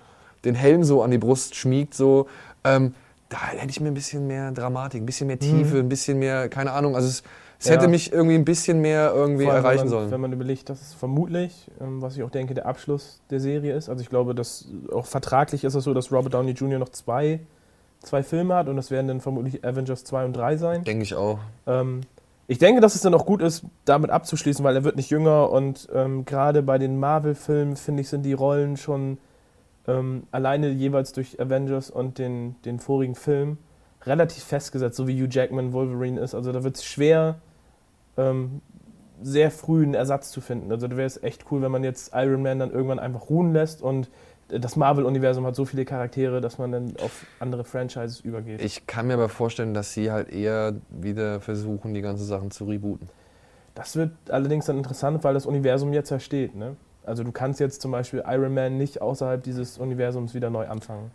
den 0.45 0.55
Helm 0.55 0.83
so 0.83 1.03
an 1.03 1.11
die 1.11 1.17
Brust 1.17 1.55
schmiegt, 1.55 1.93
so, 1.93 2.27
ähm, 2.63 2.93
da 3.29 3.47
hätte 3.47 3.69
ich 3.69 3.81
mir 3.81 3.89
ein 3.89 3.95
bisschen 3.95 4.27
mehr 4.27 4.51
Dramatik, 4.51 5.01
ein 5.01 5.05
bisschen 5.05 5.27
mehr 5.27 5.39
Tiefe, 5.39 5.79
ein 5.79 5.89
bisschen 5.89 6.19
mehr, 6.19 6.49
keine 6.49 6.71
Ahnung, 6.71 6.95
also 6.95 7.07
es, 7.07 7.23
es. 7.63 7.69
Ja. 7.69 7.75
hätte 7.75 7.87
mich 7.87 8.11
irgendwie 8.13 8.35
ein 8.35 8.45
bisschen 8.45 8.79
mehr 8.79 9.11
irgendwie 9.13 9.45
allem, 9.47 9.57
erreichen 9.57 9.79
wenn 9.79 9.85
man, 9.85 9.89
sollen. 9.89 10.11
Wenn 10.11 10.21
man 10.21 10.33
überlegt, 10.33 10.69
dass 10.69 10.81
es 10.81 10.93
vermutlich, 10.93 11.69
ähm, 11.81 12.01
was 12.01 12.15
ich 12.15 12.23
auch 12.23 12.29
denke, 12.29 12.53
der 12.53 12.65
Abschluss 12.65 13.21
der 13.29 13.39
Serie 13.39 13.75
ist. 13.75 13.89
Also 13.89 14.01
ich 14.01 14.09
glaube, 14.09 14.35
dass 14.35 14.67
auch 14.91 15.05
vertraglich 15.05 15.63
ist 15.63 15.73
es 15.73 15.83
so, 15.83 15.93
dass 15.93 16.11
Robert 16.11 16.33
Downey 16.33 16.51
Jr. 16.51 16.79
noch 16.79 16.89
zwei, 16.89 17.39
zwei 18.01 18.23
Filme 18.23 18.55
hat 18.55 18.69
und 18.69 18.75
das 18.75 18.91
werden 18.91 19.07
dann 19.07 19.21
vermutlich 19.21 19.65
Avengers 19.65 20.03
2 20.03 20.25
und 20.25 20.33
3 20.33 20.57
sein. 20.57 20.83
Denke 20.83 21.03
ich 21.03 21.15
auch. 21.15 21.39
Ähm, 21.67 22.01
ich 22.47 22.57
denke, 22.57 22.81
dass 22.81 22.95
es 22.95 23.01
dann 23.01 23.13
auch 23.13 23.25
gut 23.25 23.41
ist, 23.41 23.63
damit 23.85 24.09
abzuschließen, 24.09 24.63
weil 24.63 24.75
er 24.75 24.83
wird 24.83 24.97
nicht 24.97 25.09
jünger 25.09 25.49
und 25.49 25.87
ähm, 25.93 26.25
gerade 26.25 26.61
bei 26.61 26.77
den 26.77 26.99
Marvel-Filmen, 26.99 27.77
finde 27.77 28.01
ich, 28.01 28.09
sind 28.09 28.23
die 28.23 28.33
Rollen 28.33 28.75
schon 28.77 29.17
ähm, 29.87 30.23
alleine 30.31 30.69
jeweils 30.69 31.13
durch 31.13 31.39
Avengers 31.39 31.89
und 31.89 32.17
den, 32.17 32.55
den 32.63 32.79
vorigen 32.79 33.15
Film 33.15 33.57
relativ 34.05 34.43
festgesetzt, 34.43 34.97
so 34.97 35.07
wie 35.07 35.21
Hugh 35.21 35.29
Jackman 35.29 35.73
Wolverine 35.73 36.19
ist. 36.19 36.35
Also 36.35 36.51
da 36.51 36.63
wird 36.63 36.77
es 36.77 36.85
schwer, 36.85 37.35
ähm, 38.17 38.61
sehr 39.21 39.51
früh 39.51 39.83
einen 39.83 39.93
Ersatz 39.93 40.31
zu 40.31 40.41
finden. 40.41 40.71
Also 40.71 40.87
da 40.87 40.97
wäre 40.97 41.07
es 41.07 41.21
echt 41.21 41.45
cool, 41.51 41.61
wenn 41.61 41.71
man 41.71 41.83
jetzt 41.83 42.11
Iron 42.13 42.41
Man 42.41 42.59
dann 42.59 42.71
irgendwann 42.71 42.99
einfach 42.99 43.29
ruhen 43.29 43.53
lässt 43.53 43.81
und 43.81 44.09
das 44.49 44.75
Marvel-Universum 44.75 45.45
hat 45.45 45.55
so 45.55 45.65
viele 45.65 45.85
Charaktere, 45.85 46.41
dass 46.41 46.57
man 46.57 46.71
dann 46.71 46.93
auf 47.01 47.25
andere 47.39 47.63
Franchises 47.63 48.19
übergeht. 48.19 48.61
Ich 48.61 48.85
kann 48.87 49.07
mir 49.07 49.13
aber 49.13 49.29
vorstellen, 49.29 49.73
dass 49.73 49.93
sie 49.93 50.11
halt 50.11 50.29
eher 50.29 50.75
wieder 50.89 51.39
versuchen, 51.39 51.93
die 51.93 52.01
ganzen 52.01 52.25
Sachen 52.25 52.51
zu 52.51 52.65
rebooten. 52.65 53.09
Das 53.73 53.95
wird 53.95 54.11
allerdings 54.29 54.65
dann 54.65 54.77
interessant, 54.77 55.23
weil 55.23 55.33
das 55.33 55.45
Universum 55.45 55.93
jetzt 55.93 56.11
ja 56.11 56.19
steht. 56.19 56.55
Ne? 56.55 56.75
Also 57.03 57.23
du 57.23 57.31
kannst 57.31 57.59
jetzt 57.59 57.81
zum 57.81 57.91
Beispiel 57.91 58.23
Iron 58.27 58.53
Man 58.53 58.77
nicht 58.77 59.01
außerhalb 59.01 59.41
dieses 59.41 59.77
Universums 59.77 60.33
wieder 60.33 60.49
neu 60.49 60.67
anfangen. 60.67 61.11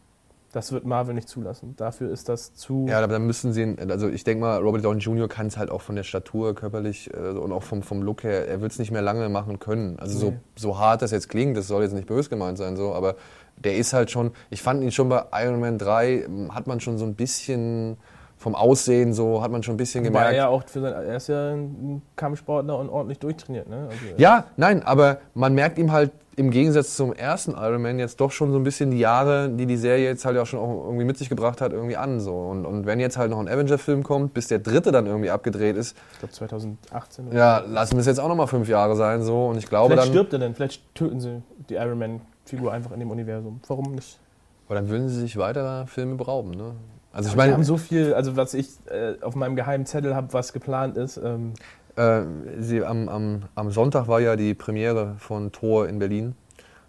Das 0.53 0.72
wird 0.72 0.86
Marvel 0.86 1.14
nicht 1.14 1.28
zulassen. 1.28 1.74
Dafür 1.76 2.11
ist 2.11 2.28
das 2.30 2.55
zu. 2.55 2.86
Ja, 2.88 2.99
aber 2.99 3.09
dann 3.09 3.26
müssen 3.26 3.53
sie, 3.53 3.76
also 3.88 4.09
ich 4.09 4.24
denke 4.24 4.40
mal, 4.40 4.59
Robert 4.62 4.82
Downey 4.82 5.01
Jr. 5.01 5.28
kann 5.28 5.46
es 5.49 5.59
halt 5.59 5.70
auch 5.70 5.82
von 5.82 5.94
der 5.94 6.05
Statur 6.05 6.55
körperlich 6.55 7.11
äh, 7.12 7.18
und 7.30 7.53
auch 7.53 7.62
vom, 7.62 7.82
vom 7.82 8.01
Look 8.03 8.22
her, 8.24 8.49
er 8.49 8.62
wird 8.62 8.72
es 8.72 8.78
nicht 8.78 8.90
mehr 8.90 9.03
lange 9.03 9.28
machen 9.28 9.59
können. 9.59 9.99
Also 9.99 10.18
so, 10.18 10.30
Nee. 10.30 10.36
so 10.57 10.78
hart 10.78 11.03
das 11.03 11.11
jetzt 11.11 11.28
klingt, 11.28 11.57
das 11.57 11.68
soll 11.68 11.82
jetzt 11.82 11.92
nicht 11.92 12.07
böse 12.07 12.30
gemeint 12.30 12.57
sein, 12.57 12.76
so, 12.76 12.94
aber 12.94 13.16
der 13.59 13.76
ist 13.76 13.92
halt 13.92 14.11
schon, 14.11 14.30
ich 14.49 14.62
fand 14.62 14.82
ihn 14.82 14.90
schon 14.92 15.09
bei 15.11 15.24
Iron 15.32 15.61
Man 15.61 15.76
3, 15.76 16.24
ähm, 16.24 16.55
hat 16.55 16.66
man 16.66 16.80
schon 16.80 16.96
so 16.96 17.05
ein 17.05 17.14
bisschen 17.14 17.99
vom 18.39 18.55
Aussehen 18.55 19.12
so, 19.12 19.43
hat 19.43 19.51
man 19.51 19.62
schon 19.62 19.74
ein 19.74 19.78
bisschen 19.78 20.03
Wobei 20.05 20.11
gemerkt. 20.11 20.30
er 20.32 20.36
ja 20.36 20.49
auch 20.49 20.62
für 20.66 20.80
sein, 20.80 20.93
er 20.93 21.16
ist 21.16 21.28
ja 21.28 21.55
ein 21.55 22.03
Kampfsportler 22.16 22.78
und 22.78 22.89
ordentlich 22.89 23.18
durchtrainiert. 23.18 23.68
Ne? 23.68 23.89
Also, 23.91 24.01
Ja, 24.16 24.45
nein, 24.57 24.82
aber 24.84 25.18
man 25.34 25.55
merkt 25.55 25.76
ihm 25.78 25.91
halt 25.93 26.12
im 26.36 26.53
Gegensatz 26.53 26.95
zum 26.95 27.12
ersten 27.12 27.51
Iron 27.57 27.82
Man 27.82 27.99
jetzt 27.99 28.20
doch 28.20 28.30
schon 28.30 28.53
so 28.53 28.59
ein 28.59 28.62
bisschen 28.62 28.93
die 28.93 29.01
Jahre, 29.01 29.49
die 29.49 29.66
die 29.66 29.76
Serie 29.76 30.05
jetzt 30.05 30.24
halt 30.24 30.39
auch 30.39 30.47
schon 30.47 30.61
auch 30.61 30.84
irgendwie 30.84 31.05
mit 31.05 31.18
sich 31.18 31.28
gebracht 31.28 31.61
hat, 31.61 31.72
irgendwie 31.72 31.97
an. 31.97 32.20
So. 32.20 32.32
Und, 32.32 32.64
und 32.64 32.86
wenn 32.86 33.01
jetzt 33.01 33.18
halt 33.18 33.30
noch 33.32 33.41
ein 33.41 33.49
Avenger-Film 33.49 34.05
kommt, 34.05 34.34
bis 34.34 34.47
der 34.47 34.61
dritte 34.61 34.93
dann 34.93 35.07
irgendwie 35.07 35.30
abgedreht 35.30 35.76
ist, 35.76 35.97
Ich 36.12 36.18
glaube 36.20 36.32
2018 36.32 37.26
oder 37.26 37.36
ja, 37.36 37.59
lassen 37.66 37.99
es 37.99 38.07
jetzt 38.07 38.20
auch 38.20 38.28
nochmal 38.28 38.47
fünf 38.47 38.68
Jahre 38.68 38.95
sein. 38.95 39.22
So. 39.24 39.47
Und 39.47 39.59
ich 39.59 39.66
glaube 39.68 39.91
Vielleicht 39.95 40.07
dann. 40.07 40.14
stirbt 40.14 40.32
er 40.32 40.39
denn, 40.39 40.55
vielleicht 40.55 40.95
töten 40.95 41.18
sie 41.20 41.43
die 41.68 41.74
Iron 41.74 41.99
Man-Figur 41.99 42.72
einfach 42.72 42.93
in 42.93 43.01
dem 43.01 43.11
Universum. 43.11 43.61
Warum 43.66 43.97
nicht? 43.97 44.20
Aber 44.68 44.76
dann 44.76 44.89
würden 44.89 45.09
sie 45.09 45.18
sich 45.18 45.36
weiterer 45.39 45.89
Filme 45.89 46.14
berauben. 46.14 46.53
Ne? 46.53 46.70
Also 47.19 47.31
ich 47.31 47.35
Aber 47.35 47.47
wir 47.47 47.53
haben 47.53 47.59
meine, 47.59 47.64
so 47.64 47.77
viel, 47.79 48.14
also 48.14 48.37
was 48.37 48.55
ich 48.55 48.69
äh, 48.87 49.14
auf 49.23 49.35
meinem 49.35 49.57
geheimen 49.57 49.87
Zettel 49.87 50.14
habe, 50.14 50.33
was 50.33 50.53
geplant 50.53 50.97
ist. 50.97 51.16
Ähm, 51.16 51.53
äh, 51.97 52.23
sie, 52.61 52.85
am, 52.85 53.09
am, 53.09 53.43
am 53.57 53.73
Sonntag 53.73 54.07
war 54.07 54.21
ja 54.21 54.37
die 54.37 54.55
Premiere 54.55 55.16
von 55.19 55.51
Thor 55.51 55.89
in 55.89 55.99
Berlin. 55.99 56.37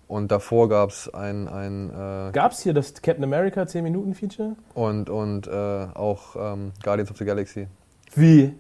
Und 0.08 0.32
davor 0.32 0.70
gab 0.70 0.92
es 0.92 1.12
ein, 1.12 1.48
ein 1.48 1.90
äh, 1.90 2.32
Gab 2.32 2.52
es 2.52 2.60
hier 2.60 2.76
das 2.76 2.94
Captain 2.94 3.24
America 3.24 3.64
10-Minuten-Feature? 3.64 4.56
und, 4.76 5.10
und 5.10 5.48
äh, 5.48 5.52
auch 5.52 6.36
ähm, 6.36 6.74
Guardians 6.84 7.10
of 7.10 7.18
the 7.18 7.26
Galaxy. 7.26 7.68
Wie? 8.14 8.54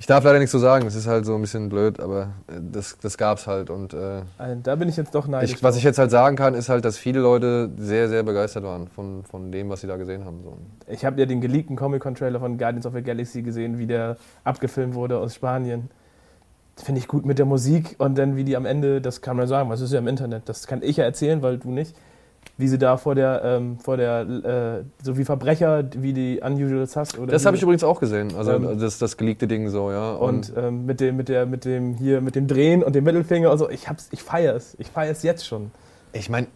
Ich 0.00 0.06
darf 0.06 0.24
leider 0.24 0.38
nichts 0.38 0.52
so 0.52 0.58
sagen, 0.58 0.86
das 0.86 0.94
ist 0.94 1.06
halt 1.06 1.26
so 1.26 1.34
ein 1.34 1.42
bisschen 1.42 1.68
blöd, 1.68 2.00
aber 2.00 2.30
äh, 2.48 2.54
das, 2.72 2.96
das 3.02 3.18
gab's 3.18 3.46
halt. 3.46 3.68
Und 3.68 3.92
äh, 3.92 4.22
da 4.62 4.74
bin 4.76 4.88
ich 4.88 4.96
jetzt 4.96 5.14
doch 5.14 5.28
neidisch. 5.28 5.52
ich, 5.52 5.62
was 5.62 5.76
ich 5.76 5.82
jetzt 5.82 5.98
halt 5.98 6.10
sagen 6.10 6.36
kann, 6.36 6.54
ist 6.54 6.70
halt, 6.70 6.86
dass 6.86 6.96
viele 6.96 7.20
Leute 7.20 7.70
sehr, 7.76 8.08
sehr 8.08 8.22
begeistert 8.22 8.64
waren 8.64 8.88
von, 8.88 9.24
von 9.24 9.52
dem, 9.52 9.68
was 9.68 9.82
sie 9.82 9.86
da 9.86 9.98
gesehen 9.98 10.24
haben. 10.24 10.40
So. 10.42 10.56
ich 10.90 11.04
habe 11.04 11.20
ja 11.20 11.26
den 11.26 11.42
geleakten 11.42 11.76
Comic-Con-Trailer 11.76 12.40
von 12.40 12.56
Guardians 12.56 12.86
of 12.86 12.94
the 12.94 13.02
Galaxy 13.02 13.42
gesehen, 13.42 13.78
wie 13.78 13.86
der 13.86 14.16
abgefilmt 14.42 14.94
wurde 14.94 15.18
aus 15.18 15.34
Spanien. 15.34 15.90
Finde 16.76 16.98
ich 16.98 17.06
gut 17.06 17.26
mit 17.26 17.38
der 17.38 17.44
Musik 17.44 17.96
und 17.98 18.16
dann 18.16 18.36
wie 18.36 18.44
die 18.44 18.56
am 18.56 18.64
Ende, 18.64 19.02
das 19.02 19.20
kann 19.20 19.36
man 19.36 19.48
sagen, 19.48 19.68
was 19.68 19.82
ist 19.82 19.92
ja 19.92 19.98
im 19.98 20.08
Internet, 20.08 20.48
das 20.48 20.66
kann 20.66 20.80
ich 20.82 20.96
ja 20.96 21.04
erzählen, 21.04 21.42
weil 21.42 21.58
du 21.58 21.70
nicht, 21.70 21.94
wie 22.60 22.68
sie 22.68 22.78
da 22.78 22.96
vor 22.96 23.14
der, 23.14 23.42
ähm, 23.44 23.78
vor 23.78 23.96
der, 23.96 24.20
äh, 24.20 25.04
so 25.04 25.16
wie 25.16 25.24
Verbrecher, 25.24 25.84
wie 25.96 26.12
die 26.12 26.40
Unusual 26.42 26.86
Sus 26.86 27.18
oder 27.18 27.32
Das 27.32 27.46
habe 27.46 27.56
ich 27.56 27.62
übrigens 27.62 27.84
auch 27.84 28.00
gesehen, 28.00 28.34
also 28.36 28.52
Ähm, 28.52 28.78
das, 28.78 28.98
das 28.98 29.16
geleakte 29.16 29.46
Ding 29.46 29.68
so, 29.68 29.90
ja. 29.90 30.12
und 30.12 30.52
ähm, 30.56 30.86
mit 30.86 31.00
dem, 31.00 31.16
mit 31.16 31.28
der, 31.28 31.46
mit 31.46 31.64
dem 31.64 31.94
hier, 31.94 32.20
mit 32.20 32.34
dem 32.34 32.46
Drehen 32.46 32.82
und 32.82 32.94
dem 32.94 33.04
Mittelfinger 33.04 33.50
und 33.50 33.58
so, 33.58 33.68
ich 33.70 33.88
hab's, 33.88 34.08
ich 34.10 34.22
feiere 34.22 34.54
es, 34.54 34.76
ich 34.78 34.88
feiere 34.88 35.12
es 35.12 35.22
jetzt 35.22 35.46
schon. 35.46 35.70
ich 36.12 36.28
meine, 36.28 36.46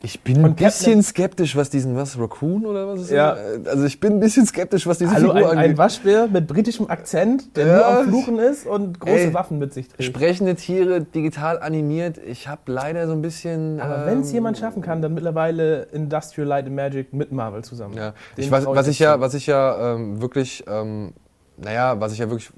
ich 0.00 0.20
bin 0.20 0.44
ein 0.44 0.54
bisschen 0.54 1.02
skeptisch, 1.02 1.56
was 1.56 1.70
diesen, 1.70 1.96
was, 1.96 2.18
Raccoon 2.18 2.64
oder 2.66 2.86
was 2.86 3.00
ist 3.00 3.10
Ja. 3.10 3.34
das? 3.34 3.66
Also 3.66 3.84
ich 3.84 3.98
bin 3.98 4.12
ein 4.14 4.20
bisschen 4.20 4.46
skeptisch, 4.46 4.86
was 4.86 4.98
diese 4.98 5.10
Hallo, 5.10 5.32
Figur 5.34 5.50
ein, 5.50 5.58
angeht. 5.58 5.70
ein 5.72 5.78
Waschbär 5.78 6.28
mit 6.28 6.46
britischem 6.46 6.88
Akzent, 6.88 7.56
der 7.56 7.66
Ja. 7.66 7.76
nur 7.76 7.86
am 7.86 8.08
Fluchen 8.08 8.38
ist 8.38 8.66
und 8.66 9.00
große 9.00 9.12
Ey, 9.16 9.34
Waffen 9.34 9.58
mit 9.58 9.74
sich 9.74 9.88
trägt. 9.88 10.04
Sprechende 10.04 10.54
Tiere, 10.54 11.00
digital 11.00 11.58
animiert. 11.60 12.18
Ich 12.18 12.46
habe 12.46 12.60
leider 12.66 13.06
so 13.08 13.12
ein 13.12 13.22
bisschen. 13.22 13.80
Aber 13.80 13.98
ähm, 14.02 14.06
wenn 14.06 14.20
es 14.20 14.30
jemand 14.30 14.56
schaffen 14.58 14.82
kann, 14.82 15.02
dann 15.02 15.14
mittlerweile 15.14 15.82
Industrial 15.92 16.46
Light 16.46 16.66
and 16.66 16.76
Magic 16.76 17.12
mit 17.12 17.32
Marvel 17.32 17.64
zusammen. 17.64 17.94
Ja, 17.96 18.14
ich, 18.36 18.50
was, 18.52 18.64
trau 18.64 18.76
was 18.76 18.86
ich 18.86 19.00
ja, 19.00 19.18
was 19.20 19.34
ich 19.34 19.46
ja 19.48 19.94
ähm, 19.94 20.22
wirklich, 20.22 20.64
ähm, 20.68 21.12
naja, 21.56 22.00
was 22.00 22.12
ich 22.12 22.18
ja 22.20 22.30
wirklich, 22.30 22.50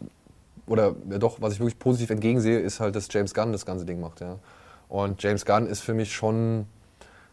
oder 0.67 0.95
ja 1.11 1.17
doch, 1.17 1.41
was 1.41 1.55
ich 1.55 1.61
wirklich 1.61 1.79
positiv 1.79 2.11
entgegensehe, 2.11 2.59
ist 2.59 2.81
halt, 2.81 2.95
dass 2.95 3.09
James 3.11 3.33
Gunn 3.33 3.53
das 3.53 3.65
ganze 3.65 3.87
Ding 3.87 3.99
macht, 3.99 4.21
ja. 4.21 4.37
Und 4.91 5.23
James 5.23 5.47
Gunn 5.47 5.67
ist 5.67 5.81
für 5.81 5.95
mich 5.95 6.13
schon 6.13 6.67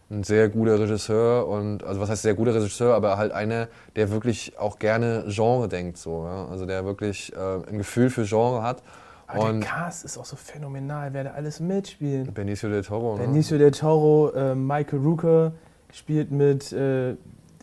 ein 0.10 0.24
sehr 0.24 0.50
guter 0.50 0.80
Regisseur 0.80 1.48
und, 1.48 1.84
also 1.84 2.00
was 2.00 2.10
heißt 2.10 2.22
sehr 2.22 2.34
guter 2.34 2.56
Regisseur, 2.56 2.96
aber 2.96 3.18
halt 3.18 3.32
einer, 3.32 3.68
der 3.96 4.10
wirklich 4.10 4.58
auch 4.58 4.80
gerne 4.80 5.26
Genre 5.28 5.68
denkt, 5.68 5.98
so, 5.98 6.24
ja. 6.26 6.48
Also 6.48 6.66
der 6.66 6.86
wirklich 6.86 7.34
äh, 7.36 7.70
ein 7.70 7.78
Gefühl 7.78 8.10
für 8.10 8.24
Genre 8.24 8.64
hat. 8.64 8.84
Aber 9.28 9.50
und 9.50 9.60
der 9.60 9.70
Cast 9.70 10.06
ist 10.06 10.18
auch 10.18 10.26
so 10.26 10.38
phänomenal, 10.38 11.14
wer 11.14 11.26
da 11.26 11.32
alles 11.32 11.60
mitspielt. 11.60 12.34
Benicio 12.34 12.70
del 12.70 12.84
Toro, 12.84 13.18
ne? 13.18 13.24
Benicio 13.24 13.58
del 13.58 13.72
Toro, 13.72 14.32
äh, 14.32 14.56
Michael 14.56 15.00
Rooker 15.00 15.52
spielt 15.92 16.32
mit 16.32 16.72
äh, 16.72 17.16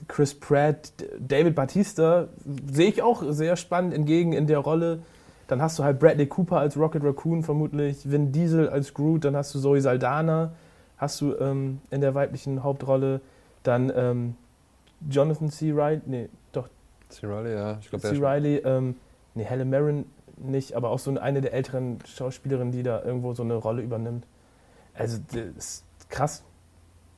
Chris 0.07 0.35
Pratt, 0.39 0.93
David 1.19 1.55
Batista, 1.55 2.29
sehe 2.71 2.89
ich 2.89 3.03
auch 3.03 3.23
sehr 3.31 3.57
spannend 3.57 3.95
entgegen 3.95 4.35
in 4.35 4.47
der 4.47 4.59
Rolle. 4.59 5.01
Dann 5.47 5.63
hast 5.63 5.79
du 5.79 5.85
halt 5.85 5.99
Bradley 5.99 6.27
Cooper 6.27 6.59
als 6.59 6.77
Rocket 6.77 7.03
Raccoon 7.03 7.43
vermutlich, 7.43 8.11
Vin 8.11 8.33
Diesel 8.33 8.69
als 8.69 8.93
Groot, 8.93 9.25
dann 9.25 9.37
hast 9.37 9.55
du 9.55 9.61
Zoe 9.61 9.81
Saldana, 9.81 10.53
hast 11.05 11.21
du 11.21 11.37
ähm, 11.39 11.81
in 11.91 12.01
der 12.01 12.15
weiblichen 12.15 12.63
Hauptrolle, 12.65 13.21
dann 13.63 13.93
ähm, 13.95 14.35
Jonathan 15.09 15.51
C. 15.51 15.71
Riley, 15.71 16.01
nee, 16.07 16.29
doch, 16.53 16.69
C. 17.09 17.27
Riley, 17.27 17.55
ja. 17.55 17.79
Ich 17.81 17.91
glaube, 17.91 18.03
C. 18.09 18.19
der 18.19 18.35
Riley, 18.37 18.57
ähm, 18.65 18.97
nee, 19.35 19.45
Helen 19.45 19.71
Mirren 19.71 20.05
nicht, 20.37 20.75
aber 20.75 20.91
auch 20.91 20.99
so 20.99 21.17
eine 21.17 21.41
der 21.41 21.53
älteren 21.53 21.99
Schauspielerinnen, 22.07 22.73
die 22.73 22.83
da 22.83 23.03
irgendwo 23.03 23.35
so 23.35 23.43
eine 23.43 23.55
Rolle 23.55 23.83
übernimmt. 23.83 24.27
Also, 24.95 25.19
das 25.33 25.45
ist 25.57 25.85
krass. 26.09 26.43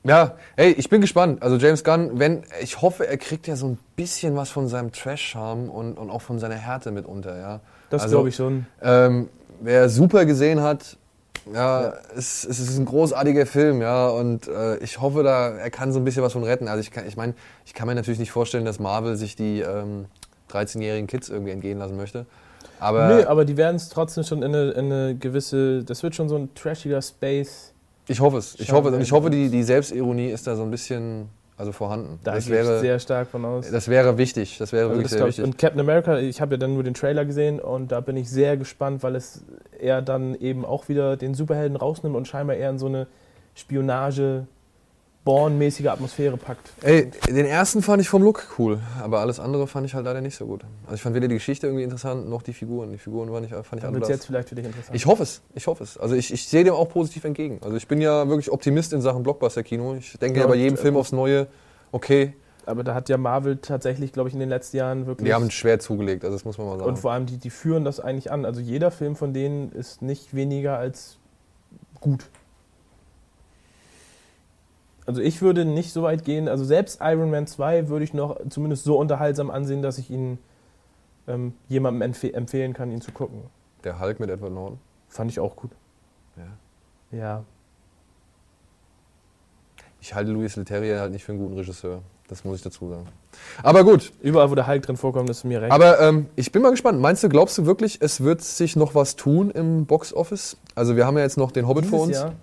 Ja, 0.03 0.35
hey, 0.55 0.71
ich 0.71 0.89
bin 0.89 1.01
gespannt. 1.01 1.41
Also 1.41 1.57
James 1.57 1.83
Gunn, 1.83 2.17
wenn 2.19 2.43
ich 2.61 2.81
hoffe, 2.81 3.07
er 3.07 3.17
kriegt 3.17 3.47
ja 3.47 3.55
so 3.55 3.67
ein 3.67 3.79
bisschen 3.95 4.35
was 4.35 4.49
von 4.49 4.67
seinem 4.69 4.91
Trash-Charme 4.91 5.69
und, 5.69 5.97
und 5.97 6.09
auch 6.09 6.21
von 6.21 6.39
seiner 6.39 6.55
Härte 6.55 6.91
mitunter, 6.91 7.37
ja. 7.37 7.59
Das 7.89 8.03
Also- 8.03 8.17
glaube 8.17 8.29
ich 8.29 8.35
schon. 8.35 8.65
Ähm, 8.81 9.29
wer 9.59 9.89
super 9.89 10.25
gesehen 10.25 10.61
hat, 10.61 10.97
ja, 11.53 11.81
Ja. 11.83 11.93
Es, 12.15 12.43
es 12.43 12.59
ist 12.59 12.77
ein 12.77 12.85
großartiger 12.85 13.45
Film, 13.45 13.81
ja, 13.81 14.07
und 14.07 14.47
äh, 14.47 14.77
ich 14.77 15.01
hoffe, 15.01 15.23
da 15.23 15.49
er 15.49 15.69
kann 15.69 15.91
so 15.93 15.99
ein 15.99 16.05
bisschen 16.05 16.23
was 16.23 16.33
von 16.33 16.43
retten. 16.43 16.67
Also 16.67 16.81
ich 16.81 16.91
kann, 16.91 17.07
ich 17.07 17.17
meine, 17.17 17.33
ich 17.65 17.73
kann 17.73 17.87
mir 17.87 17.95
natürlich 17.95 18.19
nicht 18.19 18.31
vorstellen, 18.31 18.65
dass 18.65 18.79
Marvel 18.79 19.15
sich 19.15 19.35
die 19.35 19.61
ähm, 19.61 20.05
13-jährigen 20.51 21.07
Kids 21.07 21.29
irgendwie 21.29 21.51
entgehen 21.51 21.79
lassen 21.79 21.97
möchte. 21.97 22.25
Aber 22.79 23.07
Nö, 23.07 23.25
aber 23.25 23.45
die 23.45 23.57
werden 23.57 23.75
es 23.75 23.89
trotzdem 23.89 24.23
schon 24.23 24.43
in 24.43 24.53
eine, 24.53 24.71
in 24.71 24.91
eine 24.91 25.15
gewisse, 25.15 25.83
das 25.83 26.03
wird 26.03 26.15
schon 26.15 26.29
so 26.29 26.35
ein 26.35 26.53
trashiger 26.53 27.01
Space. 27.01 27.73
ich 28.07 28.19
hoffe 28.19 28.37
es. 28.37 28.55
Ich 28.59 28.71
hoffe 28.71 28.89
es. 28.89 28.95
Und 28.95 29.01
ich 29.01 29.11
hoffe, 29.11 29.29
die, 29.29 29.49
die 29.49 29.63
Selbstironie 29.63 30.27
ist 30.27 30.45
da 30.47 30.55
so 30.55 30.63
ein 30.63 30.71
bisschen 30.71 31.29
also 31.57 31.71
vorhanden. 31.71 32.19
Da 32.23 32.35
das 32.35 32.45
gehe 32.45 32.59
ich 32.59 32.65
wäre, 32.67 32.79
sehr 32.79 32.99
stark 32.99 33.27
von 33.27 33.43
aus. 33.43 33.69
das 33.69 33.87
wäre 33.87 34.17
wichtig. 34.17 34.57
Das 34.59 34.71
wäre 34.71 34.85
Also 34.89 34.95
wirklich 34.95 35.11
das 35.11 35.17
sehr 35.17 35.21
ich, 35.27 35.37
wichtig. 35.37 35.45
und 35.45 35.57
Captain 35.57 35.79
America, 35.79 36.17
ich 36.19 36.39
habe 36.39 36.53
ja 36.55 36.57
dann 36.57 36.75
nur 36.75 36.83
den 36.83 36.93
Trailer 36.93 37.25
gesehen 37.25 37.59
und 37.59 37.91
da 37.91 37.99
bin 37.99 38.15
ich 38.15 38.29
sehr 38.29 38.57
gespannt, 38.57 39.03
weil 39.03 39.15
es 39.15 39.43
er 39.79 40.01
dann 40.01 40.35
eben 40.35 40.65
auch 40.65 40.87
wieder 40.87 41.17
den 41.17 41.33
Superhelden 41.33 41.75
rausnimmt 41.75 42.15
und 42.15 42.27
scheinbar 42.27 42.55
eher 42.55 42.69
in 42.69 42.77
so 42.79 42.85
eine 42.85 43.07
Spionage, 43.55 44.45
Born-mäßige 45.27 45.87
Atmosphäre 45.87 46.37
packt. 46.37 46.71
Ey, 46.81 47.11
den 47.27 47.45
ersten 47.45 47.81
fand 47.81 48.01
ich 48.01 48.07
vom 48.07 48.23
Look 48.23 48.47
cool, 48.57 48.79
aber 49.03 49.19
alles 49.19 49.41
andere 49.41 49.67
fand 49.67 49.85
ich 49.85 49.93
halt 49.93 50.05
leider 50.05 50.21
nicht 50.21 50.37
so 50.37 50.45
gut. 50.45 50.63
Also 50.85 50.95
ich 50.95 51.01
fand 51.01 51.15
weder 51.15 51.27
die 51.27 51.35
Geschichte 51.35 51.67
irgendwie 51.67 51.83
interessant, 51.83 52.29
noch 52.29 52.41
die 52.41 52.53
Figuren. 52.53 52.93
Die 52.93 52.97
Figuren 52.97 53.29
fand 53.29 53.45
ich, 53.45 53.51
fand 53.51 53.65
ich 53.73 53.81
Dann 53.81 53.89
alle 53.89 53.99
wird 53.99 54.09
jetzt 54.09 54.25
vielleicht 54.25 54.47
für 54.47 54.55
dich 54.55 54.63
interessant. 54.63 54.95
Ich 54.95 55.05
hoffe 55.05 55.23
es, 55.23 55.41
ich 55.53 55.67
hoffe 55.67 55.83
es. 55.83 55.97
Also 55.97 56.15
ich, 56.15 56.31
ich 56.31 56.47
sehe 56.47 56.63
dem 56.63 56.73
auch 56.73 56.87
positiv 56.87 57.25
entgegen. 57.25 57.59
Also 57.61 57.75
ich 57.75 57.89
bin 57.89 57.99
ja 57.99 58.29
wirklich 58.29 58.49
Optimist 58.49 58.93
in 58.93 59.01
Sachen 59.01 59.23
Blockbuster-Kino. 59.23 59.95
Ich 59.95 60.17
denke 60.17 60.39
ja, 60.39 60.45
Ja, 60.45 60.49
bei 60.49 60.55
jedem 60.55 60.75
und, 60.75 60.79
Film 60.79 60.95
äh, 60.95 60.99
aufs 60.99 61.11
Neue, 61.11 61.47
okay, 61.91 62.31
Aber 62.65 62.85
da 62.85 62.93
hat 62.95 63.09
ja 63.09 63.17
Marvel 63.17 63.57
tatsächlich, 63.57 64.13
glaube 64.13 64.29
ich, 64.29 64.33
in 64.33 64.39
den 64.39 64.47
letzten 64.47 64.77
Jahren 64.77 65.07
wirklich. 65.07 65.27
die 65.27 65.33
haben 65.33 65.51
schwer 65.51 65.79
zugelegt, 65.79 66.23
also 66.23 66.37
das 66.37 66.45
muss 66.45 66.57
man 66.57 66.67
mal 66.67 66.77
sagen. 66.77 66.89
und 66.89 66.99
vor 66.99 67.11
allem, 67.11 67.25
die, 67.25 67.35
die 67.35 67.49
führen 67.49 67.83
das 67.83 67.99
eigentlich 67.99 68.31
an. 68.31 68.45
Also 68.45 68.61
jeder 68.61 68.91
Film 68.91 69.17
von 69.17 69.33
denen 69.33 69.73
ist 69.73 70.01
nicht 70.01 70.33
weniger 70.33 70.77
als 70.77 71.17
gut. 71.99 72.29
Also 75.07 75.21
ich 75.21 75.41
würde 75.41 75.63
nicht 75.63 75.93
so 75.93 76.03
weit 76.03 76.25
gehen, 76.25 76.49
also 76.49 76.65
selbst 76.65 76.99
Iron 77.01 77.31
Man 77.31 77.47
2 77.47 77.87
würde 77.87 78.03
ich 78.03 78.13
noch 78.13 78.37
zumindest 78.49 78.83
so 78.83 78.99
unterhaltsam 78.99 79.49
ansehen, 79.49 79.81
dass 79.81 79.97
ich 79.97 80.11
ihn 80.11 80.37
ähm, 81.27 81.53
jemandem 81.69 82.01
empfe 82.01 82.33
empfehlen 82.33 82.73
kann, 82.73 82.91
ihn 82.91 82.99
zu 82.99 83.11
gucken. 83.13 83.43
Der 83.85 83.99
Hulk 84.01 84.19
mit 84.19 84.29
Edward 84.29 84.51
Norton. 84.51 84.79
Fand 85.07 85.31
ich 85.31 85.39
auch 85.39 85.55
gut. 85.55 85.71
Ja. 86.35 87.17
Ja. 87.17 87.43
Ich 90.01 90.13
halte 90.13 90.31
Louis 90.31 90.57
Leterrier 90.57 90.99
halt 90.99 91.13
nicht 91.13 91.23
für 91.23 91.31
einen 91.31 91.39
guten 91.39 91.55
Regisseur. 91.55 92.01
Das 92.27 92.43
muss 92.43 92.57
ich 92.57 92.61
dazu 92.61 92.89
sagen. 92.89 93.07
Aber 93.63 93.85
gut, 93.85 94.11
Überall, 94.21 94.51
wo 94.51 94.55
der 94.55 94.67
Hulk 94.67 94.83
drin 94.83 94.97
vorkommt, 94.97 95.29
ist 95.29 95.45
mir 95.45 95.61
recht. 95.61 95.71
aber 95.71 96.01
ähm, 96.01 96.25
ich 96.35 96.51
bin 96.51 96.61
mal 96.61 96.71
gespannt. 96.71 96.99
Meinst 96.99 97.23
du, 97.23 97.29
glaubst 97.29 97.57
du 97.57 97.65
wirklich, 97.65 98.01
es 98.01 98.21
wird 98.21 98.41
sich 98.41 98.75
noch 98.75 98.93
was 98.93 99.15
tun 99.15 99.51
im 99.51 99.85
Box-Office? 99.85 100.57
Also 100.75 100.97
wir 100.97 101.05
haben 101.05 101.15
ja 101.17 101.23
jetzt 101.23 101.37
noch 101.37 101.51
den 101.51 101.65
Hobbit 101.65 101.85
vor 101.85 102.01
uns. 102.01 102.09
Dieses 102.09 102.23
Jahr, 102.23 102.33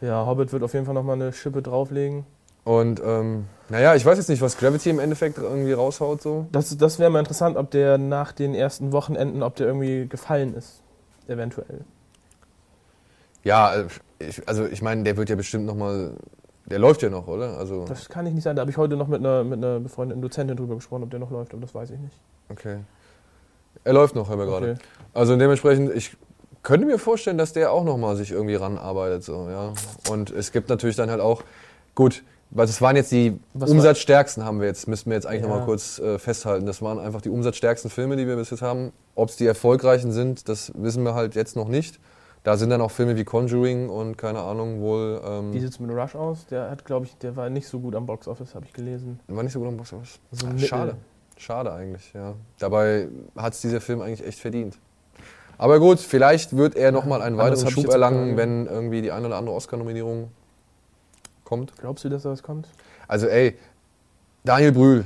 ja, 0.00 0.26
Hobbit 0.26 0.52
wird 0.52 0.62
auf 0.62 0.74
jeden 0.74 0.86
Fall 0.86 0.94
nochmal 0.94 1.16
eine 1.16 1.32
Schippe 1.32 1.62
drauflegen. 1.62 2.24
Und 2.64 3.00
ähm, 3.04 3.46
naja, 3.68 3.94
ich 3.94 4.04
weiß 4.04 4.18
jetzt 4.18 4.28
nicht, 4.28 4.42
was 4.42 4.58
Gravity 4.58 4.90
im 4.90 4.98
Endeffekt 4.98 5.38
irgendwie 5.38 5.72
raushaut 5.72 6.20
so. 6.20 6.46
Das, 6.50 6.76
das 6.76 6.98
wäre 6.98 7.10
mal 7.10 7.20
interessant, 7.20 7.56
ob 7.56 7.70
der 7.70 7.96
nach 7.96 8.32
den 8.32 8.54
ersten 8.54 8.90
Wochenenden, 8.92 9.42
ob 9.42 9.54
der 9.54 9.68
irgendwie 9.68 10.06
gefallen 10.08 10.54
ist. 10.54 10.82
Eventuell. 11.28 11.84
Ja, 13.44 13.74
äh, 13.74 13.86
ich, 14.18 14.48
also 14.48 14.66
ich 14.66 14.82
meine, 14.82 15.04
der 15.04 15.16
wird 15.16 15.30
ja 15.30 15.36
bestimmt 15.36 15.66
noch 15.66 15.76
mal, 15.76 16.14
der 16.66 16.80
läuft 16.80 17.02
ja 17.02 17.10
noch, 17.10 17.28
oder? 17.28 17.56
Also 17.56 17.84
Das 17.86 18.08
kann 18.08 18.26
ich 18.26 18.34
nicht 18.34 18.42
sein. 18.42 18.56
Da 18.56 18.60
habe 18.62 18.70
ich 18.70 18.76
heute 18.76 18.96
noch 18.96 19.06
mit 19.06 19.20
einer, 19.20 19.44
mit 19.44 19.58
einer 19.58 19.78
befreundeten 19.78 20.20
Dozentin 20.20 20.56
drüber 20.56 20.74
gesprochen, 20.74 21.04
ob 21.04 21.10
der 21.10 21.20
noch 21.20 21.30
läuft, 21.30 21.52
aber 21.52 21.62
das 21.62 21.74
weiß 21.74 21.90
ich 21.90 22.00
nicht. 22.00 22.18
okay. 22.48 22.78
Er 23.84 23.92
läuft 23.92 24.16
noch, 24.16 24.28
hören 24.28 24.38
wir 24.38 24.46
gerade. 24.46 24.70
Okay. 24.72 24.80
Also 25.14 25.36
dementsprechend, 25.36 25.94
ich 25.94 26.16
könnte 26.66 26.84
mir 26.84 26.98
vorstellen, 26.98 27.38
dass 27.38 27.52
der 27.52 27.70
auch 27.70 27.84
noch 27.84 27.96
mal 27.96 28.16
sich 28.16 28.32
irgendwie 28.32 28.56
ranarbeitet 28.56 29.22
so, 29.22 29.48
ja. 29.48 29.72
Und 30.10 30.30
es 30.30 30.50
gibt 30.50 30.68
natürlich 30.68 30.96
dann 30.96 31.10
halt 31.10 31.20
auch, 31.20 31.44
gut, 31.94 32.24
weil 32.50 32.66
das 32.66 32.80
waren 32.82 32.96
jetzt 32.96 33.12
die 33.12 33.38
Was 33.54 33.70
umsatzstärksten, 33.70 34.44
haben 34.44 34.58
wir 34.60 34.66
jetzt, 34.66 34.88
müssten 34.88 35.10
wir 35.10 35.14
jetzt 35.14 35.26
eigentlich 35.26 35.42
noch 35.42 35.50
Ja. 35.50 35.58
mal 35.58 35.64
kurz 35.64 36.00
äh, 36.00 36.18
festhalten. 36.18 36.66
Das 36.66 36.82
waren 36.82 36.98
einfach 36.98 37.20
die 37.20 37.28
umsatzstärksten 37.30 37.88
Filme, 37.88 38.16
die 38.16 38.26
wir 38.26 38.34
bis 38.34 38.50
jetzt 38.50 38.62
haben. 38.62 38.92
Ob 39.14 39.28
es 39.28 39.36
die 39.36 39.46
erfolgreichen 39.46 40.10
sind, 40.10 40.48
das 40.48 40.72
wissen 40.74 41.04
wir 41.04 41.14
halt 41.14 41.36
jetzt 41.36 41.54
noch 41.54 41.68
nicht. 41.68 42.00
Da 42.42 42.56
sind 42.56 42.70
dann 42.70 42.80
auch 42.80 42.90
Filme 42.90 43.16
wie 43.16 43.24
Conjuring 43.24 43.88
und 43.88 44.16
keine 44.18 44.40
Ahnung, 44.40 44.80
wohl. 44.80 45.20
Ähm, 45.24 45.52
Wie 45.52 45.60
sieht 45.60 45.70
es 45.70 45.78
mit 45.80 45.90
Rush 45.90 46.16
aus? 46.16 46.46
Der 46.46 46.68
hat, 46.68 46.84
glaube 46.84 47.06
ich, 47.06 47.16
der 47.18 47.36
war 47.36 47.48
nicht 47.48 47.68
so 47.68 47.78
gut 47.78 47.94
am 47.94 48.06
Boxoffice, 48.06 48.54
habe 48.56 48.66
ich 48.66 48.72
gelesen. 48.72 49.20
war 49.28 49.44
nicht 49.44 49.52
so 49.52 49.60
gut 49.60 49.68
am 49.68 49.76
Box 49.76 49.92
Office. 49.92 50.18
So 50.32 50.46
Ah, 50.48 50.58
schade. 50.58 50.96
Schade 51.38 51.72
eigentlich, 51.72 52.12
ja. 52.12 52.34
Dabei 52.58 53.08
hat 53.36 53.52
es 53.54 53.60
dieser 53.60 53.80
Film 53.80 54.00
eigentlich 54.00 54.26
echt 54.26 54.38
verdient. 54.40 54.78
Aber 55.58 55.80
gut, 55.80 55.98
vielleicht 56.00 56.56
wird 56.56 56.74
er 56.76 56.92
nochmal 56.92 57.22
einen 57.22 57.36
weiteren 57.38 57.66
ich 57.68 57.72
Schub 57.74 57.88
erlangen, 57.88 58.36
wenn 58.36 58.66
irgendwie 58.66 59.02
die 59.02 59.12
eine 59.12 59.26
oder 59.26 59.36
andere 59.36 59.54
Oscar-Nominierung 59.54 60.30
kommt. 61.44 61.72
Glaubst 61.78 62.04
du, 62.04 62.08
dass 62.08 62.22
da 62.24 62.30
was 62.30 62.42
kommt? 62.42 62.68
Also 63.08 63.26
ey, 63.26 63.56
Daniel 64.44 64.72
Brühl, 64.72 65.04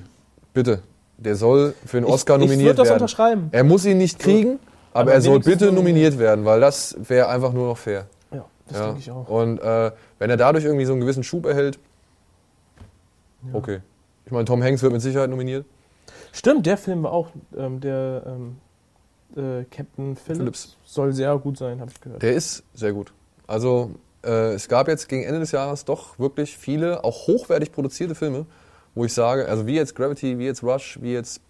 bitte, 0.52 0.82
der 1.18 1.36
soll 1.36 1.74
für 1.86 1.98
einen 1.98 2.06
Oscar 2.06 2.36
ich, 2.36 2.42
ich 2.42 2.48
nominiert 2.48 2.68
würde 2.70 2.76
das 2.78 2.88
werden. 2.88 3.02
unterschreiben. 3.02 3.48
Er 3.52 3.64
muss 3.64 3.84
ihn 3.84 3.98
nicht 3.98 4.18
kriegen, 4.18 4.58
aber, 4.92 5.02
Aber 5.02 5.12
er 5.12 5.20
soll 5.20 5.38
bitte 5.40 5.66
nominiert. 5.66 5.74
nominiert 6.14 6.18
werden, 6.18 6.44
weil 6.44 6.60
das 6.60 6.96
wäre 7.08 7.28
einfach 7.28 7.52
nur 7.52 7.68
noch 7.68 7.78
fair. 7.78 8.06
Ja, 8.32 8.44
das 8.68 8.78
ja. 8.78 8.84
denke 8.86 9.00
ich 9.00 9.10
auch. 9.10 9.28
Und 9.28 9.60
äh, 9.60 9.92
wenn 10.18 10.30
er 10.30 10.36
dadurch 10.36 10.64
irgendwie 10.64 10.84
so 10.86 10.92
einen 10.92 11.00
gewissen 11.00 11.22
Schub 11.22 11.46
erhält, 11.46 11.78
Ja. 13.46 13.54
okay. 13.54 13.80
Ich 14.26 14.32
meine, 14.32 14.44
Tom 14.44 14.62
Hanks 14.62 14.82
wird 14.82 14.92
mit 14.92 15.02
Sicherheit 15.02 15.30
nominiert. 15.30 15.64
Stimmt, 16.32 16.66
der 16.66 16.76
Film 16.76 17.02
war 17.02 17.12
auch, 17.12 17.28
ähm, 17.56 17.80
der 17.80 18.22
ähm, 18.26 18.56
äh, 19.36 19.64
Captain 19.64 20.16
Phillips, 20.16 20.38
Phillips. 20.38 20.76
soll 20.84 21.12
sehr 21.12 21.36
gut 21.38 21.58
sein, 21.58 21.80
habe 21.80 21.90
ich 21.90 22.00
gehört. 22.00 22.22
Der 22.22 22.34
ist 22.34 22.62
sehr 22.74 22.92
gut. 22.92 23.12
Also 23.46 23.92
äh, 24.24 24.54
es 24.54 24.68
gab 24.68 24.88
jetzt 24.88 25.08
gegen 25.08 25.24
Ende 25.24 25.40
des 25.40 25.52
Jahres 25.52 25.84
doch 25.84 26.18
wirklich 26.18 26.56
viele, 26.56 27.04
auch 27.04 27.26
hochwertig 27.26 27.72
produzierte 27.72 28.14
Filme, 28.14 28.46
wo 28.94 29.04
ich 29.04 29.12
sage, 29.12 29.48
also 29.48 29.66
wie 29.66 29.74
jetzt 29.74 29.94
Gravity, 29.94 30.38
wie 30.38 30.44
jetzt 30.44 30.62
Rush, 30.62 30.98
wie 31.00 31.12
jetzt, 31.12 31.40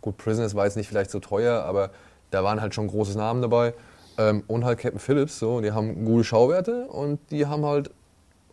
gut, 0.00 0.16
Prisoners 0.16 0.54
war 0.54 0.64
jetzt 0.64 0.76
nicht 0.76 0.88
vielleicht 0.88 1.10
so 1.10 1.20
teuer, 1.20 1.62
aber 1.62 1.90
da 2.30 2.42
waren 2.42 2.60
halt 2.60 2.74
schon 2.74 2.88
große 2.88 3.16
Namen 3.16 3.42
dabei. 3.42 3.74
Ähm, 4.18 4.42
und 4.46 4.64
halt 4.64 4.78
Captain 4.78 5.00
Phillips, 5.00 5.38
so, 5.38 5.60
die 5.60 5.72
haben 5.72 6.04
gute 6.04 6.24
Schauwerte 6.24 6.86
und 6.88 7.18
die 7.30 7.46
haben 7.46 7.64
halt 7.64 7.90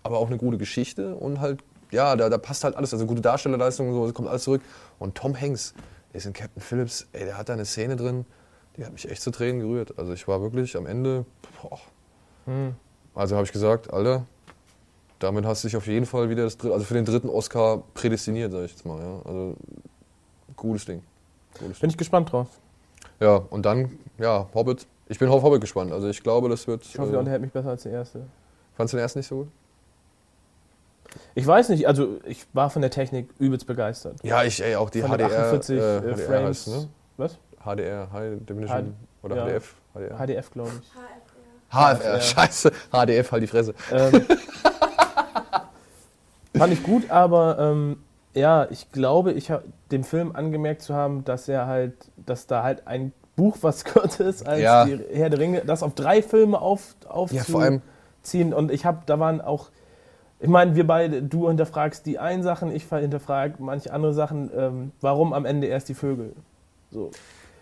aber 0.03 0.17
auch 0.17 0.27
eine 0.27 0.37
gute 0.37 0.57
Geschichte 0.57 1.15
und 1.15 1.41
halt, 1.41 1.59
ja, 1.91 2.15
da, 2.15 2.29
da 2.29 2.37
passt 2.37 2.63
halt 2.63 2.75
alles, 2.75 2.93
also 2.93 3.05
gute 3.05 3.21
Darstellerleistung 3.21 3.89
und 3.89 3.95
so, 3.95 4.05
es 4.05 4.13
kommt 4.13 4.29
alles 4.29 4.43
zurück. 4.43 4.61
Und 4.99 5.15
Tom 5.15 5.39
Hanks 5.39 5.73
ist 6.13 6.25
in 6.25 6.33
Captain 6.33 6.61
Phillips, 6.61 7.07
ey, 7.11 7.25
der 7.25 7.37
hat 7.37 7.49
da 7.49 7.53
eine 7.53 7.65
Szene 7.65 7.95
drin, 7.95 8.25
die 8.77 8.85
hat 8.85 8.93
mich 8.93 9.09
echt 9.09 9.21
zu 9.21 9.31
Tränen 9.31 9.59
gerührt. 9.61 9.97
Also 9.97 10.13
ich 10.13 10.27
war 10.27 10.41
wirklich 10.41 10.75
am 10.77 10.85
Ende, 10.85 11.25
boah, 11.61 11.79
Hm. 12.45 12.75
also 13.15 13.35
habe 13.35 13.45
ich 13.45 13.51
gesagt, 13.51 13.91
Alter, 13.93 14.25
damit 15.19 15.45
hast 15.45 15.63
du 15.63 15.67
dich 15.67 15.75
auf 15.77 15.87
jeden 15.87 16.05
Fall 16.05 16.29
wieder 16.29 16.43
das 16.43 16.57
dritte, 16.57 16.73
also 16.73 16.85
für 16.85 16.93
den 16.93 17.05
dritten 17.05 17.29
Oscar 17.29 17.83
prädestiniert, 17.93 18.51
sag 18.51 18.63
ich 18.63 18.71
jetzt 18.71 18.85
mal. 18.85 18.99
Ja. 19.01 19.21
Also 19.25 19.55
gutes 20.55 20.85
Ding. 20.85 21.03
Gutes 21.59 21.79
Bin 21.79 21.89
ich 21.89 21.97
gespannt 21.97 22.31
drauf. 22.31 22.47
Ding. 23.19 23.27
Ja, 23.27 23.35
und 23.35 23.65
dann, 23.65 23.97
ja, 24.17 24.47
Hobbit. 24.53 24.87
Ich 25.09 25.19
bin 25.19 25.27
auf 25.27 25.43
Hobbit 25.43 25.59
gespannt. 25.61 25.91
Also 25.91 26.07
ich 26.07 26.21
glaube, 26.23 26.47
das 26.49 26.67
wird. 26.67 26.83
Ich 26.85 26.97
hoffe, 26.97 27.09
der 27.09 27.17
äh, 27.17 27.19
unterhält 27.19 27.41
mich 27.41 27.51
besser 27.51 27.69
als 27.69 27.83
der 27.83 27.91
erste. 27.91 28.21
fandst 28.75 28.93
du 28.93 28.97
den 28.97 29.01
ersten 29.01 29.19
nicht 29.19 29.27
so 29.27 29.35
gut? 29.39 29.47
Ich 31.33 31.45
weiß 31.45 31.69
nicht, 31.69 31.87
also 31.87 32.19
ich 32.25 32.45
war 32.53 32.69
von 32.69 32.81
der 32.83 32.91
Technik 32.91 33.29
übelst 33.39 33.65
begeistert. 33.65 34.17
Ja, 34.23 34.43
ich, 34.43 34.63
ey, 34.63 34.75
auch 34.75 34.89
die 34.91 35.01
Von 35.01 35.09
HDR. 35.11 35.27
den 35.29 35.37
48 35.37 35.77
äh, 35.79 35.97
äh, 35.97 36.01
HDR 36.01 36.17
Frames. 36.17 36.67
heißt, 36.67 36.67
ne? 36.67 36.87
Was? 37.17 37.37
HDR, 37.63 38.09
High 38.11 38.39
Definition. 38.41 38.95
oder 39.23 39.35
ja. 39.35 39.45
HDF. 39.45 39.75
HDR. 39.93 40.17
HDF, 40.17 40.51
glaube 40.51 40.71
ich. 40.81 40.91
HFR, 41.71 41.95
HFR. 41.97 42.21
scheiße. 42.21 42.71
HDF, 42.91 43.31
halt 43.31 43.43
die 43.43 43.47
Fresse. 43.47 43.73
Ähm, 43.91 44.25
fand 46.55 46.73
ich 46.73 46.83
gut, 46.83 47.09
aber 47.11 47.57
ähm, 47.59 47.97
ja, 48.33 48.67
ich 48.69 48.91
glaube, 48.91 49.33
ich 49.33 49.51
habe 49.51 49.63
dem 49.91 50.03
Film 50.03 50.35
angemerkt 50.35 50.81
zu 50.81 50.93
haben, 50.93 51.23
dass 51.25 51.47
er 51.47 51.67
halt, 51.67 51.93
dass 52.17 52.47
da 52.47 52.63
halt 52.63 52.87
ein 52.87 53.11
Buch, 53.35 53.57
was 53.61 53.83
kürzer 53.85 54.25
ist 54.25 54.47
als 54.47 54.61
Ja. 54.61 54.85
die 54.85 54.99
Herr 55.13 55.29
der 55.29 55.39
Ringe, 55.39 55.61
das 55.65 55.83
auf 55.83 55.95
drei 55.95 56.21
Filme 56.21 56.59
auf, 56.59 56.95
Ja, 57.03 57.09
aufzuziehen. 57.11 58.53
Und 58.53 58.71
ich 58.71 58.85
habe, 58.85 58.99
da 59.05 59.19
waren 59.19 59.41
auch, 59.41 59.69
ich 60.39 60.49
meine, 60.49 60.75
wir 60.75 60.87
beide, 60.87 61.21
du 61.21 61.47
hinterfragst 61.47 62.05
die 62.05 62.19
einen 62.19 62.43
Sachen, 62.43 62.71
ich 62.73 62.85
hinterfrage 62.89 63.55
manche 63.59 63.91
andere 63.93 64.13
Sachen. 64.13 64.49
Ähm, 64.55 64.91
warum 65.01 65.33
am 65.33 65.45
Ende 65.45 65.67
erst 65.67 65.89
die 65.89 65.93
Vögel? 65.93 66.33
So. 66.91 67.11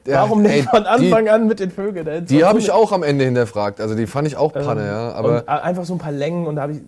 Ja, 0.08 0.22
warum 0.22 0.41
nicht 0.41 0.53
ey, 0.53 0.64
von 0.64 0.86
Anfang 0.86 1.26
die, 1.26 1.30
an 1.30 1.47
mit 1.47 1.60
den 1.60 1.72
Vögeln? 1.72 2.26
Die 2.26 2.45
habe 2.45 2.60
ich 2.60 2.72
auch 2.72 2.91
am 2.91 3.03
Ende 3.03 3.26
hinterfragt. 3.26 3.82
Also 3.82 3.95
die 3.95 4.08
fand 4.08 4.28
ich 4.28 4.38
auch 4.38 4.53
Panne, 4.53 4.82
Ähm, 4.82 4.88
ja. 4.88 5.12
Aber 5.12 5.47
einfach 5.47 5.86
so 5.86 5.93
ein 5.93 5.99
paar 5.99 6.12
Längen 6.12 6.47
und 6.47 6.55
da 6.55 6.64
habe 6.64 6.74
ich 6.74 6.82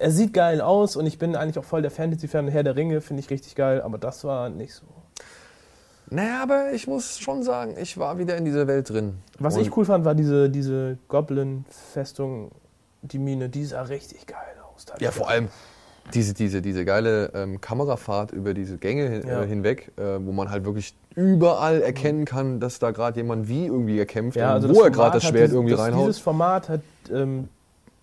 er 0.00 0.10
sieht 0.10 0.32
geil 0.32 0.62
aus 0.62 0.96
und 0.96 1.04
ich 1.04 1.18
bin 1.18 1.36
eigentlich 1.36 1.58
auch 1.58 1.64
voll 1.64 1.82
der 1.82 1.90
Fantasy-Fan. 1.90 2.48
Herr 2.48 2.62
der 2.62 2.74
Ringe 2.74 3.02
finde 3.02 3.20
ich 3.20 3.28
richtig 3.28 3.54
geil, 3.54 3.82
aber 3.82 3.98
das 3.98 4.24
war 4.24 4.48
nicht 4.48 4.72
so. 4.72 4.86
Naja, 6.08 6.42
aber 6.42 6.72
ich 6.72 6.86
muss 6.86 7.18
schon 7.18 7.42
sagen, 7.42 7.76
ich 7.78 7.98
war 7.98 8.18
wieder 8.18 8.36
in 8.36 8.46
dieser 8.46 8.66
Welt 8.66 8.88
drin. 8.88 9.18
Was 9.38 9.56
Und- 9.56 9.62
ich 9.62 9.76
cool 9.76 9.84
fand, 9.84 10.06
war 10.06 10.14
diese, 10.14 10.48
diese 10.48 10.96
Goblin-Festung, 11.08 12.50
die 13.02 13.18
Mine, 13.18 13.50
die 13.50 13.64
sah 13.64 13.82
richtig 13.82 14.26
geil 14.26 14.38
aus. 14.74 14.86
Ja, 15.00 15.10
vor 15.10 15.28
allem 15.28 15.48
diese, 16.14 16.34
diese, 16.34 16.60
diese 16.62 16.84
geile 16.84 17.30
ähm, 17.34 17.60
Kamerafahrt 17.60 18.32
über 18.32 18.52
diese 18.54 18.78
Gänge 18.78 19.08
hin, 19.08 19.22
Ja. 19.26 19.42
äh, 19.42 19.46
hinweg, 19.46 19.92
äh, 19.96 20.02
wo 20.20 20.32
man 20.32 20.50
halt 20.50 20.64
wirklich 20.64 20.94
überall 21.14 21.82
erkennen 21.82 22.24
kann, 22.24 22.60
dass 22.60 22.78
da 22.78 22.90
gerade 22.90 23.18
jemand 23.20 23.48
wie 23.48 23.66
irgendwie 23.66 23.98
erkämpft 23.98 24.36
Ja, 24.36 24.52
also 24.54 24.68
und 24.68 24.74
wo 24.76 24.82
er 24.82 24.90
gerade 24.90 25.14
das 25.14 25.22
Schwert 25.24 25.44
dieses- 25.44 25.52
irgendwie 25.54 25.72
das, 25.72 25.80
reinhaut. 25.80 26.02
Dieses 26.08 26.18
Format 26.18 26.68
hat 26.68 26.80
ähm, 27.12 27.48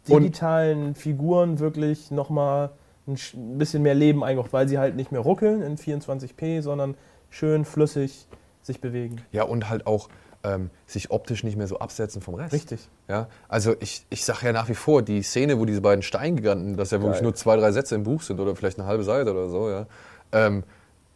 Und- 0.09 0.21
digitalen 0.23 0.95
Figuren 0.95 1.59
wirklich 1.59 2.11
nochmal 2.11 2.69
ein 3.07 3.57
bisschen 3.57 3.83
mehr 3.83 3.95
Leben 3.95 4.23
eingebracht, 4.23 4.51
weil 4.53 4.67
sie 4.67 4.77
halt 4.77 4.95
nicht 4.95 5.11
mehr 5.11 5.21
ruckeln 5.21 5.61
in 5.61 5.77
24p, 5.77 6.61
sondern 6.61 6.95
schön 7.29 7.63
flüssig 7.65 8.25
sich 8.63 8.81
bewegen. 8.81 9.17
Ja, 9.31 9.43
und 9.43 9.69
halt 9.69 9.87
auch 9.87 10.09
ähm, 10.43 10.69
sich 10.85 11.11
optisch 11.11 11.43
nicht 11.43 11.57
mehr 11.57 11.67
so 11.67 11.79
absetzen 11.79 12.21
vom 12.21 12.35
Rest. 12.35 12.53
Richtig. 12.53 12.87
Ja, 13.07 13.27
also 13.47 13.75
ich, 13.79 14.05
ich 14.09 14.23
sage 14.23 14.45
ja 14.45 14.53
nach 14.53 14.69
wie 14.69 14.75
vor, 14.75 15.01
die 15.01 15.21
Szene, 15.23 15.59
wo 15.59 15.65
diese 15.65 15.81
beiden 15.81 16.01
Steingiganten, 16.01 16.77
dass 16.77 16.91
ja 16.91 16.99
wirklich 16.99 17.17
Geil. 17.17 17.23
nur 17.23 17.35
zwei, 17.35 17.57
drei 17.57 17.71
Sätze 17.71 17.95
im 17.95 18.03
Buch 18.03 18.21
sind 18.21 18.39
oder 18.39 18.55
vielleicht 18.55 18.79
eine 18.79 18.87
halbe 18.87 19.03
Seite 19.03 19.31
oder 19.31 19.49
so, 19.49 19.69
ja, 19.69 19.85
ähm, 20.31 20.63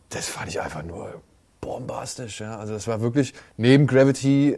das 0.09 0.27
fand 0.27 0.49
ich 0.49 0.59
einfach 0.59 0.83
nur 0.83 1.21
bombastisch. 1.61 2.41
Ja. 2.41 2.57
Also 2.57 2.73
das 2.73 2.87
war 2.87 3.01
wirklich 3.01 3.33
neben 3.57 3.87
Gravity 3.87 4.57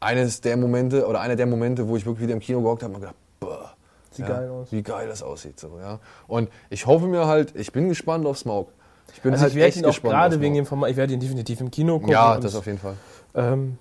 eines 0.00 0.40
der 0.40 0.56
Momente 0.56 1.06
oder 1.06 1.20
einer 1.20 1.36
der 1.36 1.46
Momente, 1.46 1.88
wo 1.88 1.96
ich 1.96 2.04
wirklich 2.04 2.24
wieder 2.24 2.34
im 2.34 2.40
Kino 2.40 2.60
gehockt 2.60 2.82
habe 2.82 2.94
und 2.94 3.00
gedacht, 3.00 3.16
boah, 3.40 3.74
Sieht 4.10 4.28
ja, 4.28 4.34
geil 4.34 4.48
aus. 4.50 4.72
wie 4.72 4.82
geil 4.82 5.08
das 5.08 5.22
aussieht. 5.22 5.58
So, 5.58 5.78
ja. 5.80 6.00
Und 6.26 6.50
ich 6.70 6.86
hoffe 6.86 7.06
mir 7.06 7.26
halt, 7.26 7.54
ich 7.56 7.72
bin 7.72 7.88
gespannt 7.88 8.26
auf 8.26 8.38
Smoke. 8.38 8.72
Ich 9.14 9.22
bin 9.22 9.32
Also 9.32 9.44
halt 9.44 9.52
ich 9.52 9.58
werde 9.58 9.78
ihn 9.78 9.84
auch 9.86 10.02
gerade 10.02 10.40
wegen 10.40 10.54
dem 10.54 10.66
Format, 10.66 10.90
ich 10.90 10.96
werde 10.96 11.14
ihn 11.14 11.20
definitiv 11.20 11.60
im 11.60 11.70
Kino 11.70 11.98
gucken. 11.98 12.12
Ja, 12.12 12.38
das 12.38 12.54
auf 12.54 12.66
jeden 12.66 12.78
Fall. 12.78 12.94
Ähm, 13.38 13.78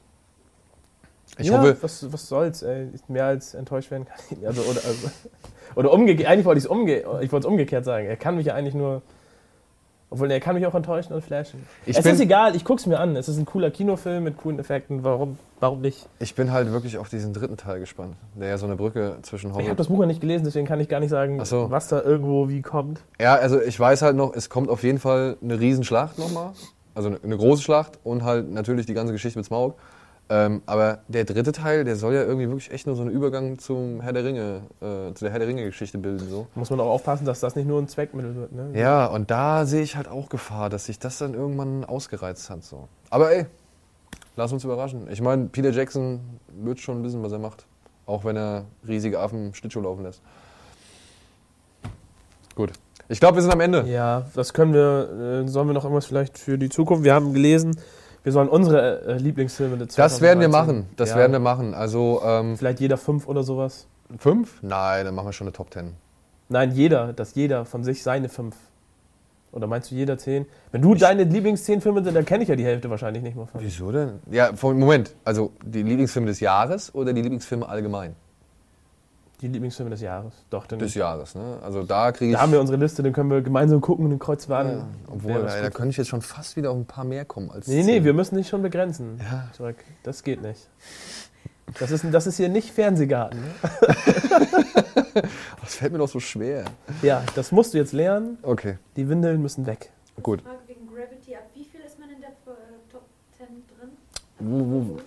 Ich 1.38 1.48
ja, 1.48 1.60
hoffe, 1.60 1.78
was, 1.82 2.12
was 2.12 2.28
soll's, 2.28 2.62
ey. 2.62 2.90
Mehr 3.08 3.26
als 3.26 3.54
enttäuscht 3.54 3.92
werden 3.92 4.06
kann 4.06 4.18
ich. 4.30 4.48
Also, 4.48 4.62
oder, 4.62 4.80
also, 4.86 5.10
oder 5.76 5.92
umgekehrt, 5.92 6.30
eigentlich 6.30 6.46
wollte 6.46 6.60
ich 6.60 6.66
es 6.66 6.70
umge 6.70 7.04
ich 7.22 7.34
es 7.34 7.46
umgekehrt 7.46 7.86
sagen. 7.86 8.08
Er 8.08 8.18
kann 8.18 8.36
mich 8.36 8.46
ja 8.46 8.54
eigentlich 8.54 8.76
nur. 8.76 9.02
Obwohl, 10.10 10.32
er 10.32 10.40
kann 10.40 10.56
mich 10.56 10.66
auch 10.66 10.74
enttäuschen 10.74 11.12
und 11.12 11.22
flashen. 11.22 11.68
Ich 11.86 11.98
es 11.98 12.06
ist 12.06 12.22
egal, 12.22 12.56
ich 12.56 12.64
guck's 12.64 12.86
mir 12.86 12.98
an. 12.98 13.18
Es 13.18 13.28
ist 13.28 13.38
ein 13.38 13.46
cooler 13.46 13.72
Kinofilm 13.72 14.24
mit 14.24 14.38
coolen 14.38 14.58
Effekten. 14.58 15.04
Warum, 15.04 15.38
warum 15.60 15.82
nicht? 15.82 16.08
ich 16.20 16.34
bin 16.34 16.54
halt 16.54 16.72
wirklich 16.72 16.98
auf 16.98 17.10
diesen 17.10 17.34
dritten 17.34 17.58
Teil 17.58 17.82
gespannt, 17.82 18.16
der 18.36 18.48
ja 18.48 18.58
so 18.58 18.66
eine 18.68 18.78
Brücke 18.78 19.18
zwischen 19.24 19.50
Ich 19.50 19.56
Hobbit 19.56 19.68
habe 19.68 19.76
das 19.76 19.88
Buch 19.88 20.00
noch 20.00 20.06
nicht 20.06 20.22
gelesen, 20.22 20.46
deswegen 20.46 20.66
kann 20.66 20.80
ich 20.80 20.88
gar 20.88 21.02
nicht 21.02 21.10
sagen, 21.10 21.44
so. 21.44 21.70
was 21.72 21.90
da 21.90 22.02
irgendwo 22.02 22.48
wie 22.48 22.62
kommt. 22.62 23.02
Ja, 23.20 23.36
also 23.36 23.62
ich 23.62 23.78
weiß 23.78 24.02
halt 24.02 24.16
noch, 24.16 24.34
es 24.34 24.50
kommt 24.50 24.70
auf 24.70 24.84
jeden 24.84 25.00
Fall 25.00 25.36
eine 25.44 25.60
Riesenschlacht 25.60 26.18
nochmal. 26.18 26.54
Also 26.98 27.16
eine, 27.24 27.38
große 27.38 27.62
Schlacht 27.62 28.00
und 28.04 28.24
halt 28.24 28.50
natürlich 28.50 28.88
die 28.88 28.96
ganze 28.96 29.14
Geschichte 29.14 29.38
mit 29.38 29.46
Smaug. 29.46 29.76
Ähm, 30.30 30.64
aber 30.66 31.04
der 31.08 31.26
dritte 31.26 31.52
Teil, 31.52 31.84
der 31.84 31.96
soll 31.96 32.16
ja 32.16 32.24
irgendwie 32.24 32.48
wirklich 32.48 32.72
echt 32.72 32.88
nur 32.88 32.96
so 32.96 33.04
einen 33.04 33.12
Übergang 33.12 33.60
zum 33.60 34.02
Herr 34.02 34.14
der 34.14 34.24
Ringe, 34.24 34.64
äh, 34.82 35.14
zu 35.14 35.24
der 35.24 35.30
Herr 35.30 35.38
der 35.38 35.48
Ringe-Geschichte 35.48 36.00
bilden. 36.00 36.28
So. 36.28 36.48
Muss 36.56 36.72
man 36.72 36.80
auch 36.80 36.88
aufpassen, 36.88 37.26
dass 37.26 37.40
das 37.40 37.56
nicht 37.56 37.68
nur 37.68 37.80
ein 37.80 37.88
Zweckmittel 37.88 38.36
wird. 38.36 38.52
Ne? 38.52 38.72
Ja, 38.74 39.06
und 39.06 39.30
da 39.30 39.68
sehe 39.68 39.84
ich 39.84 39.96
halt 39.96 40.08
auch 40.08 40.28
Gefahr, 40.28 40.72
dass 40.72 40.86
sich 40.86 40.98
das 40.98 41.20
dann 41.20 41.36
irgendwann 41.36 41.86
ausgereizt 41.86 42.50
hat. 42.50 42.64
So. 42.64 42.88
Aber 43.12 43.32
ey, 43.32 43.46
lass 44.36 44.52
uns 44.52 44.64
überraschen. 44.64 45.08
Ich 45.12 45.22
meine, 45.22 45.46
Peter 45.46 45.70
Jackson 45.70 46.20
wird 46.48 46.80
schon 46.80 47.04
wissen, 47.04 47.22
was 47.22 47.32
er 47.32 47.40
macht. 47.40 47.68
Auch 48.08 48.26
wenn 48.26 48.38
er 48.38 48.66
riesige 48.88 49.20
Affen 49.20 49.54
Schlittschuh 49.54 49.82
laufen 49.82 50.02
lässt. 50.02 50.24
Gut. 52.56 52.72
Ich 53.10 53.20
glaube, 53.20 53.36
wir 53.38 53.42
sind 53.42 53.52
am 53.54 53.62
Ende. 53.62 53.86
Ja, 53.88 54.26
das 54.36 54.54
können 54.54 54.74
wir. 54.74 55.44
Äh, 55.46 55.48
sollen 55.48 55.68
wir 55.68 55.74
noch 55.74 55.84
irgendwas 55.84 56.06
vielleicht 56.06 56.38
für 56.38 56.58
die 56.58 56.70
Zukunft? 56.70 57.04
Wir 57.04 57.14
haben 57.14 57.34
gelesen, 57.34 57.78
wir 58.24 58.32
sollen 58.34 58.50
unsere 58.50 59.06
äh, 59.06 59.18
Lieblingsfilme 59.18 59.78
der 59.78 59.88
Das 59.88 60.20
werden 60.22 60.42
wir 60.42 60.50
2013 60.50 60.52
machen. 60.52 60.90
Das 60.98 61.12
Ja, 61.12 61.16
werden 61.16 61.32
wir 61.32 61.40
machen. 61.40 61.74
Also 61.74 62.22
ähm, 62.26 62.58
Vielleicht 62.58 62.82
jeder 62.82 62.98
fünf 62.98 63.28
oder 63.28 63.44
sowas. 63.44 63.88
fünf? 64.18 64.62
Nein, 64.62 65.06
dann 65.06 65.16
machen 65.16 65.28
wir 65.28 65.34
schon 65.34 65.48
eine 65.48 65.54
Top 65.54 65.72
Ten. 65.72 65.94
Nein, 66.50 66.72
jeder, 66.72 67.14
dass 67.14 67.36
jeder 67.36 67.66
von 67.66 67.84
sich 67.84 68.04
seine 68.04 68.30
fünf. 68.30 68.56
Oder 69.54 69.68
meinst 69.68 69.92
du 69.92 69.96
jeder 69.96 70.18
zehn? 70.18 70.46
Wenn 70.72 70.82
du 70.82 70.94
deine 70.94 71.24
Lieblingszehn 71.24 71.80
Filme 71.82 72.04
sind, 72.04 72.14
dann 72.16 72.26
kenne 72.26 72.44
ich 72.44 72.50
ja 72.50 72.56
die 72.56 72.66
Hälfte 72.66 72.90
wahrscheinlich 72.90 73.24
nicht 73.24 73.38
mal 73.38 73.46
von. 73.46 73.62
Wieso 73.62 73.92
denn? 73.92 74.20
Ja, 74.30 74.52
Moment. 74.62 75.16
Also 75.24 75.52
die 75.64 75.84
Lieblingsfilme 75.84 76.28
des 76.28 76.42
Jahres 76.42 76.94
oder 76.94 77.14
die 77.14 77.22
Lieblingsfilme 77.22 77.68
allgemein? 77.68 78.16
Die 79.42 79.48
Lieblingsfilme 79.48 79.92
des 79.92 80.02
Jahres. 80.02 80.34
Doch, 80.50 80.66
dann 80.66 80.80
Des 80.80 80.96
Jahres, 80.96 81.36
ne? 81.36 81.60
Also 81.62 81.84
da 81.84 82.12
kriege 82.12 82.32
ich. 82.32 82.36
da 82.36 82.42
haben 82.42 82.52
wir 82.52 82.60
unsere 82.60 82.80
Liste, 82.80 83.04
dann 83.04 83.14
können 83.14 83.30
wir 83.30 83.42
gemeinsam 83.42 83.82
gucken 83.82 84.06
und 84.06 84.10
den 84.12 84.18
Kreuz 84.20 84.48
ja, 84.48 84.58
an. 84.58 84.96
obwohl, 85.08 85.44
da 85.44 85.62
gut 85.62 85.74
könnte 85.76 85.90
ich 85.92 85.98
jetzt 85.98 86.08
schon 86.08 86.22
fast 86.24 86.56
wieder 86.58 86.72
auf 86.72 86.78
ein 86.78 86.86
paar 86.86 87.04
mehr 87.04 87.24
kommen 87.24 87.52
als. 87.52 87.68
Nee, 87.68 87.84
nee, 87.84 87.98
zehn. 87.98 88.04
wir 88.04 88.14
müssen 88.14 88.36
dich 88.36 88.48
schon 88.50 88.64
begrenzen. 88.64 89.20
Ja. 89.20 89.48
Zurück. 89.54 89.76
Das 90.02 90.24
geht 90.24 90.42
nicht. 90.42 90.68
Das 91.80 91.92
ist, 91.92 92.04
das 92.12 92.26
ist 92.26 92.38
hier 92.38 92.50
nicht 92.50 92.72
Fernsehgarten. 92.72 93.40
Ne? 93.42 93.48
Das 95.62 95.76
fällt 95.76 95.92
mir 95.92 95.98
doch 95.98 96.08
so 96.08 96.20
schwer. 96.20 96.64
Ja, 97.02 97.24
das 97.36 97.52
musst 97.52 97.74
du 97.74 97.78
jetzt 97.80 97.92
lernen. 97.92 98.38
Okay, 98.44 98.78
Die 98.96 99.10
Windeln 99.10 99.42
müssen 99.42 99.66
weg. 99.66 99.92
gut. 100.22 100.42
Frage 100.42 100.58
wegen 100.68 100.88
Gravity. 100.88 101.36
Ab 101.36 101.42
wie 101.56 101.64
viel 101.66 101.82
ist 101.82 102.00
man 102.00 102.10
in 102.10 102.22
der 102.22 102.30
äh, 102.30 102.92
Top 102.92 103.02
10 103.38 103.48
drin? 103.48 103.90
Wo, 104.40 104.60
wo, 104.60 104.98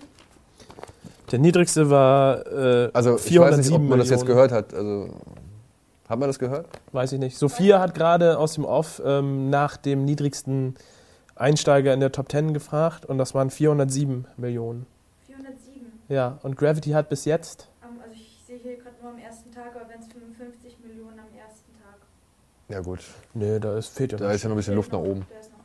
Der 1.31 1.39
niedrigste 1.39 1.89
war 1.89 2.45
äh, 2.47 2.89
also 2.93 3.15
ich 3.15 3.21
407 3.21 3.41
weiß 3.41 3.57
nicht, 3.57 3.75
ob 3.75 3.81
man 3.89 3.99
das 3.99 4.09
jetzt 4.09 4.21
Millionen. 4.21 4.35
gehört 4.35 4.51
hat. 4.51 4.73
Also 4.73 5.09
hat 6.09 6.19
man 6.19 6.27
das 6.29 6.39
gehört? 6.39 6.67
Weiß 6.91 7.13
ich 7.13 7.19
nicht. 7.19 7.37
Sophia 7.37 7.79
hat 7.79 7.93
gerade 7.95 8.37
aus 8.37 8.53
dem 8.55 8.65
Off 8.65 9.01
ähm, 9.05 9.49
nach 9.49 9.77
dem 9.77 10.03
niedrigsten 10.03 10.75
Einsteiger 11.35 11.93
in 11.93 12.01
der 12.01 12.11
Top 12.11 12.29
10 12.31 12.53
gefragt 12.53 13.05
und 13.05 13.17
das 13.17 13.33
waren 13.33 13.49
407 13.49 14.27
Millionen. 14.37 14.85
407. 15.27 15.87
Ja, 16.09 16.37
und 16.43 16.57
Gravity 16.57 16.91
hat 16.91 17.07
bis 17.09 17.23
jetzt, 17.25 17.69
also 17.81 17.95
ich 18.13 18.43
sehe 18.45 18.57
hier 18.57 18.75
gerade 18.75 18.95
nur 19.01 19.11
am 19.11 19.17
ersten 19.17 19.51
Tag, 19.51 19.71
aber 19.73 19.87
wenn 19.89 20.01
es 20.01 20.07
55 20.07 20.77
Millionen 20.85 21.17
am 21.17 21.25
ersten 21.39 21.71
Tag. 21.81 21.95
Ja 22.67 22.81
gut. 22.81 22.99
nee, 23.33 23.57
da 23.59 23.77
ist, 23.77 23.87
fehlt 23.95 24.11
ja 24.11 24.17
Da 24.17 24.27
noch. 24.27 24.33
ist 24.33 24.43
ja 24.43 24.49
noch 24.49 24.55
ein 24.55 24.57
bisschen 24.57 24.75
Luft 24.75 24.91
nach 24.91 24.99
oben. 24.99 25.25
Der 25.31 25.39
ist 25.39 25.51
noch 25.51 25.59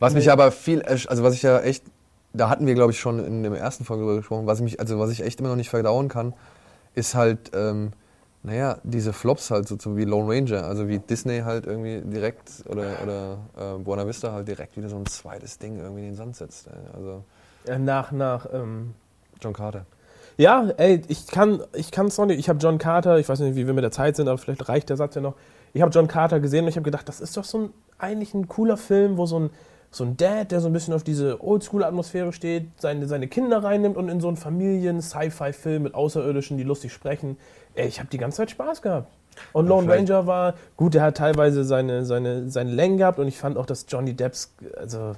Was 0.00 0.14
mich 0.14 0.30
aber 0.32 0.50
viel, 0.50 0.82
also 0.82 1.22
was 1.22 1.34
ich 1.34 1.42
ja 1.42 1.60
echt, 1.60 1.84
da 2.32 2.48
hatten 2.48 2.66
wir 2.66 2.74
glaube 2.74 2.92
ich 2.92 3.00
schon 3.00 3.24
in 3.24 3.42
dem 3.42 3.54
ersten 3.54 3.84
Folge 3.84 4.02
drüber 4.02 4.16
gesprochen, 4.16 4.46
was 4.46 4.58
ich 4.58 4.64
mich, 4.64 4.80
also 4.80 4.98
was 4.98 5.10
ich 5.10 5.22
echt 5.22 5.40
immer 5.40 5.48
noch 5.48 5.56
nicht 5.56 5.70
verdauen 5.70 6.08
kann, 6.08 6.34
ist 6.94 7.14
halt, 7.14 7.52
ähm, 7.54 7.92
naja, 8.42 8.78
diese 8.82 9.12
Flops 9.12 9.50
halt 9.50 9.68
so, 9.68 9.76
so 9.78 9.96
wie 9.96 10.04
Lone 10.04 10.32
Ranger, 10.32 10.64
also 10.64 10.88
wie 10.88 10.98
Disney 10.98 11.40
halt 11.40 11.66
irgendwie 11.66 12.00
direkt 12.02 12.64
oder, 12.68 13.02
oder 13.02 13.38
äh, 13.56 13.78
Buena 13.78 14.06
Vista 14.06 14.32
halt 14.32 14.48
direkt 14.48 14.76
wieder 14.76 14.88
so 14.88 14.96
ein 14.96 15.06
zweites 15.06 15.58
Ding 15.58 15.78
irgendwie 15.78 16.02
in 16.02 16.10
den 16.10 16.16
Sand 16.16 16.36
setzt. 16.36 16.68
Also 16.94 17.24
nach, 17.78 18.12
nach, 18.12 18.46
ähm, 18.52 18.94
John 19.40 19.52
Carter. 19.52 19.86
Ja, 20.36 20.68
ey, 20.76 21.02
ich 21.08 21.26
kann 21.26 21.62
ich 21.74 21.90
kann's 21.90 22.16
noch 22.16 22.26
nicht. 22.26 22.38
Ich 22.38 22.48
habe 22.48 22.58
John 22.60 22.78
Carter, 22.78 23.18
ich 23.18 23.28
weiß 23.28 23.40
nicht, 23.40 23.56
wie 23.56 23.66
wir 23.66 23.74
mit 23.74 23.84
der 23.84 23.90
Zeit 23.90 24.16
sind, 24.16 24.28
aber 24.28 24.38
vielleicht 24.38 24.68
reicht 24.68 24.88
der 24.88 24.96
Satz 24.96 25.14
ja 25.14 25.20
noch. 25.20 25.34
Ich 25.72 25.82
habe 25.82 25.90
John 25.90 26.06
Carter 26.06 26.40
gesehen 26.40 26.64
und 26.64 26.68
ich 26.68 26.76
habe 26.76 26.84
gedacht, 26.84 27.08
das 27.08 27.20
ist 27.20 27.36
doch 27.36 27.44
so 27.44 27.58
ein 27.58 27.70
eigentlich 27.98 28.34
ein 28.34 28.48
cooler 28.48 28.76
Film, 28.76 29.16
wo 29.16 29.26
so 29.26 29.40
ein 29.40 29.50
so 29.90 30.04
ein 30.04 30.16
Dad, 30.16 30.52
der 30.52 30.60
so 30.60 30.66
ein 30.68 30.72
bisschen 30.72 30.92
auf 30.94 31.02
diese 31.02 31.42
Oldschool-Atmosphäre 31.42 32.32
steht, 32.32 32.66
seine, 32.78 33.06
seine 33.06 33.26
Kinder 33.26 33.62
reinnimmt 33.64 33.96
und 33.96 34.08
in 34.08 34.20
so 34.20 34.28
einen 34.28 34.36
Familien-Sci-Fi-Film 34.36 35.82
mit 35.82 35.94
Außerirdischen, 35.94 36.56
die 36.58 36.64
lustig 36.64 36.92
sprechen. 36.92 37.36
Ey, 37.74 37.88
ich 37.88 37.98
habe 37.98 38.08
die 38.10 38.18
ganze 38.18 38.38
Zeit 38.38 38.50
Spaß 38.50 38.82
gehabt. 38.82 39.10
Und 39.52 39.66
Ja, 39.66 39.70
Lone 39.70 39.86
vielleicht- 39.88 40.10
Ranger 40.10 40.26
war, 40.26 40.54
gut, 40.76 40.94
der 40.94 41.02
hat 41.02 41.16
teilweise 41.16 41.64
seine, 41.64 42.04
seine, 42.04 42.50
seine 42.50 42.70
Längen 42.72 42.98
gehabt 42.98 43.18
und 43.18 43.28
ich 43.28 43.38
fand 43.38 43.56
auch, 43.56 43.66
dass 43.66 43.86
Johnny 43.88 44.14
Depps, 44.14 44.52
also 44.76 45.12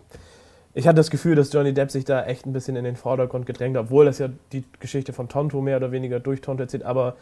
ich 0.75 0.87
hatte 0.87 0.97
das 0.97 1.11
Gefühl, 1.11 1.35
dass 1.35 1.53
Johnny 1.53 1.73
Depp 1.75 1.91
sich 1.91 2.05
da 2.05 2.25
echt 2.25 2.47
ein 2.47 2.53
bisschen 2.53 2.77
in 2.77 2.85
den 2.85 2.97
Vordergrund 2.97 3.47
gedrängt 3.47 3.77
hat, 3.77 3.87
obwohl 3.87 4.05
das 4.05 4.19
ja 4.19 4.29
die 4.53 4.63
Geschichte 4.79 5.13
von 5.13 5.29
Tonto 5.29 5.61
mehr 5.61 5.79
oder 5.79 5.91
weniger 5.91 6.21
durch 6.21 6.43
Tonto 6.43 6.63
erzählt, 6.63 6.85
aber 6.85 7.17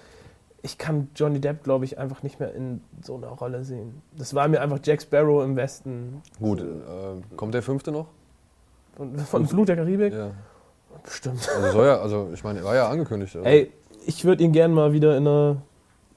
ich 0.62 0.78
kann 0.78 1.08
Johnny 1.14 1.40
Depp, 1.40 1.62
glaube 1.62 1.84
ich, 1.84 1.98
einfach 1.98 2.22
nicht 2.22 2.40
mehr 2.40 2.52
in 2.54 2.80
so 3.02 3.16
einer 3.16 3.28
Rolle 3.28 3.64
sehen. 3.64 4.02
Das 4.16 4.34
war 4.34 4.48
mir 4.48 4.60
einfach 4.60 4.80
Jack 4.82 5.02
Sparrow 5.02 5.44
im 5.44 5.56
Westen. 5.56 6.22
Gut, 6.40 6.60
äh, 6.60 6.64
kommt 7.36 7.54
der 7.54 7.62
fünfte 7.62 7.92
noch? 7.92 8.06
Von, 8.96 9.16
von 9.18 9.46
Flut 9.46 9.68
der 9.68 9.76
Karibik? 9.76 10.12
Ja. 10.12 10.32
Bestimmt. 11.04 11.48
Also 11.54 11.72
soll 11.72 11.86
ja, 11.86 12.00
also 12.00 12.30
ich 12.34 12.42
meine, 12.42 12.60
er 12.60 12.64
war 12.64 12.74
ja 12.74 12.88
angekündigt. 12.88 13.36
Also. 13.36 13.46
Ey, 13.46 13.70
ich 14.06 14.24
würde 14.24 14.42
ihn 14.42 14.52
gern 14.52 14.72
mal 14.72 14.92
wieder 14.92 15.16
in 15.16 15.26
einer. 15.26 15.62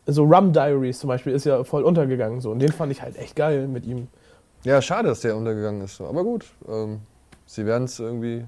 So 0.08 0.24
Rum 0.24 0.52
Diaries 0.52 1.00
zum 1.00 1.10
Beispiel 1.10 1.34
ist 1.34 1.46
ja 1.46 1.64
voll 1.64 1.84
untergegangen 1.84 2.42
so. 2.42 2.50
Und 2.52 2.60
den 2.60 2.72
fand 2.72 2.92
ich 2.92 3.04
halt 3.04 3.18
echt 3.18 3.36
geil 3.36 3.68
mit 3.68 3.86
ihm. 3.86 4.08
Ja, 4.64 4.82
schade, 4.82 5.10
dass 5.10 5.22
der 5.22 5.38
untergegangen 5.38 5.82
ist. 5.82 5.98
so. 5.98 6.08
Aber 6.08 6.24
gut, 6.24 6.46
ähm, 6.68 7.02
sie 7.46 7.68
werden 7.68 7.84
es 7.84 8.00
irgendwie 8.00 8.46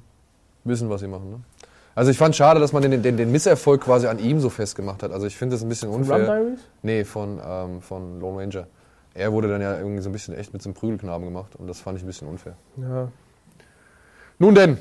wissen, 0.64 0.90
was 0.90 1.02
sie 1.02 1.08
machen. 1.08 1.30
Ne? 1.30 1.40
Also 1.96 2.10
ich 2.10 2.18
fand 2.18 2.36
schade, 2.36 2.60
dass 2.60 2.74
man 2.74 2.82
den, 2.82 3.04
den, 3.04 3.18
den 3.18 3.32
Misserfolg 3.32 3.82
quasi 3.82 4.08
an 4.08 4.18
ihm 4.20 4.40
so 4.40 4.50
festgemacht 4.50 5.04
hat. 5.04 5.12
Also 5.12 5.28
ich 5.28 5.38
finde 5.38 5.56
das 5.56 5.62
ein 5.64 5.70
bisschen 5.70 5.90
Von 5.92 6.02
Rum 6.04 6.10
unfair. 6.10 6.26
Diaries? 6.26 6.60
Nee, 6.82 7.04
von, 7.04 7.40
ähm, 7.46 7.82
von 7.82 8.20
Lone 8.20 8.40
Ranger. 8.42 8.68
Er 9.14 9.32
wurde 9.32 9.48
dann 9.48 9.62
ja 9.62 9.78
irgendwie 9.78 10.02
so 10.02 10.10
ein 10.10 10.12
bisschen 10.14 10.36
echt 10.36 10.54
mit 10.54 10.62
so 10.64 10.70
einem 10.70 10.74
Prügelknaben 10.74 11.26
gemacht 11.26 11.56
und 11.56 11.68
das 11.68 11.80
fand 11.80 11.98
ich 11.98 12.04
ein 12.04 12.08
bisschen 12.08 12.28
unfair. 12.28 12.54
Ja, 12.78 13.10
Nun 14.40 14.56
denn, 14.56 14.80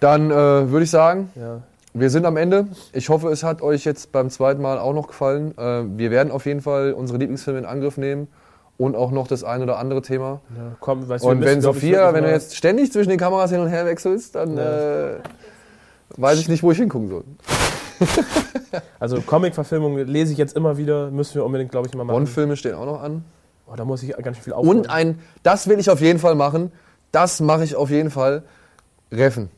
dann 0.00 0.30
äh, 0.30 0.34
würde 0.34 0.84
ich 0.84 0.90
sagen, 0.90 1.30
ja. 1.34 1.60
wir 1.92 2.08
sind 2.08 2.24
am 2.24 2.38
Ende. 2.38 2.68
Ich 2.94 3.10
hoffe, 3.10 3.28
es 3.28 3.42
hat 3.42 3.60
euch 3.60 3.84
jetzt 3.84 4.12
beim 4.12 4.30
zweiten 4.30 4.62
Mal 4.62 4.78
auch 4.78 4.94
noch 4.94 5.08
gefallen. 5.08 5.52
Äh, 5.58 5.82
wir 5.98 6.10
werden 6.10 6.30
auf 6.32 6.46
jeden 6.46 6.62
Fall 6.62 6.94
unsere 6.94 7.18
Lieblingsfilme 7.18 7.58
in 7.58 7.66
Angriff 7.66 7.98
nehmen 7.98 8.28
und 8.78 8.96
auch 8.96 9.10
noch 9.10 9.26
das 9.28 9.44
ein 9.44 9.62
oder 9.62 9.78
andere 9.78 10.00
Thema. 10.00 10.40
Ja, 10.56 10.76
komm, 10.80 11.06
weißt, 11.06 11.24
du, 11.24 11.28
Und 11.28 11.42
wenn 11.42 11.60
Sophia, 11.60 12.14
wenn 12.14 12.24
du 12.24 12.30
jetzt 12.30 12.56
ständig 12.56 12.92
zwischen 12.92 13.10
den 13.10 13.18
Kameras 13.18 13.50
hin 13.50 13.60
und 13.60 13.68
her 13.68 13.84
wechselst, 13.84 14.34
dann 14.34 14.56
Ja. 14.56 15.10
äh, 15.10 15.18
weiß 16.16 16.38
ich 16.38 16.48
nicht, 16.48 16.62
wo 16.62 16.70
ich 16.72 16.78
hingucken 16.78 17.08
soll. 17.08 17.24
Also 19.00 19.22
Comic-Verfilmungen 19.22 20.06
lese 20.06 20.32
ich 20.32 20.38
jetzt 20.38 20.54
immer 20.54 20.76
wieder, 20.76 21.10
müssen 21.10 21.34
wir 21.36 21.44
unbedingt, 21.46 21.70
glaube 21.70 21.88
ich, 21.88 21.94
mal 21.94 22.04
machen. 22.04 22.16
Bond-Filme 22.16 22.56
stehen 22.56 22.74
auch 22.74 22.84
noch 22.84 23.02
an. 23.02 23.24
Oh, 23.66 23.74
da 23.74 23.84
muss 23.86 24.02
ich 24.02 24.14
ganz 24.16 24.36
schön 24.36 24.44
viel 24.44 24.52
aufholen. 24.52 24.80
Und 24.80 24.90
ein, 24.90 25.18
das 25.42 25.66
will 25.66 25.78
ich 25.78 25.88
auf 25.88 26.00
jeden 26.02 26.18
Fall 26.18 26.34
machen. 26.34 26.72
Das 27.10 27.40
mache 27.40 27.64
ich 27.64 27.74
auf 27.74 27.88
jeden 27.90 28.10
Fall. 28.10 28.42
Reffen. 29.10 29.48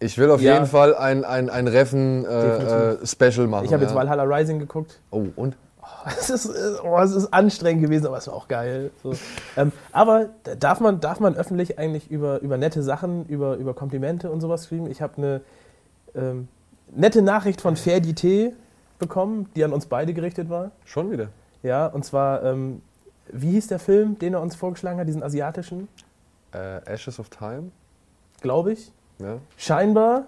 Ich 0.00 0.18
will 0.18 0.30
auf 0.32 0.40
Ja. 0.40 0.54
jeden 0.54 0.66
Fall 0.66 0.94
ein, 0.96 1.24
ein, 1.24 1.48
ein 1.50 1.68
Reffen-Special 1.68 3.46
machen. 3.46 3.64
ich 3.66 3.72
habe 3.72 3.82
jetzt 3.82 3.92
ja. 3.92 3.96
Valhalla 3.96 4.24
Rising 4.24 4.58
geguckt. 4.58 4.98
Oh, 5.10 5.26
und? 5.36 5.56
Es 6.18 6.30
ist, 6.30 6.46
äh, 6.46 6.50
oh, 6.82 6.98
es 6.98 7.12
ist 7.12 7.32
anstrengend 7.32 7.82
gewesen, 7.82 8.06
aber 8.06 8.18
es 8.18 8.26
war 8.26 8.34
auch 8.34 8.48
geil. 8.48 8.90
So. 9.02 9.12
Ähm, 9.56 9.70
aber 9.92 10.30
da- 10.42 10.54
darf 10.54 10.80
man, 10.80 11.00
darf 11.00 11.20
man 11.20 11.36
öffentlich 11.36 11.78
eigentlich 11.78 12.10
über, 12.10 12.40
über 12.40 12.56
nette 12.58 12.82
Sachen, 12.82 13.24
über, 13.26 13.56
über 13.56 13.72
Komplimente 13.74 14.30
und 14.30 14.40
sowas 14.40 14.68
kriegen? 14.68 14.90
Ich 14.90 15.00
habe 15.00 15.14
eine 15.18 15.40
ähm, 16.14 16.48
nette 16.94 17.22
Nachricht 17.22 17.60
von 17.60 17.76
Ferdité 17.76 18.52
bekommen, 18.98 19.48
die 19.56 19.64
an 19.64 19.72
uns 19.72 19.86
beide 19.86 20.14
gerichtet 20.14 20.48
war. 20.48 20.70
Schon 20.84 21.10
wieder. 21.10 21.28
Ja, 21.62 21.86
und 21.86 22.04
zwar, 22.04 22.42
ähm, 22.44 22.82
wie 23.32 23.52
hieß 23.52 23.68
der 23.68 23.78
Film, 23.78 24.18
den 24.18 24.34
er 24.34 24.40
uns 24.42 24.54
vorgeschlagen 24.54 24.98
hat, 24.98 25.08
diesen 25.08 25.22
asiatischen, 25.22 25.88
Äh, 26.52 26.80
Ashes 26.84 27.18
of 27.18 27.28
Time. 27.30 27.70
glaube 28.40 28.72
ich. 28.72 28.92
Ja. 29.18 29.38
Scheinbar 29.56 30.26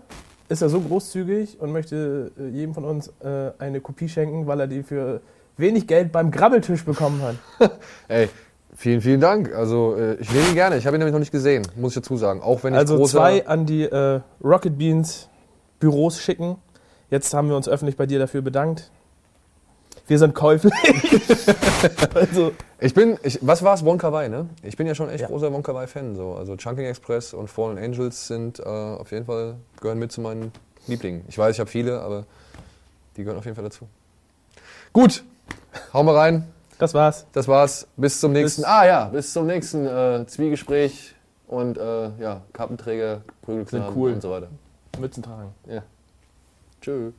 ist 0.48 0.62
er 0.62 0.68
so 0.68 0.80
großzügig 0.80 1.60
und 1.60 1.72
möchte 1.72 2.32
äh, 2.38 2.48
jedem 2.48 2.72
von 2.74 2.84
uns 2.84 3.08
äh, 3.22 3.50
eine 3.58 3.80
Kopie 3.80 4.08
schenken, 4.08 4.46
weil 4.46 4.60
er 4.60 4.66
die 4.66 4.82
für 4.82 5.20
wenig 5.56 5.86
Geld 5.86 6.12
beim 6.12 6.30
Grabbeltisch 6.30 6.84
bekommen 6.84 7.20
hat. 7.22 7.36
Ey, 8.08 8.28
vielen, 8.74 9.00
vielen 9.00 9.20
Dank. 9.20 9.54
Also, 9.54 9.96
äh, 9.96 10.14
ich 10.14 10.32
nehme 10.32 10.48
ihn 10.48 10.54
gerne. 10.54 10.76
Ich 10.78 10.86
habe 10.86 10.96
ihn 10.96 10.98
nämlich 11.00 11.12
noch 11.12 11.20
nicht 11.20 11.32
gesehen, 11.32 11.66
muss 11.76 11.92
ich 11.96 12.02
dazu 12.02 12.16
sagen. 12.16 12.40
Auch 12.42 12.62
wenn 12.64 12.72
ich 12.74 12.78
Also 12.78 13.04
zwei 13.06 13.46
an 13.46 13.66
die 13.66 13.82
äh, 13.84 14.20
Rocket 14.42 14.78
Beans 14.78 15.28
Büros 15.78 16.20
schicken. 16.20 16.56
Jetzt 17.10 17.32
haben 17.34 17.48
wir 17.48 17.56
uns 17.56 17.68
öffentlich 17.68 17.96
bei 17.96 18.06
dir 18.06 18.18
dafür 18.18 18.42
bedankt. 18.42 18.90
Wir 20.08 20.18
sind 20.18 20.34
käuflich. 20.34 20.72
also, 22.14 22.52
Ich 22.78 22.94
bin, 22.94 23.18
ich, 23.22 23.38
was 23.42 23.62
war 23.62 23.74
es? 23.74 23.84
Wonka 23.84 24.12
Wai, 24.12 24.28
ne? 24.28 24.48
Ich 24.62 24.76
bin 24.76 24.86
ja 24.86 24.94
schon 24.94 25.08
echt 25.08 25.22
Ja. 25.22 25.26
großer 25.26 25.52
Wonka 25.52 25.74
Wai-Fan. 25.74 26.14
So. 26.16 26.34
Also 26.34 26.56
Chunking 26.56 26.84
Express 26.84 27.32
und 27.34 27.48
Fallen 27.48 27.78
Angels 27.78 28.26
sind 28.28 28.60
äh, 28.60 28.62
auf 28.64 29.10
jeden 29.10 29.26
Fall, 29.26 29.56
gehören 29.80 29.98
mit 29.98 30.12
zu 30.12 30.20
meinen 30.20 30.52
Lieblingen. 30.86 31.24
Ich 31.28 31.36
weiß, 31.38 31.54
ich 31.54 31.60
habe 31.60 31.70
viele, 31.70 32.00
aber 32.00 32.24
die 33.16 33.22
gehören 33.24 33.38
auf 33.38 33.44
jeden 33.44 33.56
Fall 33.56 33.64
dazu. 33.64 33.88
Gut, 34.92 35.24
hauen 35.92 36.06
wir 36.06 36.14
rein. 36.14 36.46
das 36.78 36.94
war's. 36.94 37.26
Das 37.32 37.48
war's. 37.48 37.86
Bis 37.96 38.20
zum 38.20 38.32
nächsten. 38.32 38.62
Bis- 38.62 38.68
ah 38.70 38.86
ja, 38.86 39.04
bis 39.06 39.32
zum 39.32 39.46
nächsten 39.46 39.86
äh, 39.86 40.24
Zwiegespräch 40.26 41.14
und 41.48 41.78
äh, 41.78 42.10
ja, 42.20 42.42
Kappenträger, 42.52 43.22
Prügelknaben 43.42 43.86
Sind 43.88 43.96
cool. 43.96 44.12
und 44.12 44.22
so 44.22 44.30
weiter. 44.30 44.48
Mützen 44.98 45.22
tragen. 45.22 45.54
Ja. 45.66 45.82
Tschüss. 46.80 47.14